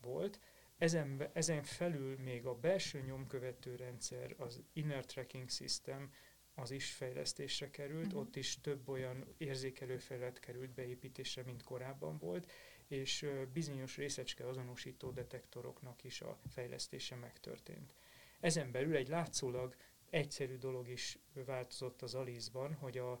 volt. 0.00 0.40
Ezen, 0.78 1.30
ezen 1.32 1.62
felül 1.62 2.18
még 2.18 2.46
a 2.46 2.54
belső 2.54 3.00
nyomkövető 3.00 3.76
rendszer, 3.76 4.34
az 4.38 4.62
Inner 4.72 5.04
Tracking 5.04 5.50
System, 5.50 6.12
az 6.54 6.70
is 6.70 6.92
fejlesztésre 6.92 7.70
került, 7.70 8.06
uh-huh. 8.06 8.20
ott 8.20 8.36
is 8.36 8.60
több 8.60 8.88
olyan 8.88 9.34
érzékelő 9.36 9.98
felület 9.98 10.40
került 10.40 10.70
beépítésre, 10.70 11.42
mint 11.42 11.62
korábban 11.62 12.18
volt, 12.18 12.50
és 12.86 13.26
bizonyos 13.52 13.96
részecske 13.96 14.48
azonosító 14.48 15.10
detektoroknak 15.10 16.04
is 16.04 16.20
a 16.20 16.38
fejlesztése 16.48 17.16
megtörtént. 17.16 17.94
Ezen 18.40 18.70
belül 18.70 18.96
egy 18.96 19.08
látszólag 19.08 19.76
egyszerű 20.10 20.56
dolog 20.56 20.88
is 20.88 21.18
változott 21.46 22.02
az 22.02 22.14
Alice-ban, 22.14 22.74
hogy 22.74 22.98
a, 22.98 23.12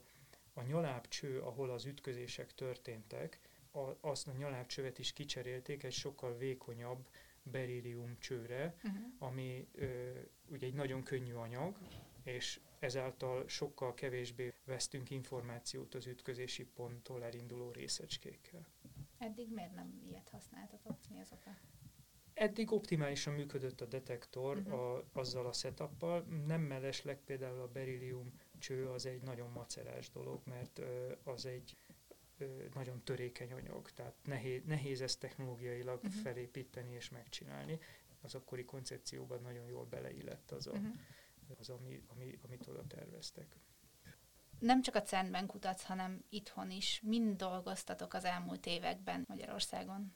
a 0.52 0.62
nyalábcső, 0.62 1.40
ahol 1.40 1.70
az 1.70 1.84
ütközések 1.84 2.54
történtek, 2.54 3.38
a, 3.70 3.96
azt 4.00 4.28
a 4.28 4.32
nyalábcsövet 4.32 4.98
is 4.98 5.12
kicserélték 5.12 5.82
egy 5.82 5.92
sokkal 5.92 6.36
vékonyabb 6.36 7.08
berillium 7.42 8.18
csőre, 8.18 8.74
uh-huh. 8.76 9.02
ami 9.18 9.68
ö, 9.72 10.10
ugye 10.48 10.66
egy 10.66 10.74
nagyon 10.74 11.02
könnyű 11.02 11.32
anyag, 11.32 11.78
és 12.22 12.60
ezáltal 12.78 13.48
sokkal 13.48 13.94
kevésbé 13.94 14.52
vesztünk 14.64 15.10
információt 15.10 15.94
az 15.94 16.06
ütközési 16.06 16.64
ponttól 16.64 17.24
elinduló 17.24 17.70
részecskékkel. 17.70 18.66
Eddig 19.18 19.52
miért 19.52 19.74
nem 19.74 20.02
ilyet 20.08 20.28
használtatok? 20.28 20.98
Mi 21.10 21.20
az 21.20 21.32
oka? 21.32 21.56
Eddig 22.34 22.72
optimálisan 22.72 23.34
működött 23.34 23.80
a 23.80 23.86
detektor 23.86 24.56
uh-huh. 24.56 24.80
a, 24.80 25.04
azzal 25.12 25.46
a 25.46 25.52
setuppal. 25.52 26.20
Nem 26.46 26.60
mellesleg 26.60 27.20
például 27.24 27.60
a 27.60 27.68
berillium 27.68 28.32
cső 28.58 28.88
az 28.88 29.06
egy 29.06 29.22
nagyon 29.22 29.50
macerás 29.50 30.10
dolog, 30.10 30.40
mert 30.44 30.78
ö, 30.78 31.12
az 31.24 31.46
egy 31.46 31.76
ö, 32.38 32.64
nagyon 32.74 33.02
törékeny 33.04 33.52
anyag, 33.52 33.90
tehát 33.90 34.14
nehéz, 34.24 34.62
nehéz 34.64 35.00
ezt 35.00 35.20
technológiailag 35.20 35.96
uh-huh. 35.96 36.22
felépíteni 36.22 36.92
és 36.92 37.10
megcsinálni. 37.10 37.78
Az 38.20 38.34
akkori 38.34 38.64
koncepcióban 38.64 39.42
nagyon 39.42 39.66
jól 39.66 39.84
beleillett 39.84 40.50
az, 40.50 40.66
a, 40.66 40.70
uh-huh. 40.70 40.94
az 41.58 41.68
ami, 41.68 42.02
ami, 42.06 42.38
amit 42.42 42.66
oda 42.66 42.86
terveztek. 42.86 43.56
Nem 44.58 44.82
csak 44.82 44.94
a 44.94 45.02
CERN-ben 45.02 45.46
kutatsz, 45.46 45.82
hanem 45.82 46.24
itthon 46.28 46.70
is. 46.70 47.00
Mind 47.04 47.36
dolgoztatok 47.36 48.14
az 48.14 48.24
elmúlt 48.24 48.66
években 48.66 49.24
Magyarországon? 49.28 50.14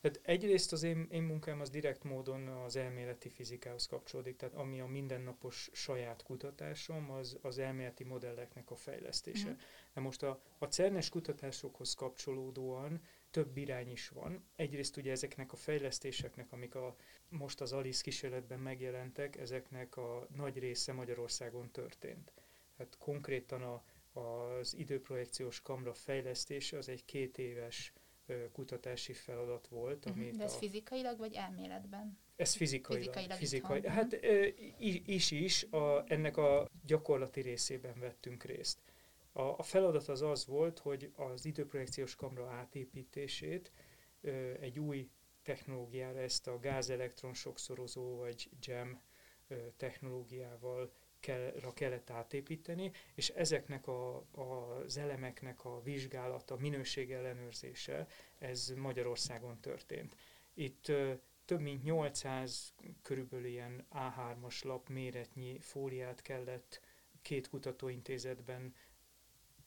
Tehát 0.00 0.20
egyrészt 0.22 0.72
az 0.72 0.82
én, 0.82 1.06
én 1.10 1.22
munkám 1.22 1.60
az 1.60 1.70
direkt 1.70 2.04
módon 2.04 2.48
az 2.48 2.76
elméleti 2.76 3.28
fizikához 3.28 3.86
kapcsolódik, 3.86 4.36
tehát 4.36 4.54
ami 4.54 4.80
a 4.80 4.86
mindennapos 4.86 5.70
saját 5.72 6.22
kutatásom, 6.22 7.10
az 7.10 7.38
az 7.42 7.58
elméleti 7.58 8.04
modelleknek 8.04 8.70
a 8.70 8.76
fejlesztése. 8.76 9.50
Mm. 9.50 9.54
De 9.94 10.00
most 10.00 10.22
a, 10.22 10.40
a 10.58 10.64
CERNES 10.64 11.08
kutatásokhoz 11.08 11.94
kapcsolódóan 11.94 13.00
több 13.30 13.56
irány 13.56 13.90
is 13.90 14.08
van. 14.08 14.44
Egyrészt 14.56 14.96
ugye 14.96 15.10
ezeknek 15.10 15.52
a 15.52 15.56
fejlesztéseknek, 15.56 16.52
amik 16.52 16.74
a, 16.74 16.96
most 17.28 17.60
az 17.60 17.72
ALICE 17.72 18.02
kísérletben 18.02 18.58
megjelentek, 18.58 19.36
ezeknek 19.36 19.96
a 19.96 20.26
nagy 20.36 20.58
része 20.58 20.92
Magyarországon 20.92 21.70
történt. 21.70 22.32
Tehát 22.76 22.96
konkrétan 22.98 23.62
a, 23.62 23.82
az 24.20 24.74
időprojekciós 24.76 25.62
kamra 25.62 25.94
fejlesztése 25.94 26.76
az 26.78 26.88
egy 26.88 27.04
két 27.04 27.38
éves 27.38 27.92
kutatási 28.52 29.12
feladat 29.12 29.66
volt. 29.68 30.06
Uh-huh. 30.06 30.22
Amit 30.22 30.36
De 30.36 30.44
ez 30.44 30.54
a, 30.54 30.56
fizikailag 30.56 31.18
vagy 31.18 31.34
elméletben? 31.34 32.18
Ez 32.36 32.54
fizikailag. 32.54 33.04
Fizikailag, 33.04 33.38
fizikai, 33.38 33.88
Hát 33.88 34.18
is 35.06 35.30
is, 35.30 35.64
a, 35.64 36.04
ennek 36.06 36.36
a 36.36 36.68
gyakorlati 36.86 37.40
részében 37.40 37.98
vettünk 37.98 38.44
részt. 38.44 38.78
A, 39.32 39.42
a 39.42 39.62
feladat 39.62 40.08
az 40.08 40.22
az 40.22 40.46
volt, 40.46 40.78
hogy 40.78 41.12
az 41.16 41.44
időprojekciós 41.44 42.14
kamera 42.14 42.50
átépítését 42.50 43.72
e, 44.22 44.30
egy 44.60 44.78
új 44.78 45.10
technológiára, 45.42 46.18
ezt 46.18 46.46
a 46.46 46.58
gázelektron 46.58 47.34
sokszorozó 47.34 48.16
vagy 48.16 48.50
GEM 48.66 49.00
e, 49.48 49.54
technológiával 49.76 50.92
kell, 51.20 51.72
kellett 51.74 52.10
átépíteni, 52.10 52.90
és 53.14 53.28
ezeknek 53.28 53.86
a, 53.86 54.16
a, 54.16 54.42
az 54.84 54.96
elemeknek 54.96 55.64
a 55.64 55.80
vizsgálata, 55.82 56.56
minőség 56.56 57.12
ellenőrzése, 57.12 58.06
ez 58.38 58.72
Magyarországon 58.76 59.60
történt. 59.60 60.16
Itt 60.54 60.92
több 61.44 61.60
mint 61.60 61.82
800 61.82 62.74
körülbelül 63.02 63.46
ilyen 63.46 63.86
A3-as 63.92 64.64
lap 64.64 64.88
méretnyi 64.88 65.58
fóliát 65.58 66.22
kellett 66.22 66.80
két 67.22 67.48
kutatóintézetben 67.48 68.74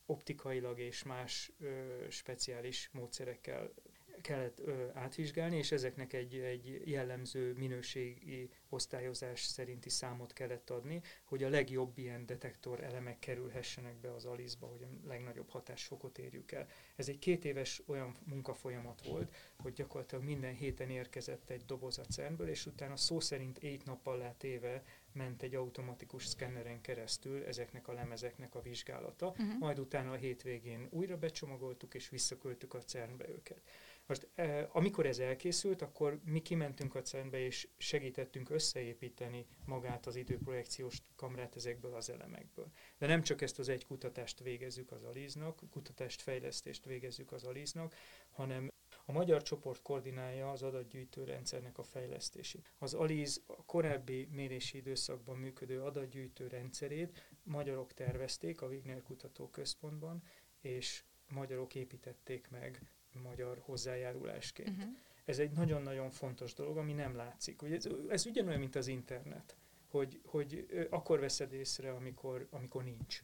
optikailag 0.06 0.80
és 0.80 1.04
más 1.04 1.52
ö, 1.60 2.06
speciális 2.10 2.90
módszerekkel 2.94 3.74
kellett 4.22 4.60
ö, 4.60 4.86
átvizsgálni, 4.94 5.58
és 5.58 5.72
ezeknek 5.72 6.14
egy, 6.14 6.36
egy 6.36 6.82
jellemző 6.86 7.54
minőségi 7.54 8.50
osztályozás 8.70 9.44
szerinti 9.44 9.90
számot 9.90 10.34
kellett 10.34 10.70
adni, 10.70 11.02
hogy 11.24 11.44
a 11.44 11.50
legjobb 11.50 11.98
ilyen 11.98 12.26
detektor 12.26 12.84
elemek 12.84 13.20
kerülhessenek 13.20 13.96
be 13.96 14.14
az 14.14 14.26
aliszba, 14.26 14.68
hogy 14.68 14.84
a 14.84 15.08
legnagyobb 15.08 15.50
hatásfokot 15.50 16.18
érjük 16.18 16.52
el. 16.52 16.68
Ez 16.96 17.10
egy 17.10 17.20
két 17.20 17.46
éves 17.46 17.82
olyan 17.86 18.16
munkafolyamat 18.26 19.06
volt, 19.06 19.36
hogy 19.58 19.74
gyakorlatilag 19.74 20.24
minden 20.24 20.54
héten 20.54 20.90
érkezett 20.90 21.50
egy 21.50 21.66
doboz 21.66 21.98
a 21.98 22.06
cern 22.06 22.48
és 22.48 22.66
utána 22.66 22.96
szó 22.96 23.20
szerint 23.20 23.58
egy 23.58 23.82
nappal 23.86 24.18
látéve 24.18 24.84
ment 25.14 25.42
egy 25.42 25.56
automatikus 25.56 26.26
szkenneren 26.26 26.82
keresztül 26.82 27.44
ezeknek 27.44 27.88
a 27.88 27.94
lemezeknek 27.94 28.56
a 28.56 28.62
vizsgálata, 28.62 29.28
uh-huh. 29.28 29.60
majd 29.60 29.80
utána 29.80 30.12
a 30.12 30.16
hétvégén 30.16 30.88
újra 30.90 31.18
becsomagoltuk 31.18 31.94
és 31.94 32.10
visszaköltük 32.10 32.74
a 32.74 32.84
CERN-be 32.84 33.30
őket. 33.30 33.62
Most 34.06 34.28
eh, 34.36 34.76
amikor 34.76 35.06
ez 35.06 35.20
elkészült, 35.20 35.82
akkor 35.82 36.20
mi 36.24 36.42
kimentünk 36.42 36.96
a 36.96 37.02
cern 37.02 37.34
és 37.34 37.68
segítettünk 37.78 38.50
összeépíteni 38.50 39.46
magát 39.66 40.06
az 40.06 40.16
időprojekciós 40.16 41.02
kamrát 41.16 41.56
ezekből 41.56 41.94
az 41.94 42.10
elemekből. 42.10 42.72
De 42.98 43.08
nem 43.08 43.22
csak 43.22 43.42
ezt 43.42 43.60
az 43.60 43.70
egy 43.70 43.86
kutatást 43.86 44.40
végezzük 44.40 44.92
az 44.92 45.04
Aliznak, 45.04 45.62
kutatást, 45.72 46.22
fejlesztést 46.22 46.86
végezzük 46.86 47.32
az 47.32 47.44
Aliznak, 47.44 47.96
hanem 48.30 48.72
a 49.06 49.12
magyar 49.12 49.42
csoport 49.42 49.82
koordinálja 49.82 50.52
az 50.52 50.64
adatgyűjtő 50.64 51.24
rendszernek 51.24 51.78
a 51.78 51.84
fejlesztését. 51.84 52.72
Az 52.78 52.94
ALIZ 52.94 53.44
a 53.46 53.66
korábbi 53.66 54.28
mérési 54.32 54.78
időszakban 54.78 55.38
működő 55.38 55.82
adatgyűjtő 55.82 56.48
rendszerét 56.48 57.30
magyarok 57.44 57.94
tervezték 57.94 58.62
a 58.62 58.68
Wigner 58.68 59.02
Kutatóközpontban, 59.02 60.24
és 60.62 61.04
magyarok 61.28 61.76
építették 61.76 62.50
meg 62.50 62.82
magyar 63.20 63.60
hozzájárulásként. 63.62 64.70
Uh-huh. 64.70 64.92
Ez 65.26 65.40
egy 65.40 65.52
nagyon-nagyon 65.52 66.10
fontos 66.10 66.54
dolog, 66.54 66.78
ami 66.78 66.94
nem 66.94 67.16
látszik. 67.16 67.62
Ugye 67.62 67.76
ez, 67.76 67.88
ez 68.08 68.26
ugyanolyan, 68.26 68.60
mint 68.60 68.76
az 68.76 68.88
internet, 68.88 69.58
hogy, 69.88 70.22
hogy 70.26 70.66
akkor 70.90 71.20
veszed 71.20 71.54
észre, 71.54 71.92
amikor, 71.92 72.48
amikor 72.50 72.84
nincs. 72.84 73.24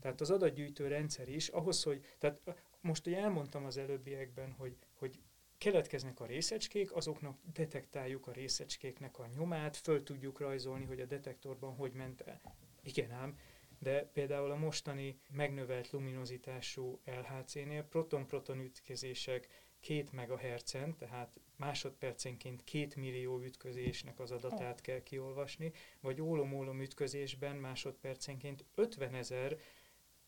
Tehát 0.00 0.20
az 0.20 0.30
adatgyűjtő 0.30 0.86
rendszer 0.86 1.28
is, 1.28 1.48
ahhoz, 1.48 1.82
hogy, 1.82 2.04
tehát 2.18 2.40
most 2.80 3.06
ugye 3.06 3.18
elmondtam 3.18 3.64
az 3.64 3.76
előbbiekben, 3.76 4.52
hogy, 4.52 4.76
hogy 4.94 5.20
keletkeznek 5.58 6.20
a 6.20 6.26
részecskék, 6.26 6.92
azoknak 6.92 7.38
detektáljuk 7.52 8.26
a 8.26 8.32
részecskéknek 8.32 9.18
a 9.18 9.26
nyomát, 9.34 9.76
föl 9.76 10.02
tudjuk 10.02 10.38
rajzolni, 10.38 10.84
hogy 10.84 11.00
a 11.00 11.06
detektorban 11.06 11.74
hogy 11.74 11.92
ment 11.92 12.20
el. 12.20 12.40
Igen 12.82 13.10
ám, 13.10 13.38
de 13.78 14.10
például 14.12 14.50
a 14.50 14.56
mostani 14.56 15.20
megnövelt 15.30 15.90
luminozitású 15.90 17.00
LHC-nél 17.04 17.82
proton-proton 17.82 18.60
ütkezések 18.60 19.48
2 19.80 20.04
MHz-en, 20.12 20.96
tehát 20.96 21.40
másodpercenként 21.56 22.64
2 22.64 22.88
millió 22.96 23.40
ütközésnek 23.40 24.20
az 24.20 24.30
adatát 24.30 24.80
kell 24.80 25.02
kiolvasni, 25.02 25.72
vagy 26.00 26.20
ólom-ólom 26.20 26.80
ütközésben 26.80 27.56
másodpercenként 27.56 28.64
50 28.74 29.14
ezer 29.14 29.58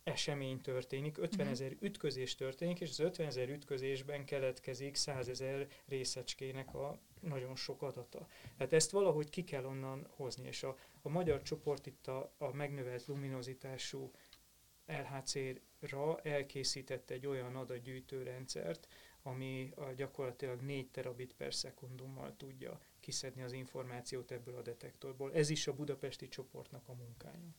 esemény 0.05 0.61
történik, 0.61 1.18
50 1.18 1.44
mhm. 1.44 1.55
ezer 1.55 1.76
ütközés 1.80 2.34
történik, 2.34 2.80
és 2.80 2.90
az 2.90 3.01
50 3.01 3.26
ezer 3.26 3.48
ütközésben 3.48 4.24
keletkezik 4.24 4.94
100 4.94 5.28
ezer 5.28 5.68
részecskének 5.86 6.74
a 6.74 6.98
nagyon 7.20 7.57
sok 7.57 7.82
adata. 7.82 8.26
Tehát 8.57 8.72
ezt 8.72 8.90
valahogy 8.90 9.30
ki 9.30 9.44
kell 9.44 9.64
onnan 9.64 10.07
hozni, 10.11 10.46
és 10.46 10.62
a, 10.62 10.76
a 11.03 11.09
magyar 11.09 11.42
csoport 11.42 11.86
itt 11.86 12.07
a, 12.07 12.32
a 12.38 12.53
megnövelt 12.53 13.07
luminozitású 13.07 14.11
LHC-ra 14.86 16.20
elkészített 16.20 17.11
egy 17.11 17.26
olyan 17.26 17.57
adatgyűjtő 17.57 18.22
rendszert, 18.22 18.88
ami 19.22 19.72
a 19.76 19.92
gyakorlatilag 19.92 20.61
4 20.61 20.90
terabit 20.90 21.34
per 21.34 21.55
szekundummal 21.55 22.36
tudja 22.36 22.80
kiszedni 23.01 23.42
az 23.42 23.53
információt 23.53 24.30
ebből 24.30 24.57
a 24.57 24.62
detektorból. 24.62 25.34
Ez 25.34 25.51
is 25.51 25.66
a 25.66 25.74
budapesti 25.74 26.28
csoportnak 26.28 26.88
a 26.88 26.92
munkája. 26.92 27.55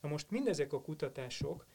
Na 0.00 0.08
most 0.08 0.30
mindezek 0.30 0.72
a 0.72 0.82
kutatások, 0.82 1.66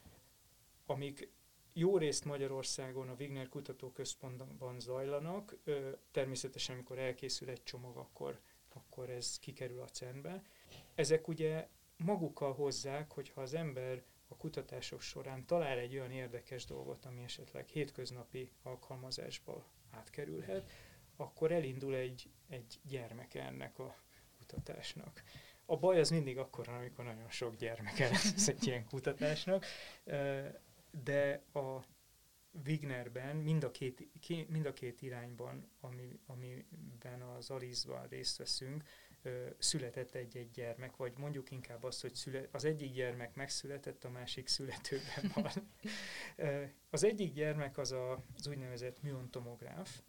amik 0.90 1.32
jó 1.72 1.98
részt 1.98 2.24
Magyarországon 2.24 3.08
a 3.08 3.14
Wigner 3.18 3.48
Kutatóközpontban 3.48 4.80
zajlanak, 4.80 5.56
természetesen 6.10 6.74
amikor 6.74 6.98
elkészül 6.98 7.48
egy 7.48 7.62
csomag, 7.62 7.96
akkor, 7.96 8.40
akkor 8.74 9.10
ez 9.10 9.38
kikerül 9.38 9.80
a 9.80 9.88
cernbe. 9.88 10.42
Ezek 10.94 11.28
ugye 11.28 11.68
magukkal 11.96 12.52
hozzák, 12.52 13.12
hogyha 13.12 13.40
az 13.40 13.54
ember 13.54 14.02
a 14.28 14.36
kutatások 14.36 15.00
során 15.00 15.46
talál 15.46 15.78
egy 15.78 15.94
olyan 15.94 16.10
érdekes 16.10 16.64
dolgot, 16.64 17.04
ami 17.04 17.22
esetleg 17.22 17.66
hétköznapi 17.66 18.52
alkalmazásba 18.62 19.64
átkerülhet, 19.90 20.70
akkor 21.16 21.52
elindul 21.52 21.94
egy, 21.94 22.30
egy 22.48 22.80
gyermeke 22.82 23.42
ennek 23.42 23.78
a 23.78 23.96
kutatásnak. 24.38 25.22
A 25.66 25.76
baj 25.76 26.00
az 26.00 26.10
mindig 26.10 26.38
akkor, 26.38 26.68
amikor 26.68 27.04
nagyon 27.04 27.30
sok 27.30 27.56
gyermeke 27.56 28.08
lesz 28.10 28.48
egy 28.48 28.66
ilyen 28.66 28.84
kutatásnak, 28.84 29.64
de 30.90 31.42
a 31.52 31.84
Wignerben 32.66 33.36
mind 33.36 33.64
a 33.64 33.70
két, 33.70 34.48
mind 34.48 34.66
a 34.66 34.72
két 34.72 35.02
irányban, 35.02 35.70
ami, 35.80 36.20
amiben 36.26 37.22
az 37.22 37.50
Alizban 37.50 38.06
részt 38.08 38.36
veszünk, 38.36 38.84
született 39.58 40.14
egy-egy 40.14 40.50
gyermek, 40.50 40.96
vagy 40.96 41.12
mondjuk 41.16 41.50
inkább 41.50 41.84
azt, 41.84 42.00
hogy 42.00 42.14
szület, 42.14 42.48
az 42.54 42.64
egyik 42.64 42.92
gyermek 42.92 43.34
megszületett, 43.34 44.04
a 44.04 44.10
másik 44.10 44.48
születőben 44.48 45.32
van. 45.34 45.72
az 46.90 47.04
egyik 47.04 47.32
gyermek 47.32 47.78
az 47.78 47.92
a, 47.92 48.24
az 48.36 48.46
úgynevezett 48.46 49.02
műontomográf, 49.02 50.02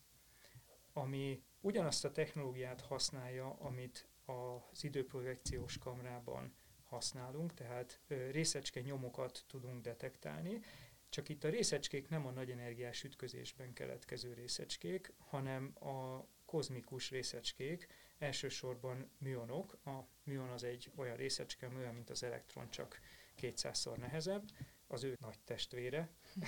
ami 0.93 1.43
ugyanazt 1.61 2.05
a 2.05 2.11
technológiát 2.11 2.81
használja, 2.81 3.53
amit 3.59 4.07
az 4.25 4.83
időprojekciós 4.83 5.77
kamrában 5.77 6.53
használunk, 6.89 7.53
tehát 7.53 7.99
részecske 8.07 8.81
nyomokat 8.81 9.43
tudunk 9.47 9.81
detektálni, 9.81 10.61
csak 11.09 11.29
itt 11.29 11.43
a 11.43 11.49
részecskék 11.49 12.09
nem 12.09 12.25
a 12.25 12.31
nagy 12.31 12.51
energiás 12.51 13.03
ütközésben 13.03 13.73
keletkező 13.73 14.33
részecskék, 14.33 15.13
hanem 15.17 15.73
a 15.79 16.25
kozmikus 16.45 17.09
részecskék, 17.09 17.87
elsősorban 18.17 19.09
műonok. 19.17 19.77
A 19.85 19.99
műon 20.23 20.49
az 20.49 20.63
egy 20.63 20.91
olyan 20.95 21.15
részecske, 21.15 21.67
olyan, 21.67 21.93
mint 21.93 22.09
az 22.09 22.23
elektron, 22.23 22.69
csak 22.69 22.99
200-szor 23.41 23.97
nehezebb, 23.97 24.43
az 24.87 25.03
ő 25.03 25.17
nagy 25.19 25.39
testvére. 25.39 26.09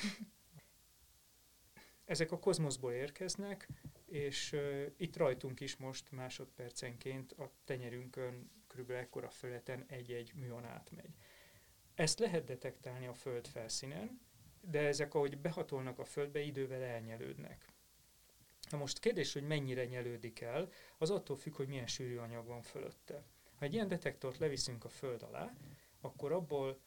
Ezek 2.06 2.32
a 2.32 2.40
kozmoszból 2.40 2.92
érkeznek, 2.92 3.68
és 4.06 4.52
uh, 4.52 4.86
itt 4.98 5.18
rajtunk 5.18 5.60
is 5.60 5.76
most 5.76 6.12
másodpercenként 6.12 7.32
a 7.32 7.52
tenyerünkön 7.64 8.52
kb. 8.74 8.92
ekkora 8.92 9.30
feleten 9.30 9.86
egy-egy 9.88 10.34
műon 10.36 10.66
átmegy. 10.66 11.16
Ezt 11.96 12.20
lehet 12.20 12.44
detektálni 12.44 13.08
a 13.08 13.14
Föld 13.14 13.48
felszínen, 13.48 14.22
de 14.62 14.80
ezek, 14.80 15.14
ahogy 15.14 15.38
behatolnak 15.38 16.00
a 16.00 16.06
Földbe, 16.06 16.40
idővel 16.40 16.82
elnyelődnek. 16.82 17.66
Na 18.70 18.78
most 18.78 19.00
kérdés, 19.00 19.34
hogy 19.34 19.44
mennyire 19.44 19.86
nyelődik 19.86 20.42
el, 20.42 20.70
az 20.98 21.10
attól 21.10 21.36
függ, 21.38 21.56
hogy 21.56 21.68
milyen 21.68 21.88
sűrű 21.88 22.18
anyag 22.18 22.46
van 22.46 22.62
fölötte. 22.62 23.24
Ha 23.56 23.66
egy 23.66 23.74
ilyen 23.74 23.88
detektort 23.88 24.38
leviszünk 24.38 24.86
a 24.86 24.90
Föld 24.90 25.24
alá, 25.24 25.54
akkor 26.02 26.32
abból 26.32 26.82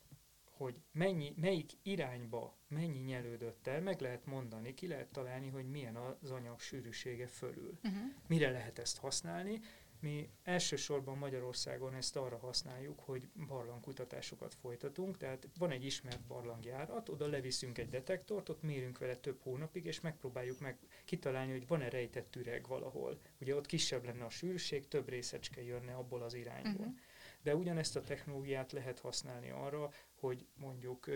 hogy 0.56 0.74
mennyi, 0.92 1.34
melyik 1.36 1.70
irányba 1.82 2.56
mennyi 2.68 2.98
nyelődött 2.98 3.66
el, 3.66 3.80
meg 3.80 4.00
lehet 4.00 4.26
mondani, 4.26 4.74
ki 4.74 4.86
lehet 4.86 5.08
találni, 5.08 5.48
hogy 5.48 5.70
milyen 5.70 5.96
az 5.96 6.30
anyag 6.30 6.60
sűrűsége 6.60 7.26
fölül. 7.26 7.78
Uh-huh. 7.84 8.02
Mire 8.26 8.50
lehet 8.50 8.78
ezt 8.78 8.98
használni? 8.98 9.60
Mi 10.04 10.30
elsősorban 10.42 11.18
Magyarországon 11.18 11.94
ezt 11.94 12.16
arra 12.16 12.38
használjuk, 12.38 13.00
hogy 13.00 13.28
barlangkutatásokat 13.46 14.54
folytatunk, 14.54 15.16
tehát 15.16 15.48
van 15.58 15.70
egy 15.70 15.84
ismert 15.84 16.20
barlangjárat, 16.20 17.08
oda 17.08 17.26
leviszünk 17.26 17.78
egy 17.78 17.88
detektort, 17.88 18.48
ott 18.48 18.62
mérünk 18.62 18.98
vele 18.98 19.16
több 19.16 19.40
hónapig, 19.40 19.84
és 19.84 20.00
megpróbáljuk 20.00 20.60
meg 20.60 20.78
kitalálni, 21.04 21.52
hogy 21.52 21.66
van-e 21.66 21.88
rejtett 21.88 22.36
üreg 22.36 22.66
valahol. 22.66 23.20
Ugye 23.40 23.54
ott 23.54 23.66
kisebb 23.66 24.04
lenne 24.04 24.24
a 24.24 24.30
sűrűség, 24.30 24.88
több 24.88 25.08
részecske 25.08 25.62
jönne 25.62 25.94
abból 25.94 26.22
az 26.22 26.34
irányból. 26.34 26.86
Uh-huh. 26.86 27.00
De 27.42 27.56
ugyanezt 27.56 27.96
a 27.96 28.00
technológiát 28.00 28.72
lehet 28.72 28.98
használni 28.98 29.50
arra, 29.50 29.90
hogy 30.14 30.46
mondjuk 30.54 31.08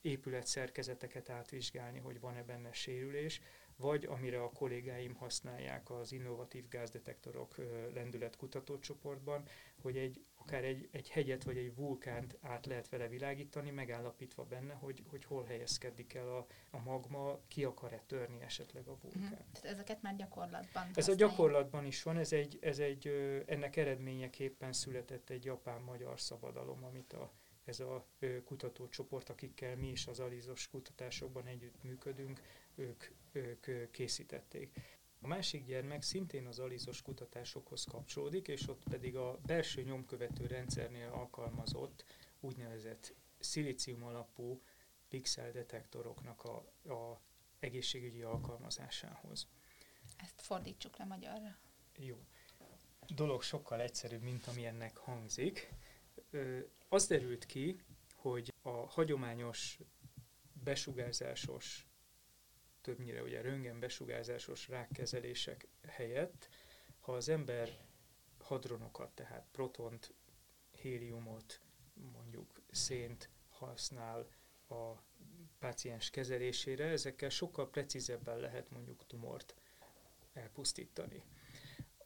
épületszerkezeteket 0.00 1.30
átvizsgálni, 1.30 1.98
hogy 1.98 2.20
van-e 2.20 2.42
benne 2.42 2.72
sérülés, 2.72 3.40
vagy 3.78 4.04
amire 4.04 4.42
a 4.42 4.50
kollégáim 4.50 5.14
használják 5.14 5.90
az 5.90 6.12
innovatív 6.12 6.68
gázdetektorok 6.68 7.56
lendület 7.94 8.36
kutatócsoportban, 8.36 9.42
hogy 9.82 9.96
egy, 9.96 10.24
akár 10.36 10.64
egy, 10.64 10.88
egy 10.92 11.08
hegyet 11.08 11.44
vagy 11.44 11.56
egy 11.56 11.74
vulkánt 11.74 12.38
át 12.40 12.66
lehet 12.66 12.88
vele 12.88 13.08
világítani, 13.08 13.70
megállapítva 13.70 14.44
benne, 14.44 14.74
hogy, 14.74 15.02
hogy 15.08 15.24
hol 15.24 15.44
helyezkedik 15.44 16.14
el 16.14 16.28
a, 16.28 16.46
a 16.70 16.78
magma, 16.78 17.38
ki 17.48 17.64
akar-e 17.64 18.02
törni 18.06 18.40
esetleg 18.40 18.86
a 18.86 18.96
vulkán. 19.02 19.22
Uh-huh. 19.22 19.38
Tehát 19.52 19.76
ezeket 19.76 20.02
már 20.02 20.16
gyakorlatban 20.16 20.82
Ez 20.82 20.94
használják. 20.94 21.26
a 21.26 21.28
gyakorlatban 21.28 21.84
is 21.84 22.02
van, 22.02 22.16
ez 22.16 22.32
egy, 22.32 22.58
ez 22.60 22.78
egy, 22.78 23.08
ennek 23.46 23.76
eredményeképpen 23.76 24.72
született 24.72 25.30
egy 25.30 25.44
japán-magyar 25.44 26.20
szabadalom, 26.20 26.84
amit 26.84 27.12
a 27.12 27.32
ez 27.68 27.80
a 27.80 28.06
kutatócsoport, 28.44 29.28
akikkel 29.28 29.76
mi 29.76 29.88
is 29.88 30.06
az 30.06 30.20
alizos 30.20 30.68
kutatásokban 30.68 31.46
együtt 31.46 31.82
működünk, 31.82 32.42
ők, 32.74 33.04
ők 33.32 33.90
készítették. 33.90 34.78
A 35.20 35.26
másik 35.26 35.64
gyermek 35.64 36.02
szintén 36.02 36.46
az 36.46 36.58
alizos 36.58 37.02
kutatásokhoz 37.02 37.84
kapcsolódik, 37.84 38.48
és 38.48 38.68
ott 38.68 38.82
pedig 38.90 39.16
a 39.16 39.38
belső 39.46 39.82
nyomkövető 39.82 40.46
rendszernél 40.46 41.08
alkalmazott 41.08 42.04
úgynevezett 42.40 43.14
szilícium 43.38 44.04
alapú 44.04 44.62
pixel 45.08 45.52
detektoroknak 45.52 46.44
a, 46.44 46.56
a 46.94 47.20
egészségügyi 47.58 48.22
alkalmazásához. 48.22 49.46
Ezt 50.16 50.40
fordítsuk 50.40 50.96
le 50.96 51.04
magyarra. 51.04 51.58
Jó. 51.96 52.16
Dolog 53.06 53.42
sokkal 53.42 53.80
egyszerűbb, 53.80 54.22
mint 54.22 54.46
ami 54.46 54.66
ennek 54.66 54.96
hangzik 54.96 55.68
az 56.88 57.06
derült 57.06 57.46
ki, 57.46 57.80
hogy 58.14 58.54
a 58.62 58.68
hagyományos 58.70 59.78
besugárzásos, 60.52 61.86
többnyire 62.80 63.22
ugye 63.22 63.40
röntgen 63.40 63.80
besugárzásos 63.80 64.68
rákkezelések 64.68 65.66
helyett, 65.86 66.48
ha 67.00 67.12
az 67.12 67.28
ember 67.28 67.78
hadronokat, 68.38 69.10
tehát 69.14 69.46
protont, 69.50 70.14
héliumot, 70.70 71.60
mondjuk 72.12 72.60
szént 72.70 73.30
használ 73.48 74.28
a 74.68 74.92
páciens 75.58 76.10
kezelésére, 76.10 76.84
ezekkel 76.84 77.28
sokkal 77.28 77.70
precízebben 77.70 78.38
lehet 78.38 78.70
mondjuk 78.70 79.06
tumort 79.06 79.54
elpusztítani. 80.32 81.22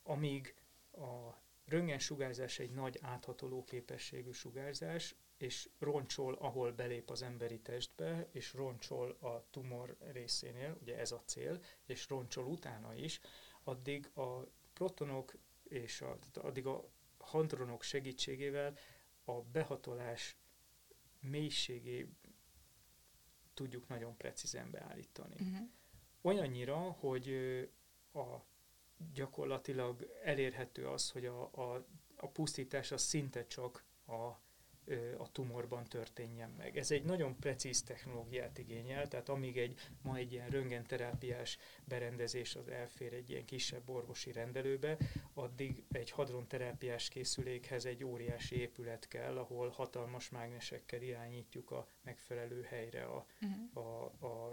Amíg 0.02 0.54
a 0.92 1.40
röntgensugárzás 1.64 2.58
egy 2.58 2.70
nagy 2.70 2.98
áthatoló 3.02 3.64
képességű 3.64 4.30
sugárzás, 4.30 5.14
és 5.36 5.68
roncsol, 5.78 6.34
ahol 6.34 6.72
belép 6.72 7.10
az 7.10 7.22
emberi 7.22 7.60
testbe, 7.60 8.28
és 8.32 8.54
roncsol 8.54 9.10
a 9.10 9.44
tumor 9.50 9.96
részénél, 9.98 10.76
ugye 10.80 10.98
ez 10.98 11.12
a 11.12 11.22
cél, 11.24 11.62
és 11.86 12.08
roncsol 12.08 12.46
utána 12.46 12.94
is, 12.94 13.20
addig 13.62 14.10
a 14.14 14.46
protonok 14.72 15.34
és 15.62 16.00
a, 16.00 16.18
addig 16.34 16.66
a 16.66 16.88
hadronok 17.18 17.82
segítségével 17.82 18.78
a 19.24 19.42
behatolás 19.42 20.36
mélységé 21.20 22.08
tudjuk 23.54 23.88
nagyon 23.88 24.16
precízen 24.16 24.70
beállítani. 24.70 25.34
Uh-huh. 25.34 25.68
Olyannyira, 26.20 26.76
hogy 26.78 27.28
a 28.12 28.36
gyakorlatilag 29.14 30.06
elérhető 30.24 30.86
az, 30.86 31.10
hogy 31.10 31.26
a, 31.26 31.42
a, 31.42 31.86
a 32.16 32.28
pusztítás 32.28 32.92
az 32.92 33.02
szinte 33.02 33.46
csak 33.46 33.84
a 34.06 34.30
a 35.18 35.32
tumorban 35.32 35.84
történjen 35.84 36.50
meg. 36.50 36.78
Ez 36.78 36.90
egy 36.90 37.04
nagyon 37.04 37.36
precíz 37.36 37.82
technológiát 37.82 38.58
igényel, 38.58 39.08
tehát 39.08 39.28
amíg 39.28 39.58
egy 39.58 39.80
ma 40.02 40.16
egy 40.16 40.32
ilyen 40.32 40.48
röntgenterápiás 40.48 41.58
berendezés 41.84 42.56
az 42.56 42.68
elfér 42.68 43.12
egy 43.12 43.30
ilyen 43.30 43.44
kisebb 43.44 43.88
orvosi 43.88 44.32
rendelőbe, 44.32 44.96
addig 45.34 45.82
egy 45.92 46.10
hadronterápiás 46.10 47.08
készülékhez 47.08 47.84
egy 47.84 48.04
óriási 48.04 48.56
épület 48.60 49.08
kell, 49.08 49.38
ahol 49.38 49.68
hatalmas 49.68 50.30
mágnesekkel 50.30 51.02
irányítjuk 51.02 51.70
a 51.70 51.86
megfelelő 52.02 52.62
helyre 52.62 53.04
a, 53.04 53.26
uh-huh. 53.42 53.86
a, 53.86 54.12
a, 54.18 54.26
a 54.26 54.52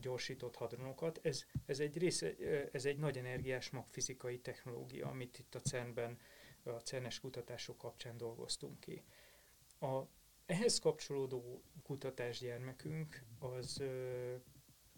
gyorsított 0.00 0.56
hadronokat. 0.56 1.20
Ez, 1.22 1.44
ez, 1.66 1.80
egy 1.80 1.98
része, 1.98 2.34
ez 2.72 2.84
egy 2.84 2.98
nagy 2.98 3.18
energiás 3.18 3.70
magfizikai 3.70 4.38
technológia, 4.38 5.06
amit 5.06 5.38
itt 5.38 5.54
a 5.54 5.60
CERN-ben 5.60 6.18
a 6.64 6.70
CERN-es 6.70 7.20
kutatások 7.20 7.78
kapcsán 7.78 8.16
dolgoztunk 8.16 8.80
ki. 8.80 9.02
A 9.82 10.08
ehhez 10.46 10.78
kapcsolódó 10.78 11.62
kutatásgyermekünk 11.82 13.22
az 13.38 13.80
ö, 13.80 14.34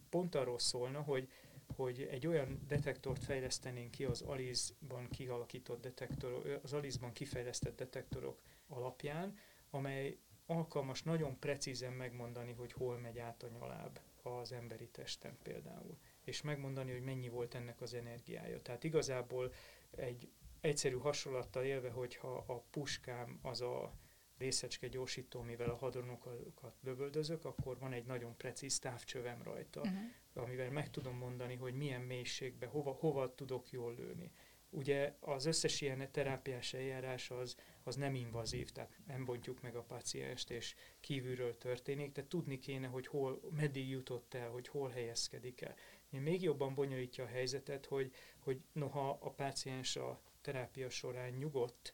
pont 0.08 0.34
arról 0.34 0.58
szólna, 0.58 1.00
hogy, 1.02 1.28
hogy 1.76 2.02
egy 2.02 2.26
olyan 2.26 2.64
detektort 2.66 3.24
fejlesztenénk 3.24 3.90
ki 3.90 4.04
az 4.04 4.22
ALIS-ban 4.22 5.08
kialakított 5.08 5.80
detektorok, 5.80 6.60
az 6.62 6.72
ALIS-ban 6.72 7.12
kifejlesztett 7.12 7.76
detektorok 7.76 8.42
alapján, 8.66 9.38
amely 9.70 10.18
alkalmas 10.46 11.02
nagyon 11.02 11.38
precízen 11.38 11.92
megmondani, 11.92 12.52
hogy 12.52 12.72
hol 12.72 12.98
megy 12.98 13.18
át 13.18 13.42
a 13.42 13.48
nyaláb 13.48 13.98
az 14.22 14.52
emberi 14.52 14.88
testen 14.88 15.38
például, 15.42 15.98
és 16.24 16.42
megmondani, 16.42 16.92
hogy 16.92 17.02
mennyi 17.02 17.28
volt 17.28 17.54
ennek 17.54 17.80
az 17.80 17.94
energiája. 17.94 18.62
Tehát 18.62 18.84
igazából 18.84 19.52
egy 19.90 20.30
egyszerű 20.60 20.96
hasonlattal 20.96 21.64
élve, 21.64 21.90
hogyha 21.90 22.44
a 22.46 22.60
puskám 22.70 23.38
az 23.42 23.60
a 23.60 23.92
részecske 24.38 24.88
gyorsító, 24.88 25.40
mivel 25.40 25.70
a 25.70 25.76
hadronokat 25.76 26.74
lövöldözök, 26.82 27.44
akkor 27.44 27.78
van 27.78 27.92
egy 27.92 28.04
nagyon 28.04 28.36
precíz 28.36 28.78
távcsövem 28.78 29.42
rajta, 29.42 29.80
uh-huh. 29.80 29.98
amivel 30.34 30.70
meg 30.70 30.90
tudom 30.90 31.16
mondani, 31.16 31.54
hogy 31.54 31.74
milyen 31.74 32.00
mélységbe, 32.00 32.66
hova, 32.66 32.92
hova 32.92 33.34
tudok 33.34 33.70
jól 33.70 33.94
lőni. 33.94 34.32
Ugye 34.70 35.16
az 35.20 35.46
összes 35.46 35.80
ilyen 35.80 36.08
terápiás 36.12 36.74
eljárás 36.74 37.30
az, 37.30 37.56
az 37.82 37.96
nem 37.96 38.14
invazív, 38.14 38.70
tehát 38.70 38.98
nem 39.06 39.24
bontjuk 39.24 39.62
meg 39.62 39.76
a 39.76 39.82
pacienst, 39.82 40.50
és 40.50 40.74
kívülről 41.00 41.58
történik, 41.58 42.12
de 42.12 42.26
tudni 42.26 42.58
kéne, 42.58 42.86
hogy 42.86 43.06
hol, 43.06 43.40
meddig 43.50 43.88
jutott 43.88 44.34
el, 44.34 44.50
hogy 44.50 44.68
hol 44.68 44.88
helyezkedik 44.88 45.60
el. 45.60 45.74
Még 46.10 46.42
jobban 46.42 46.74
bonyolítja 46.74 47.24
a 47.24 47.28
helyzetet, 47.28 47.86
hogy, 47.86 48.12
hogy 48.38 48.60
noha 48.72 49.18
a 49.20 49.30
páciens 49.30 49.96
a 49.96 50.20
terápia 50.40 50.90
során 50.90 51.32
nyugodt, 51.32 51.92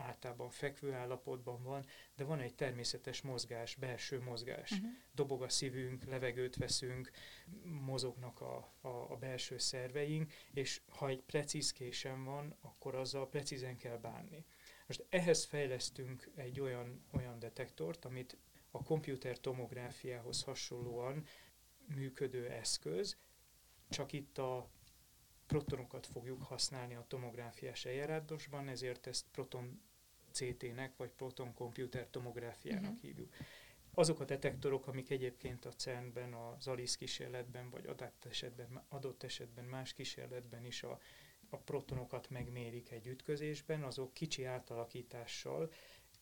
általában 0.00 0.50
fekvő 0.50 0.92
állapotban 0.92 1.62
van, 1.62 1.86
de 2.16 2.24
van 2.24 2.40
egy 2.40 2.54
természetes 2.54 3.22
mozgás, 3.22 3.74
belső 3.74 4.20
mozgás. 4.20 4.70
Uh-huh. 4.70 4.88
Dobog 5.14 5.42
a 5.42 5.48
szívünk, 5.48 6.04
levegőt 6.04 6.56
veszünk, 6.56 7.10
mozognak 7.62 8.40
a, 8.40 8.72
a, 8.80 8.88
a 8.88 9.16
belső 9.16 9.58
szerveink, 9.58 10.32
és 10.52 10.80
ha 10.88 11.08
egy 11.08 11.22
precíz 11.22 11.72
késem 11.72 12.24
van, 12.24 12.56
akkor 12.60 12.94
azzal 12.94 13.28
precízen 13.28 13.76
kell 13.76 13.98
bánni. 13.98 14.44
Most 14.86 15.06
ehhez 15.08 15.44
fejlesztünk 15.44 16.30
egy 16.34 16.60
olyan, 16.60 17.04
olyan 17.12 17.38
detektort, 17.38 18.04
amit 18.04 18.36
a 18.70 18.82
komputer 18.82 19.40
tomográfiához 19.40 20.42
hasonlóan 20.42 21.24
működő 21.94 22.48
eszköz, 22.48 23.16
csak 23.88 24.12
itt 24.12 24.38
a 24.38 24.70
protonokat 25.46 26.06
fogjuk 26.06 26.42
használni 26.42 26.94
a 26.94 27.04
tomográfiás 27.08 27.84
eljárásban, 27.84 28.68
ezért 28.68 29.06
ezt 29.06 29.26
proton 29.32 29.82
CT-nek 30.32 30.96
vagy 30.96 31.10
proton 31.10 31.54
komputer 31.54 32.06
tomográfiának 32.10 32.82
uh-huh. 32.90 33.00
hívjuk. 33.00 33.34
Azok 33.94 34.20
a 34.20 34.24
detektorok, 34.24 34.86
amik 34.86 35.10
egyébként 35.10 35.64
a 35.64 35.72
CERN-ben, 35.72 36.32
az 36.32 36.66
ALICE 36.66 36.96
kísérletben, 36.98 37.70
vagy 37.70 37.86
adott 37.86 38.24
esetben, 38.24 38.84
adott 38.88 39.22
esetben 39.22 39.64
más 39.64 39.92
kísérletben 39.92 40.64
is 40.64 40.82
a, 40.82 41.00
a 41.48 41.56
protonokat 41.56 42.30
megmérik 42.30 42.90
egy 42.90 43.06
ütközésben, 43.06 43.82
azok 43.82 44.14
kicsi 44.14 44.44
átalakítással 44.44 45.70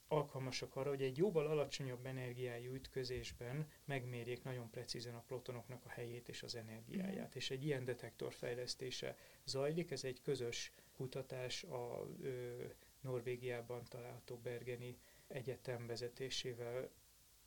alkalmasak 0.09 0.77
arra, 0.77 0.89
hogy 0.89 1.03
egy 1.03 1.17
jóval 1.17 1.47
alacsonyabb 1.47 2.07
energiájú 2.07 2.75
ütközésben 2.75 3.67
megmérjék 3.85 4.43
nagyon 4.43 4.71
precízen 4.71 5.15
a 5.15 5.23
protonoknak 5.27 5.85
a 5.85 5.89
helyét 5.89 6.29
és 6.29 6.43
az 6.43 6.55
energiáját. 6.55 7.29
Mm. 7.29 7.39
És 7.39 7.51
egy 7.51 7.65
ilyen 7.65 7.85
detektor 7.85 8.33
fejlesztése 8.33 9.17
zajlik, 9.45 9.91
ez 9.91 10.05
egy 10.05 10.21
közös 10.23 10.73
kutatás 10.97 11.63
a 11.63 12.09
ö, 12.23 12.65
Norvégiában 13.09 13.85
található 13.85 14.37
Bergeni 14.37 14.99
Egyetem 15.27 15.87
vezetésével 15.87 16.91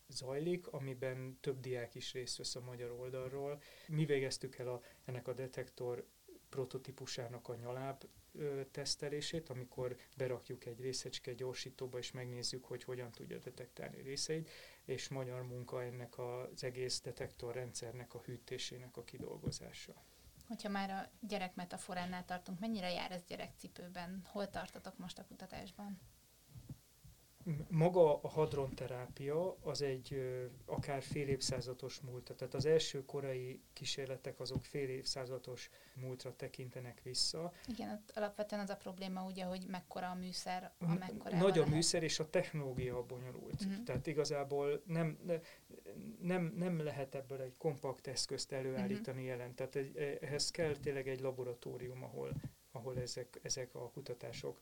zajlik, 0.07 0.67
amiben 0.67 1.37
több 1.39 1.59
diák 1.59 1.95
is 1.95 2.13
részt 2.13 2.37
vesz 2.37 2.55
a 2.55 2.61
magyar 2.61 2.91
oldalról. 2.91 3.61
Mi 3.87 4.05
végeztük 4.05 4.55
el 4.57 4.67
a, 4.67 4.81
ennek 5.05 5.27
a 5.27 5.33
detektor 5.33 6.07
prototípusának 6.49 7.47
a 7.47 7.55
nyaláb 7.55 8.03
ö, 8.33 8.61
tesztelését, 8.71 9.49
amikor 9.49 9.97
berakjuk 10.17 10.65
egy 10.65 10.79
részecske 10.79 11.33
gyorsítóba, 11.33 11.97
és 11.97 12.11
megnézzük, 12.11 12.65
hogy 12.65 12.83
hogyan 12.83 13.11
tudja 13.11 13.37
detektálni 13.37 14.01
részeit, 14.01 14.49
és 14.85 15.07
magyar 15.07 15.43
munka 15.43 15.83
ennek 15.83 16.17
az 16.17 16.63
egész 16.63 17.01
detektorrendszernek 17.01 18.13
a 18.13 18.21
hűtésének 18.21 18.97
a 18.97 19.03
kidolgozása. 19.03 20.03
Hogyha 20.51 20.69
már 20.69 20.89
a 20.89 21.09
gyerek 21.27 21.55
metaforánál 21.55 22.25
tartunk, 22.25 22.59
mennyire 22.59 22.91
jár 22.91 23.11
ez 23.11 23.23
gyerekcipőben? 23.27 24.21
Hol 24.25 24.49
tartotok 24.49 24.97
most 24.97 25.19
a 25.19 25.25
kutatásban? 25.25 25.99
maga 27.69 28.21
a 28.21 28.27
hadronterápia 28.27 29.57
az 29.61 29.81
egy 29.81 30.13
ö, 30.13 30.45
akár 30.65 31.01
fél 31.01 31.27
évszázados 31.27 31.99
múltra, 31.99 32.35
tehát 32.35 32.53
az 32.53 32.65
első 32.65 33.05
korai 33.05 33.61
kísérletek 33.73 34.39
azok 34.39 34.63
fél 34.65 34.89
évszázados 34.89 35.69
múltra 35.93 36.35
tekintenek 36.35 37.01
vissza. 37.03 37.53
Igen, 37.67 37.89
ott 37.89 38.11
alapvetően 38.15 38.61
az 38.61 38.69
a 38.69 38.75
probléma 38.75 39.25
ugye, 39.25 39.43
hogy 39.43 39.65
mekkora 39.67 40.09
a 40.09 40.15
műszer, 40.15 40.71
amekkora 40.79 41.37
Nagy 41.37 41.57
a 41.57 41.59
lehet. 41.59 41.73
műszer 41.73 42.03
és 42.03 42.19
a 42.19 42.29
technológia 42.29 43.03
bonyolult. 43.03 43.61
Uh-huh. 43.61 43.83
Tehát 43.83 44.07
igazából 44.07 44.81
nem, 44.85 45.17
nem, 46.21 46.53
nem 46.57 46.83
lehet 46.83 47.15
ebből 47.15 47.41
egy 47.41 47.57
kompakt 47.57 48.07
eszközt 48.07 48.51
előállítani 48.51 49.21
uh-huh. 49.21 49.37
jelen. 49.37 49.55
Tehát 49.55 49.75
ehhez 50.21 50.51
kell 50.51 50.75
tényleg 50.75 51.07
egy 51.07 51.19
laboratórium, 51.19 52.03
ahol, 52.03 52.31
ahol 52.71 52.99
ezek, 52.99 53.39
ezek 53.41 53.75
a 53.75 53.89
kutatások 53.89 54.59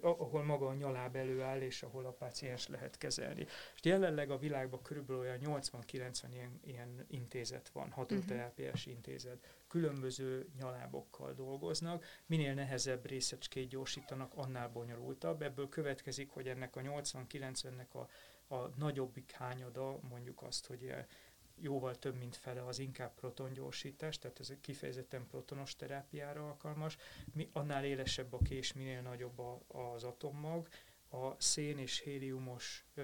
ahol 0.00 0.42
maga 0.42 0.66
a 0.66 0.74
nyaláb 0.74 1.16
előáll, 1.16 1.60
és 1.60 1.82
ahol 1.82 2.06
a 2.06 2.12
páciens 2.12 2.68
lehet 2.68 2.98
kezelni. 2.98 3.40
És 3.74 3.80
jelenleg 3.82 4.30
a 4.30 4.38
világban 4.38 4.82
körülbelül 4.82 5.22
olyan 5.22 5.38
80-90 5.40 6.24
ilyen, 6.32 6.60
ilyen 6.64 7.04
intézet 7.08 7.68
van, 7.68 7.90
hadroterápiás 7.90 8.80
uh-huh. 8.80 8.92
intézet. 8.94 9.46
Különböző 9.68 10.48
nyalábokkal 10.58 11.32
dolgoznak, 11.32 12.04
minél 12.26 12.54
nehezebb 12.54 13.06
részecskét 13.06 13.68
gyorsítanak, 13.68 14.32
annál 14.34 14.68
bonyolultabb. 14.68 15.42
Ebből 15.42 15.68
következik, 15.68 16.30
hogy 16.30 16.48
ennek 16.48 16.76
a 16.76 16.80
80-90-nek 16.80 17.90
a, 17.92 18.08
a 18.52 18.72
nagyobbik 18.76 19.30
hányada, 19.30 19.98
mondjuk 20.08 20.42
azt, 20.42 20.66
hogy 20.66 20.94
jóval 21.56 21.98
több, 21.98 22.16
mint 22.16 22.36
fele 22.36 22.66
az 22.66 22.78
inkább 22.78 23.14
protongyorsítás, 23.14 24.18
tehát 24.18 24.40
ez 24.40 24.52
kifejezetten 24.60 25.26
protonos 25.26 25.76
terápiára 25.76 26.46
alkalmas. 26.46 26.96
Mi, 27.32 27.48
annál 27.52 27.84
élesebb 27.84 28.32
a 28.32 28.38
kés, 28.38 28.72
minél 28.72 29.02
nagyobb 29.02 29.38
a, 29.38 29.60
az 29.66 30.04
atommag, 30.04 30.68
a 31.10 31.40
szén 31.40 31.78
és 31.78 31.98
héliumos 31.98 32.84
ö, 32.94 33.02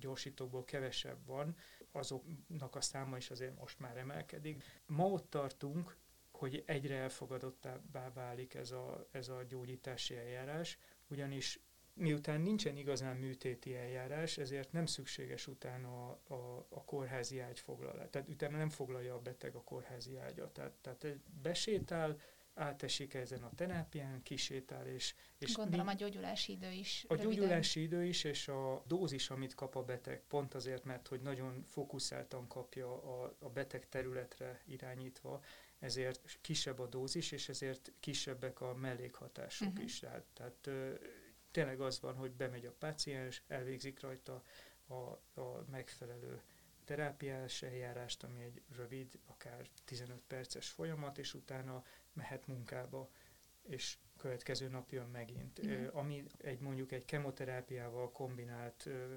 gyorsítókból 0.00 0.64
kevesebb 0.64 1.26
van, 1.26 1.56
azoknak 1.92 2.74
a 2.76 2.80
száma 2.80 3.16
is 3.16 3.30
azért 3.30 3.58
most 3.58 3.78
már 3.78 3.96
emelkedik. 3.96 4.64
Ma 4.86 5.04
ott 5.04 5.30
tartunk, 5.30 5.96
hogy 6.30 6.62
egyre 6.66 6.96
elfogadottabbá 6.96 8.12
válik 8.12 8.54
ez 8.54 8.70
a, 8.70 9.06
ez 9.10 9.28
a 9.28 9.42
gyógyítási 9.42 10.16
eljárás, 10.16 10.78
ugyanis 11.08 11.60
miután 11.98 12.40
nincsen 12.40 12.76
igazán 12.76 13.16
műtéti 13.16 13.74
eljárás, 13.74 14.38
ezért 14.38 14.72
nem 14.72 14.86
szükséges 14.86 15.46
utána 15.46 16.08
a, 16.08 16.34
a, 16.34 16.66
a 16.68 16.84
kórházi 16.84 17.38
ágy 17.38 17.60
foglalás. 17.60 18.06
Tehát 18.10 18.28
utána 18.28 18.56
nem 18.56 18.70
foglalja 18.70 19.14
a 19.14 19.20
beteg 19.20 19.54
a 19.54 19.62
kórházi 19.62 20.16
ágyat. 20.16 20.52
Tehát, 20.52 20.72
tehát 20.72 21.18
besétál, 21.42 22.16
átesik 22.56 23.14
ezen 23.14 23.42
a 23.42 23.50
terápián, 23.54 24.22
kisétál, 24.22 24.86
és... 24.86 25.14
és 25.38 25.54
Gondolom 25.54 25.86
a 25.86 25.92
gyógyulási 25.92 26.52
idő 26.52 26.70
is. 26.70 27.04
A 27.08 27.14
röviden. 27.14 27.34
gyógyulási 27.34 27.82
idő 27.82 28.04
is, 28.04 28.24
és 28.24 28.48
a 28.48 28.82
dózis, 28.86 29.30
amit 29.30 29.54
kap 29.54 29.76
a 29.76 29.82
beteg, 29.82 30.22
pont 30.28 30.54
azért, 30.54 30.84
mert 30.84 31.08
hogy 31.08 31.20
nagyon 31.20 31.64
fókuszáltan 31.68 32.48
kapja 32.48 32.92
a, 33.02 33.36
a 33.38 33.48
beteg 33.48 33.88
területre 33.88 34.62
irányítva, 34.66 35.40
ezért 35.78 36.38
kisebb 36.40 36.78
a 36.78 36.86
dózis, 36.86 37.32
és 37.32 37.48
ezért 37.48 37.92
kisebbek 38.00 38.60
a 38.60 38.74
mellékhatások 38.74 39.68
uh-huh. 39.68 39.84
is. 39.84 39.98
Tehát, 39.98 40.24
tehát 40.32 40.70
tényleg 41.56 41.80
az 41.80 42.00
van, 42.00 42.14
hogy 42.14 42.32
bemegy 42.32 42.66
a 42.66 42.72
páciens, 42.72 43.42
elvégzik 43.48 44.00
rajta 44.00 44.42
a, 44.86 44.94
a 45.40 45.64
megfelelő 45.70 46.42
terápiás 46.84 47.62
eljárást, 47.62 48.22
ami 48.22 48.42
egy 48.42 48.62
rövid, 48.76 49.18
akár 49.26 49.66
15 49.84 50.22
perces 50.26 50.68
folyamat, 50.68 51.18
és 51.18 51.34
utána 51.34 51.84
mehet 52.12 52.46
munkába, 52.46 53.10
és 53.62 53.98
következő 54.16 54.68
nap 54.68 54.90
jön 54.90 55.06
megint. 55.06 55.66
Mm. 55.66 55.70
Ö, 55.70 55.88
ami 55.92 56.24
egy 56.38 56.60
mondjuk 56.60 56.92
egy 56.92 57.04
kemoterápiával 57.04 58.12
kombinált 58.12 58.86
ö, 58.86 59.14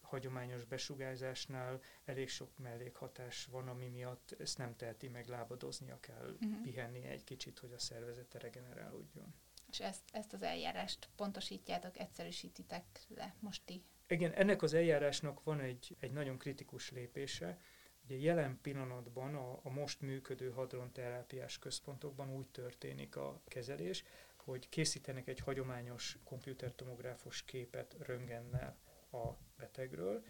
hagyományos 0.00 0.64
besugárzásnál 0.64 1.80
elég 2.04 2.28
sok 2.28 2.58
mellékhatás 2.58 3.44
van, 3.44 3.68
ami 3.68 3.88
miatt 3.88 4.34
ezt 4.38 4.58
nem 4.58 4.76
teheti 4.76 5.08
meg, 5.08 5.26
lábadoznia 5.26 6.00
kell, 6.00 6.36
mm. 6.46 6.62
pihenni 6.62 7.04
egy 7.04 7.24
kicsit, 7.24 7.58
hogy 7.58 7.72
a 7.72 7.78
szervezete 7.78 8.38
regenerálódjon 8.38 9.34
és 9.74 9.80
ezt, 9.80 10.02
ezt 10.12 10.32
az 10.32 10.42
eljárást 10.42 11.08
pontosítjátok, 11.16 11.98
egyszerűsítitek 11.98 12.84
le 13.08 13.34
most 13.40 13.62
ti. 13.64 13.82
Igen, 14.06 14.32
ennek 14.32 14.62
az 14.62 14.74
eljárásnak 14.74 15.44
van 15.44 15.60
egy, 15.60 15.96
egy 16.00 16.12
nagyon 16.12 16.38
kritikus 16.38 16.90
lépése. 16.90 17.58
Ugye 18.04 18.16
jelen 18.16 18.58
pillanatban 18.62 19.34
a, 19.34 19.60
a 19.62 19.70
most 19.70 20.00
működő 20.00 20.50
hadronterápiás 20.50 21.58
központokban 21.58 22.30
úgy 22.30 22.46
történik 22.46 23.16
a 23.16 23.42
kezelés, 23.48 24.04
hogy 24.36 24.68
készítenek 24.68 25.28
egy 25.28 25.38
hagyományos 25.38 26.18
komputertomográfos 26.24 27.42
képet 27.42 27.96
röngennel 27.98 28.76
a 29.12 29.28
betegről, 29.56 30.24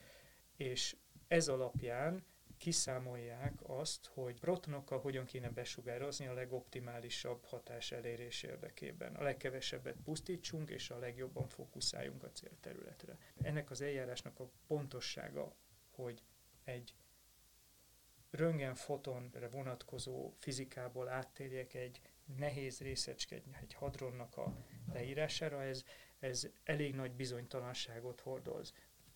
és 0.56 0.96
ez 1.28 1.48
alapján 1.48 2.24
kiszámolják 2.56 3.52
azt, 3.62 4.06
hogy 4.06 4.40
protonokkal 4.40 5.00
hogyan 5.00 5.24
kéne 5.24 5.50
besugározni 5.50 6.26
a 6.26 6.34
legoptimálisabb 6.34 7.44
hatás 7.44 7.92
elérés 7.92 8.42
érdekében. 8.42 9.14
A 9.14 9.22
legkevesebbet 9.22 9.96
pusztítsunk, 10.04 10.70
és 10.70 10.90
a 10.90 10.98
legjobban 10.98 11.48
fókuszáljunk 11.48 12.22
a 12.22 12.30
célterületre. 12.30 13.18
Ennek 13.42 13.70
az 13.70 13.80
eljárásnak 13.80 14.40
a 14.40 14.50
pontossága, 14.66 15.56
hogy 15.90 16.22
egy 16.64 16.94
röntgenfotonra 18.30 19.48
vonatkozó 19.48 20.32
fizikából 20.38 21.08
áttérjek 21.08 21.74
egy 21.74 22.00
nehéz 22.36 22.80
részecske, 22.80 23.42
egy 23.60 23.74
hadronnak 23.74 24.36
a 24.36 24.56
leírására, 24.92 25.62
ez, 25.62 25.84
ez 26.18 26.48
elég 26.64 26.94
nagy 26.94 27.12
bizonytalanságot 27.12 28.20
hordoz. 28.20 28.72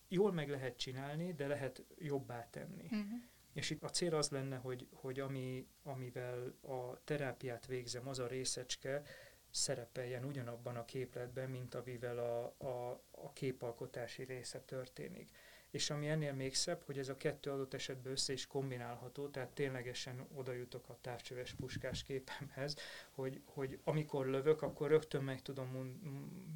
Jól 0.09 0.33
meg 0.33 0.49
lehet 0.49 0.77
csinálni, 0.77 1.33
de 1.33 1.47
lehet 1.47 1.85
jobbá 1.99 2.49
tenni. 2.51 2.85
Uh-huh. 2.85 3.05
És 3.53 3.71
itt 3.71 3.83
a 3.83 3.91
cél 3.91 4.15
az 4.15 4.29
lenne, 4.29 4.57
hogy, 4.57 4.89
hogy 4.93 5.21
ami, 5.21 5.67
amivel 5.83 6.55
a 6.61 7.05
terápiát 7.05 7.67
végzem, 7.67 8.09
az 8.09 8.19
a 8.19 8.27
részecske 8.27 9.03
szerepeljen 9.51 10.25
ugyanabban 10.25 10.77
a 10.77 10.85
képletben, 10.85 11.51
mint 11.51 11.75
amivel 11.75 12.19
a, 12.19 12.55
a, 12.67 13.03
a 13.11 13.33
képalkotási 13.33 14.23
része 14.23 14.61
történik 14.61 15.31
és 15.71 15.91
ami 15.91 16.09
ennél 16.09 16.33
még 16.33 16.55
szebb, 16.55 16.83
hogy 16.83 16.99
ez 16.99 17.09
a 17.09 17.17
kettő 17.17 17.51
adott 17.51 17.75
esetben 17.75 18.13
össze 18.13 18.33
is 18.33 18.47
kombinálható, 18.47 19.29
tehát 19.29 19.51
ténylegesen 19.51 20.27
oda 20.35 20.53
jutok 20.53 20.89
a 20.89 20.99
távcsöves 21.01 21.55
puskás 21.55 22.03
képemhez, 22.03 22.77
hogy, 23.11 23.43
hogy 23.45 23.79
amikor 23.85 24.27
lövök, 24.27 24.63
akkor 24.63 24.89
rögtön 24.89 25.25
meg 25.25 25.43
tudom 25.43 25.99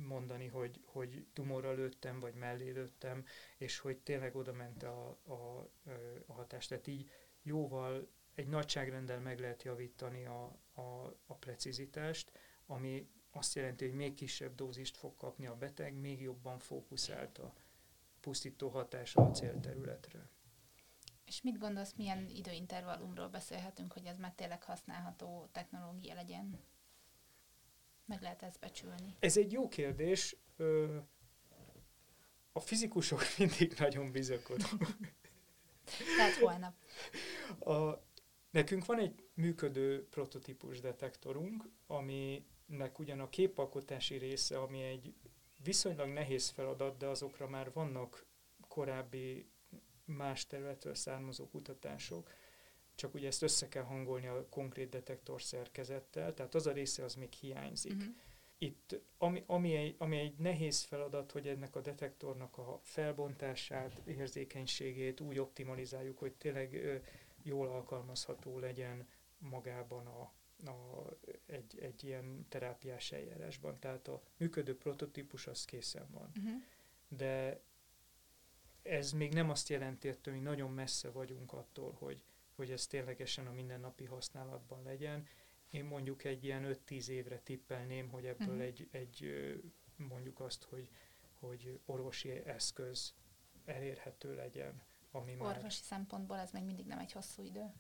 mondani, 0.07 0.47
hogy, 0.47 0.81
hogy 0.85 1.27
tumorra 1.33 1.73
lőttem, 1.73 2.21
vagy 2.21 2.35
mellé 2.35 2.71
lőttem, 2.71 3.25
és 3.59 3.79
hogy 3.79 3.99
tényleg 3.99 4.37
oda 4.37 4.53
ment 4.53 4.83
a, 4.83 5.19
a, 5.25 5.69
a 6.27 6.33
hatás. 6.33 6.67
Tehát 6.67 6.87
így 6.87 7.11
jóval 7.43 8.09
egy 8.35 8.49
nagyságrendel 8.49 9.21
meg 9.21 9.41
lehet 9.41 9.63
javítani 9.63 10.25
a, 10.25 10.59
a, 10.75 11.17
a 11.27 11.35
precizitást, 11.35 12.33
ami 12.67 13.09
azt 13.31 13.55
jelenti, 13.55 13.85
hogy 13.85 13.95
még 13.95 14.15
kisebb 14.15 14.55
dózist 14.55 14.97
fog 14.97 15.17
kapni 15.17 15.47
a 15.47 15.57
beteg, 15.57 15.95
még 15.95 16.21
jobban 16.21 16.59
fókuszált 16.59 17.39
a 17.39 17.55
pusztító 18.23 18.69
hatása 18.69 19.21
a 19.21 19.31
célterületre. 19.31 20.31
És 21.25 21.43
mit 21.43 21.59
gondolsz, 21.59 21.95
milyen 21.97 22.29
időintervallumról 22.29 23.29
beszélhetünk, 23.29 23.93
hogy 23.93 24.05
ez 24.05 24.19
már 24.19 24.33
tényleg 24.35 24.63
használható 24.63 25.49
technológia 25.53 26.15
legyen? 26.15 26.61
Meg 28.05 28.23
lehet 28.23 28.43
ezt 28.43 28.61
becsülni? 28.61 29.17
Ez 29.19 29.37
egy 29.37 29.53
jó 29.53 29.69
kérdés. 29.69 30.37
A 32.53 32.61
fizikusok 32.61 33.21
mindig 33.39 33.75
nagyon 33.79 34.13
bizakodók. 34.13 34.97
Tehát 36.17 36.35
holnap. 36.41 36.75
A, 37.59 38.03
nekünk 38.51 38.85
van 38.85 38.99
egy 38.99 39.25
működő 39.35 40.09
prototípus 40.09 40.81
detektorunk, 40.81 41.69
aminek 41.87 42.99
ugyan 42.99 43.21
a 43.21 43.29
képalkotási 43.29 44.17
része, 44.17 44.59
ami 44.59 44.83
egy 44.83 45.15
viszonylag 45.65 46.09
nehéz 46.09 46.49
feladat, 46.49 46.97
de 46.97 47.07
azokra 47.07 47.49
már 47.49 47.73
vannak 47.73 48.27
korábbi 48.69 49.47
más 50.05 50.47
területről 50.47 50.95
származó 50.95 51.49
kutatások, 51.49 52.31
csak 52.95 53.15
ugye 53.15 53.27
ezt 53.27 53.43
össze 53.43 53.69
kell 53.69 53.83
hangolni 53.83 54.27
a 54.27 54.47
konkrét 54.49 54.89
detektor 54.89 55.43
szerkezettel, 55.43 56.35
tehát 56.35 56.55
az 56.55 56.67
a 56.67 56.73
része 56.73 57.05
az 57.05 57.15
még 57.15 57.33
hiányzik. 57.33 57.93
Uh-huh. 57.93 58.15
Itt, 58.59 59.01
ami, 59.19 59.43
ami, 59.47 59.77
egy, 59.77 59.95
ami 59.99 60.19
egy 60.19 60.39
nehéz 60.39 60.83
feladat, 60.83 61.33
hogy 61.33 61.49
ennek 61.49 61.77
a 61.77 61.81
detektornak 61.81 62.59
a 62.59 62.81
felbontását, 62.83 64.01
érzékenységét 64.05 65.21
úgy 65.21 65.39
optimalizáljuk, 65.39 66.19
hogy 66.19 66.33
tényleg 66.33 66.75
ö, 66.75 66.97
jól 67.43 67.69
alkalmazható 67.69 68.59
legyen 68.59 69.09
magában 69.39 70.07
a, 70.07 70.33
a, 70.67 71.09
egy, 71.47 71.79
egy 71.81 72.05
ilyen 72.05 72.47
terápiás 72.49 73.13
eljárásban. 73.13 73.79
Tehát 73.79 74.09
a 74.09 74.23
működő 74.37 74.77
prototípus 74.77 75.47
az 75.47 75.65
készen 75.65 76.07
van. 76.11 76.31
Uh-huh. 76.37 76.63
De 77.09 77.61
ez 78.83 79.13
még 79.13 79.33
nem 79.33 79.51
azt 79.51 79.69
jelenti, 79.69 80.15
hogy 80.25 80.43
nagyon 80.43 80.71
messze 80.71 81.11
vagyunk 81.11 81.53
attól, 81.53 81.93
hogy, 81.93 82.23
hogy 82.55 82.71
ez 82.71 82.87
ténylegesen 82.87 83.47
a 83.47 83.53
mindennapi 83.53 84.05
használatban 84.05 84.83
legyen. 84.83 85.27
Én 85.71 85.85
mondjuk 85.85 86.25
egy 86.25 86.45
ilyen 86.45 86.77
5-10 86.89 87.07
évre 87.07 87.39
tippelném, 87.39 88.09
hogy 88.09 88.27
ebből 88.27 88.49
uh-huh. 88.49 88.63
egy, 88.63 88.89
egy 88.91 89.35
mondjuk 89.97 90.41
azt, 90.41 90.63
hogy, 90.63 90.91
hogy 91.39 91.81
orvosi 91.85 92.31
eszköz 92.31 93.15
elérhető 93.65 94.35
legyen. 94.35 94.83
Ami 95.11 95.33
Orvosi 95.33 95.61
már... 95.61 95.73
szempontból 95.73 96.39
ez 96.39 96.51
még 96.51 96.65
mindig 96.65 96.87
nem 96.87 96.99
egy 96.99 97.13
hosszú 97.13 97.43
idő. 97.43 97.73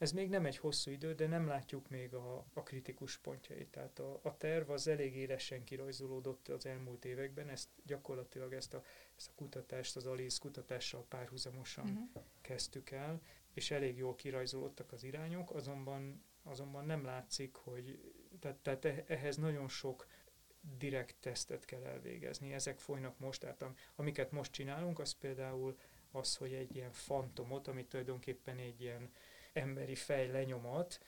Ez 0.00 0.12
még 0.12 0.28
nem 0.28 0.46
egy 0.46 0.56
hosszú 0.56 0.90
idő, 0.90 1.14
de 1.14 1.26
nem 1.26 1.46
látjuk 1.46 1.88
még 1.88 2.14
a, 2.14 2.44
a 2.54 2.62
kritikus 2.62 3.18
pontjait. 3.18 3.68
Tehát 3.68 3.98
a, 3.98 4.20
a 4.22 4.36
terv 4.36 4.70
az 4.70 4.86
elég 4.88 5.16
élesen 5.16 5.64
kirajzolódott 5.64 6.48
az 6.48 6.66
elmúlt 6.66 7.04
években, 7.04 7.48
ezt 7.48 7.68
gyakorlatilag 7.86 8.52
ezt 8.52 8.74
a, 8.74 8.84
ezt 9.16 9.28
a 9.28 9.32
kutatást, 9.36 9.96
az 9.96 10.06
ALIS 10.06 10.38
kutatással 10.38 11.04
párhuzamosan 11.08 11.84
uh-huh. 11.84 12.22
kezdtük 12.40 12.90
el, 12.90 13.20
és 13.52 13.70
elég 13.70 13.96
jól 13.96 14.14
kirajzolódtak 14.14 14.92
az 14.92 15.04
irányok, 15.04 15.50
azonban, 15.50 16.24
azonban 16.42 16.84
nem 16.84 17.04
látszik, 17.04 17.54
hogy 17.54 18.12
tehát, 18.38 18.56
tehát 18.56 18.84
e, 18.84 19.04
ehhez 19.06 19.36
nagyon 19.36 19.68
sok 19.68 20.06
direkt 20.78 21.16
tesztet 21.20 21.64
kell 21.64 21.82
elvégezni. 21.84 22.52
Ezek 22.52 22.78
folynak 22.78 23.18
most, 23.18 23.40
tehát 23.40 23.64
amiket 23.96 24.30
most 24.30 24.52
csinálunk, 24.52 24.98
az 24.98 25.12
például 25.12 25.78
az, 26.10 26.36
hogy 26.36 26.52
egy 26.52 26.76
ilyen 26.76 26.92
fantomot, 26.92 27.68
ami 27.68 27.84
tulajdonképpen 27.84 28.58
egy 28.58 28.80
ilyen 28.80 29.10
emberi 29.52 29.94
fej 29.94 30.30
lenyomat, 30.30 31.00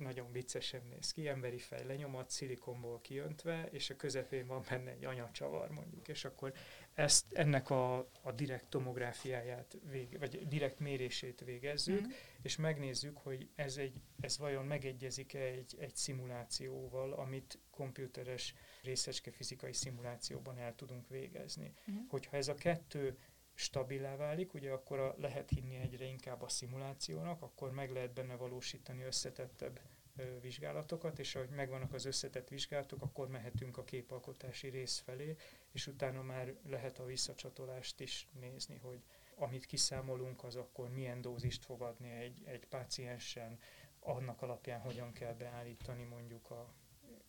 nagyon 0.00 0.32
viccesen 0.32 0.82
néz 0.90 1.12
ki, 1.12 1.28
emberi 1.28 1.58
fej 1.58 1.84
lenyomat, 1.86 2.30
szilikonból 2.30 3.00
kiöntve, 3.00 3.68
és 3.70 3.90
a 3.90 3.96
közepén 3.96 4.46
van 4.46 4.64
benne 4.68 4.90
egy 4.90 5.04
anyacsavar 5.04 5.70
mondjuk, 5.70 6.08
és 6.08 6.24
akkor 6.24 6.52
ezt, 6.94 7.32
ennek 7.32 7.70
a, 7.70 7.98
a 8.22 8.32
direkt 8.34 8.66
tomográfiáját, 8.66 9.78
vég, 9.90 10.18
vagy 10.18 10.48
direkt 10.48 10.78
mérését 10.78 11.40
végezzük, 11.44 12.06
mm. 12.06 12.10
és 12.42 12.56
megnézzük, 12.56 13.16
hogy 13.16 13.48
ez, 13.54 13.76
egy, 13.76 14.00
ez 14.20 14.38
vajon 14.38 14.64
megegyezik-e 14.64 15.40
egy, 15.40 15.76
egy 15.78 15.96
szimulációval, 15.96 17.12
amit 17.12 17.58
komputeres 17.70 18.54
részecske 18.82 19.30
fizikai 19.30 19.72
szimulációban 19.72 20.58
el 20.58 20.74
tudunk 20.74 21.08
végezni. 21.08 21.72
Mm. 21.90 21.96
Hogyha 22.08 22.36
ez 22.36 22.48
a 22.48 22.54
kettő 22.54 23.18
stabilá 23.60 24.16
válik, 24.16 24.54
ugye 24.54 24.70
akkor 24.70 24.98
a, 24.98 25.14
lehet 25.18 25.50
hinni 25.50 25.76
egyre 25.76 26.04
inkább 26.04 26.42
a 26.42 26.48
szimulációnak, 26.48 27.42
akkor 27.42 27.70
meg 27.70 27.90
lehet 27.90 28.12
benne 28.12 28.34
valósítani 28.34 29.02
összetettebb 29.02 29.80
ö, 30.16 30.40
vizsgálatokat, 30.40 31.18
és 31.18 31.34
ahogy 31.34 31.48
megvannak 31.48 31.92
az 31.92 32.04
összetett 32.04 32.48
vizsgálatok, 32.48 33.02
akkor 33.02 33.28
mehetünk 33.28 33.76
a 33.76 33.84
képalkotási 33.84 34.68
rész 34.68 34.98
felé, 34.98 35.36
és 35.72 35.86
utána 35.86 36.22
már 36.22 36.54
lehet 36.68 36.98
a 36.98 37.04
visszacsatolást 37.04 38.00
is 38.00 38.28
nézni, 38.40 38.76
hogy 38.76 39.02
amit 39.36 39.66
kiszámolunk, 39.66 40.44
az 40.44 40.56
akkor 40.56 40.90
milyen 40.90 41.20
dózist 41.20 41.64
fog 41.64 41.82
adni 41.82 42.10
egy, 42.10 42.42
egy 42.44 42.66
páciensen, 42.66 43.58
annak 44.00 44.42
alapján 44.42 44.80
hogyan 44.80 45.12
kell 45.12 45.34
beállítani 45.34 46.04
mondjuk 46.04 46.50
a, 46.50 46.74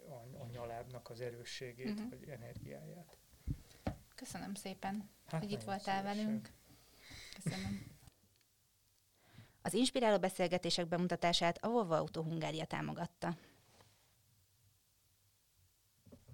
a, 0.08 0.42
a 0.42 0.48
nyalábnak 0.52 1.10
az 1.10 1.22
erősségét, 1.22 1.90
uh-huh. 1.90 2.10
vagy 2.10 2.30
energiáját. 2.30 3.21
Köszönöm 4.22 4.54
szépen, 4.54 5.10
hát 5.28 5.42
hogy 5.42 5.52
itt 5.52 5.64
voltál 5.64 6.00
szívesen. 6.00 6.26
velünk. 6.26 6.50
Köszönöm. 7.44 7.86
Az 9.62 9.74
inspiráló 9.74 10.20
beszélgetések 10.20 10.88
bemutatását 10.88 11.58
a 11.64 11.70
Volvo 11.70 11.94
Auto 11.94 12.22
Hungária 12.22 12.66
támogatta. 12.66 13.38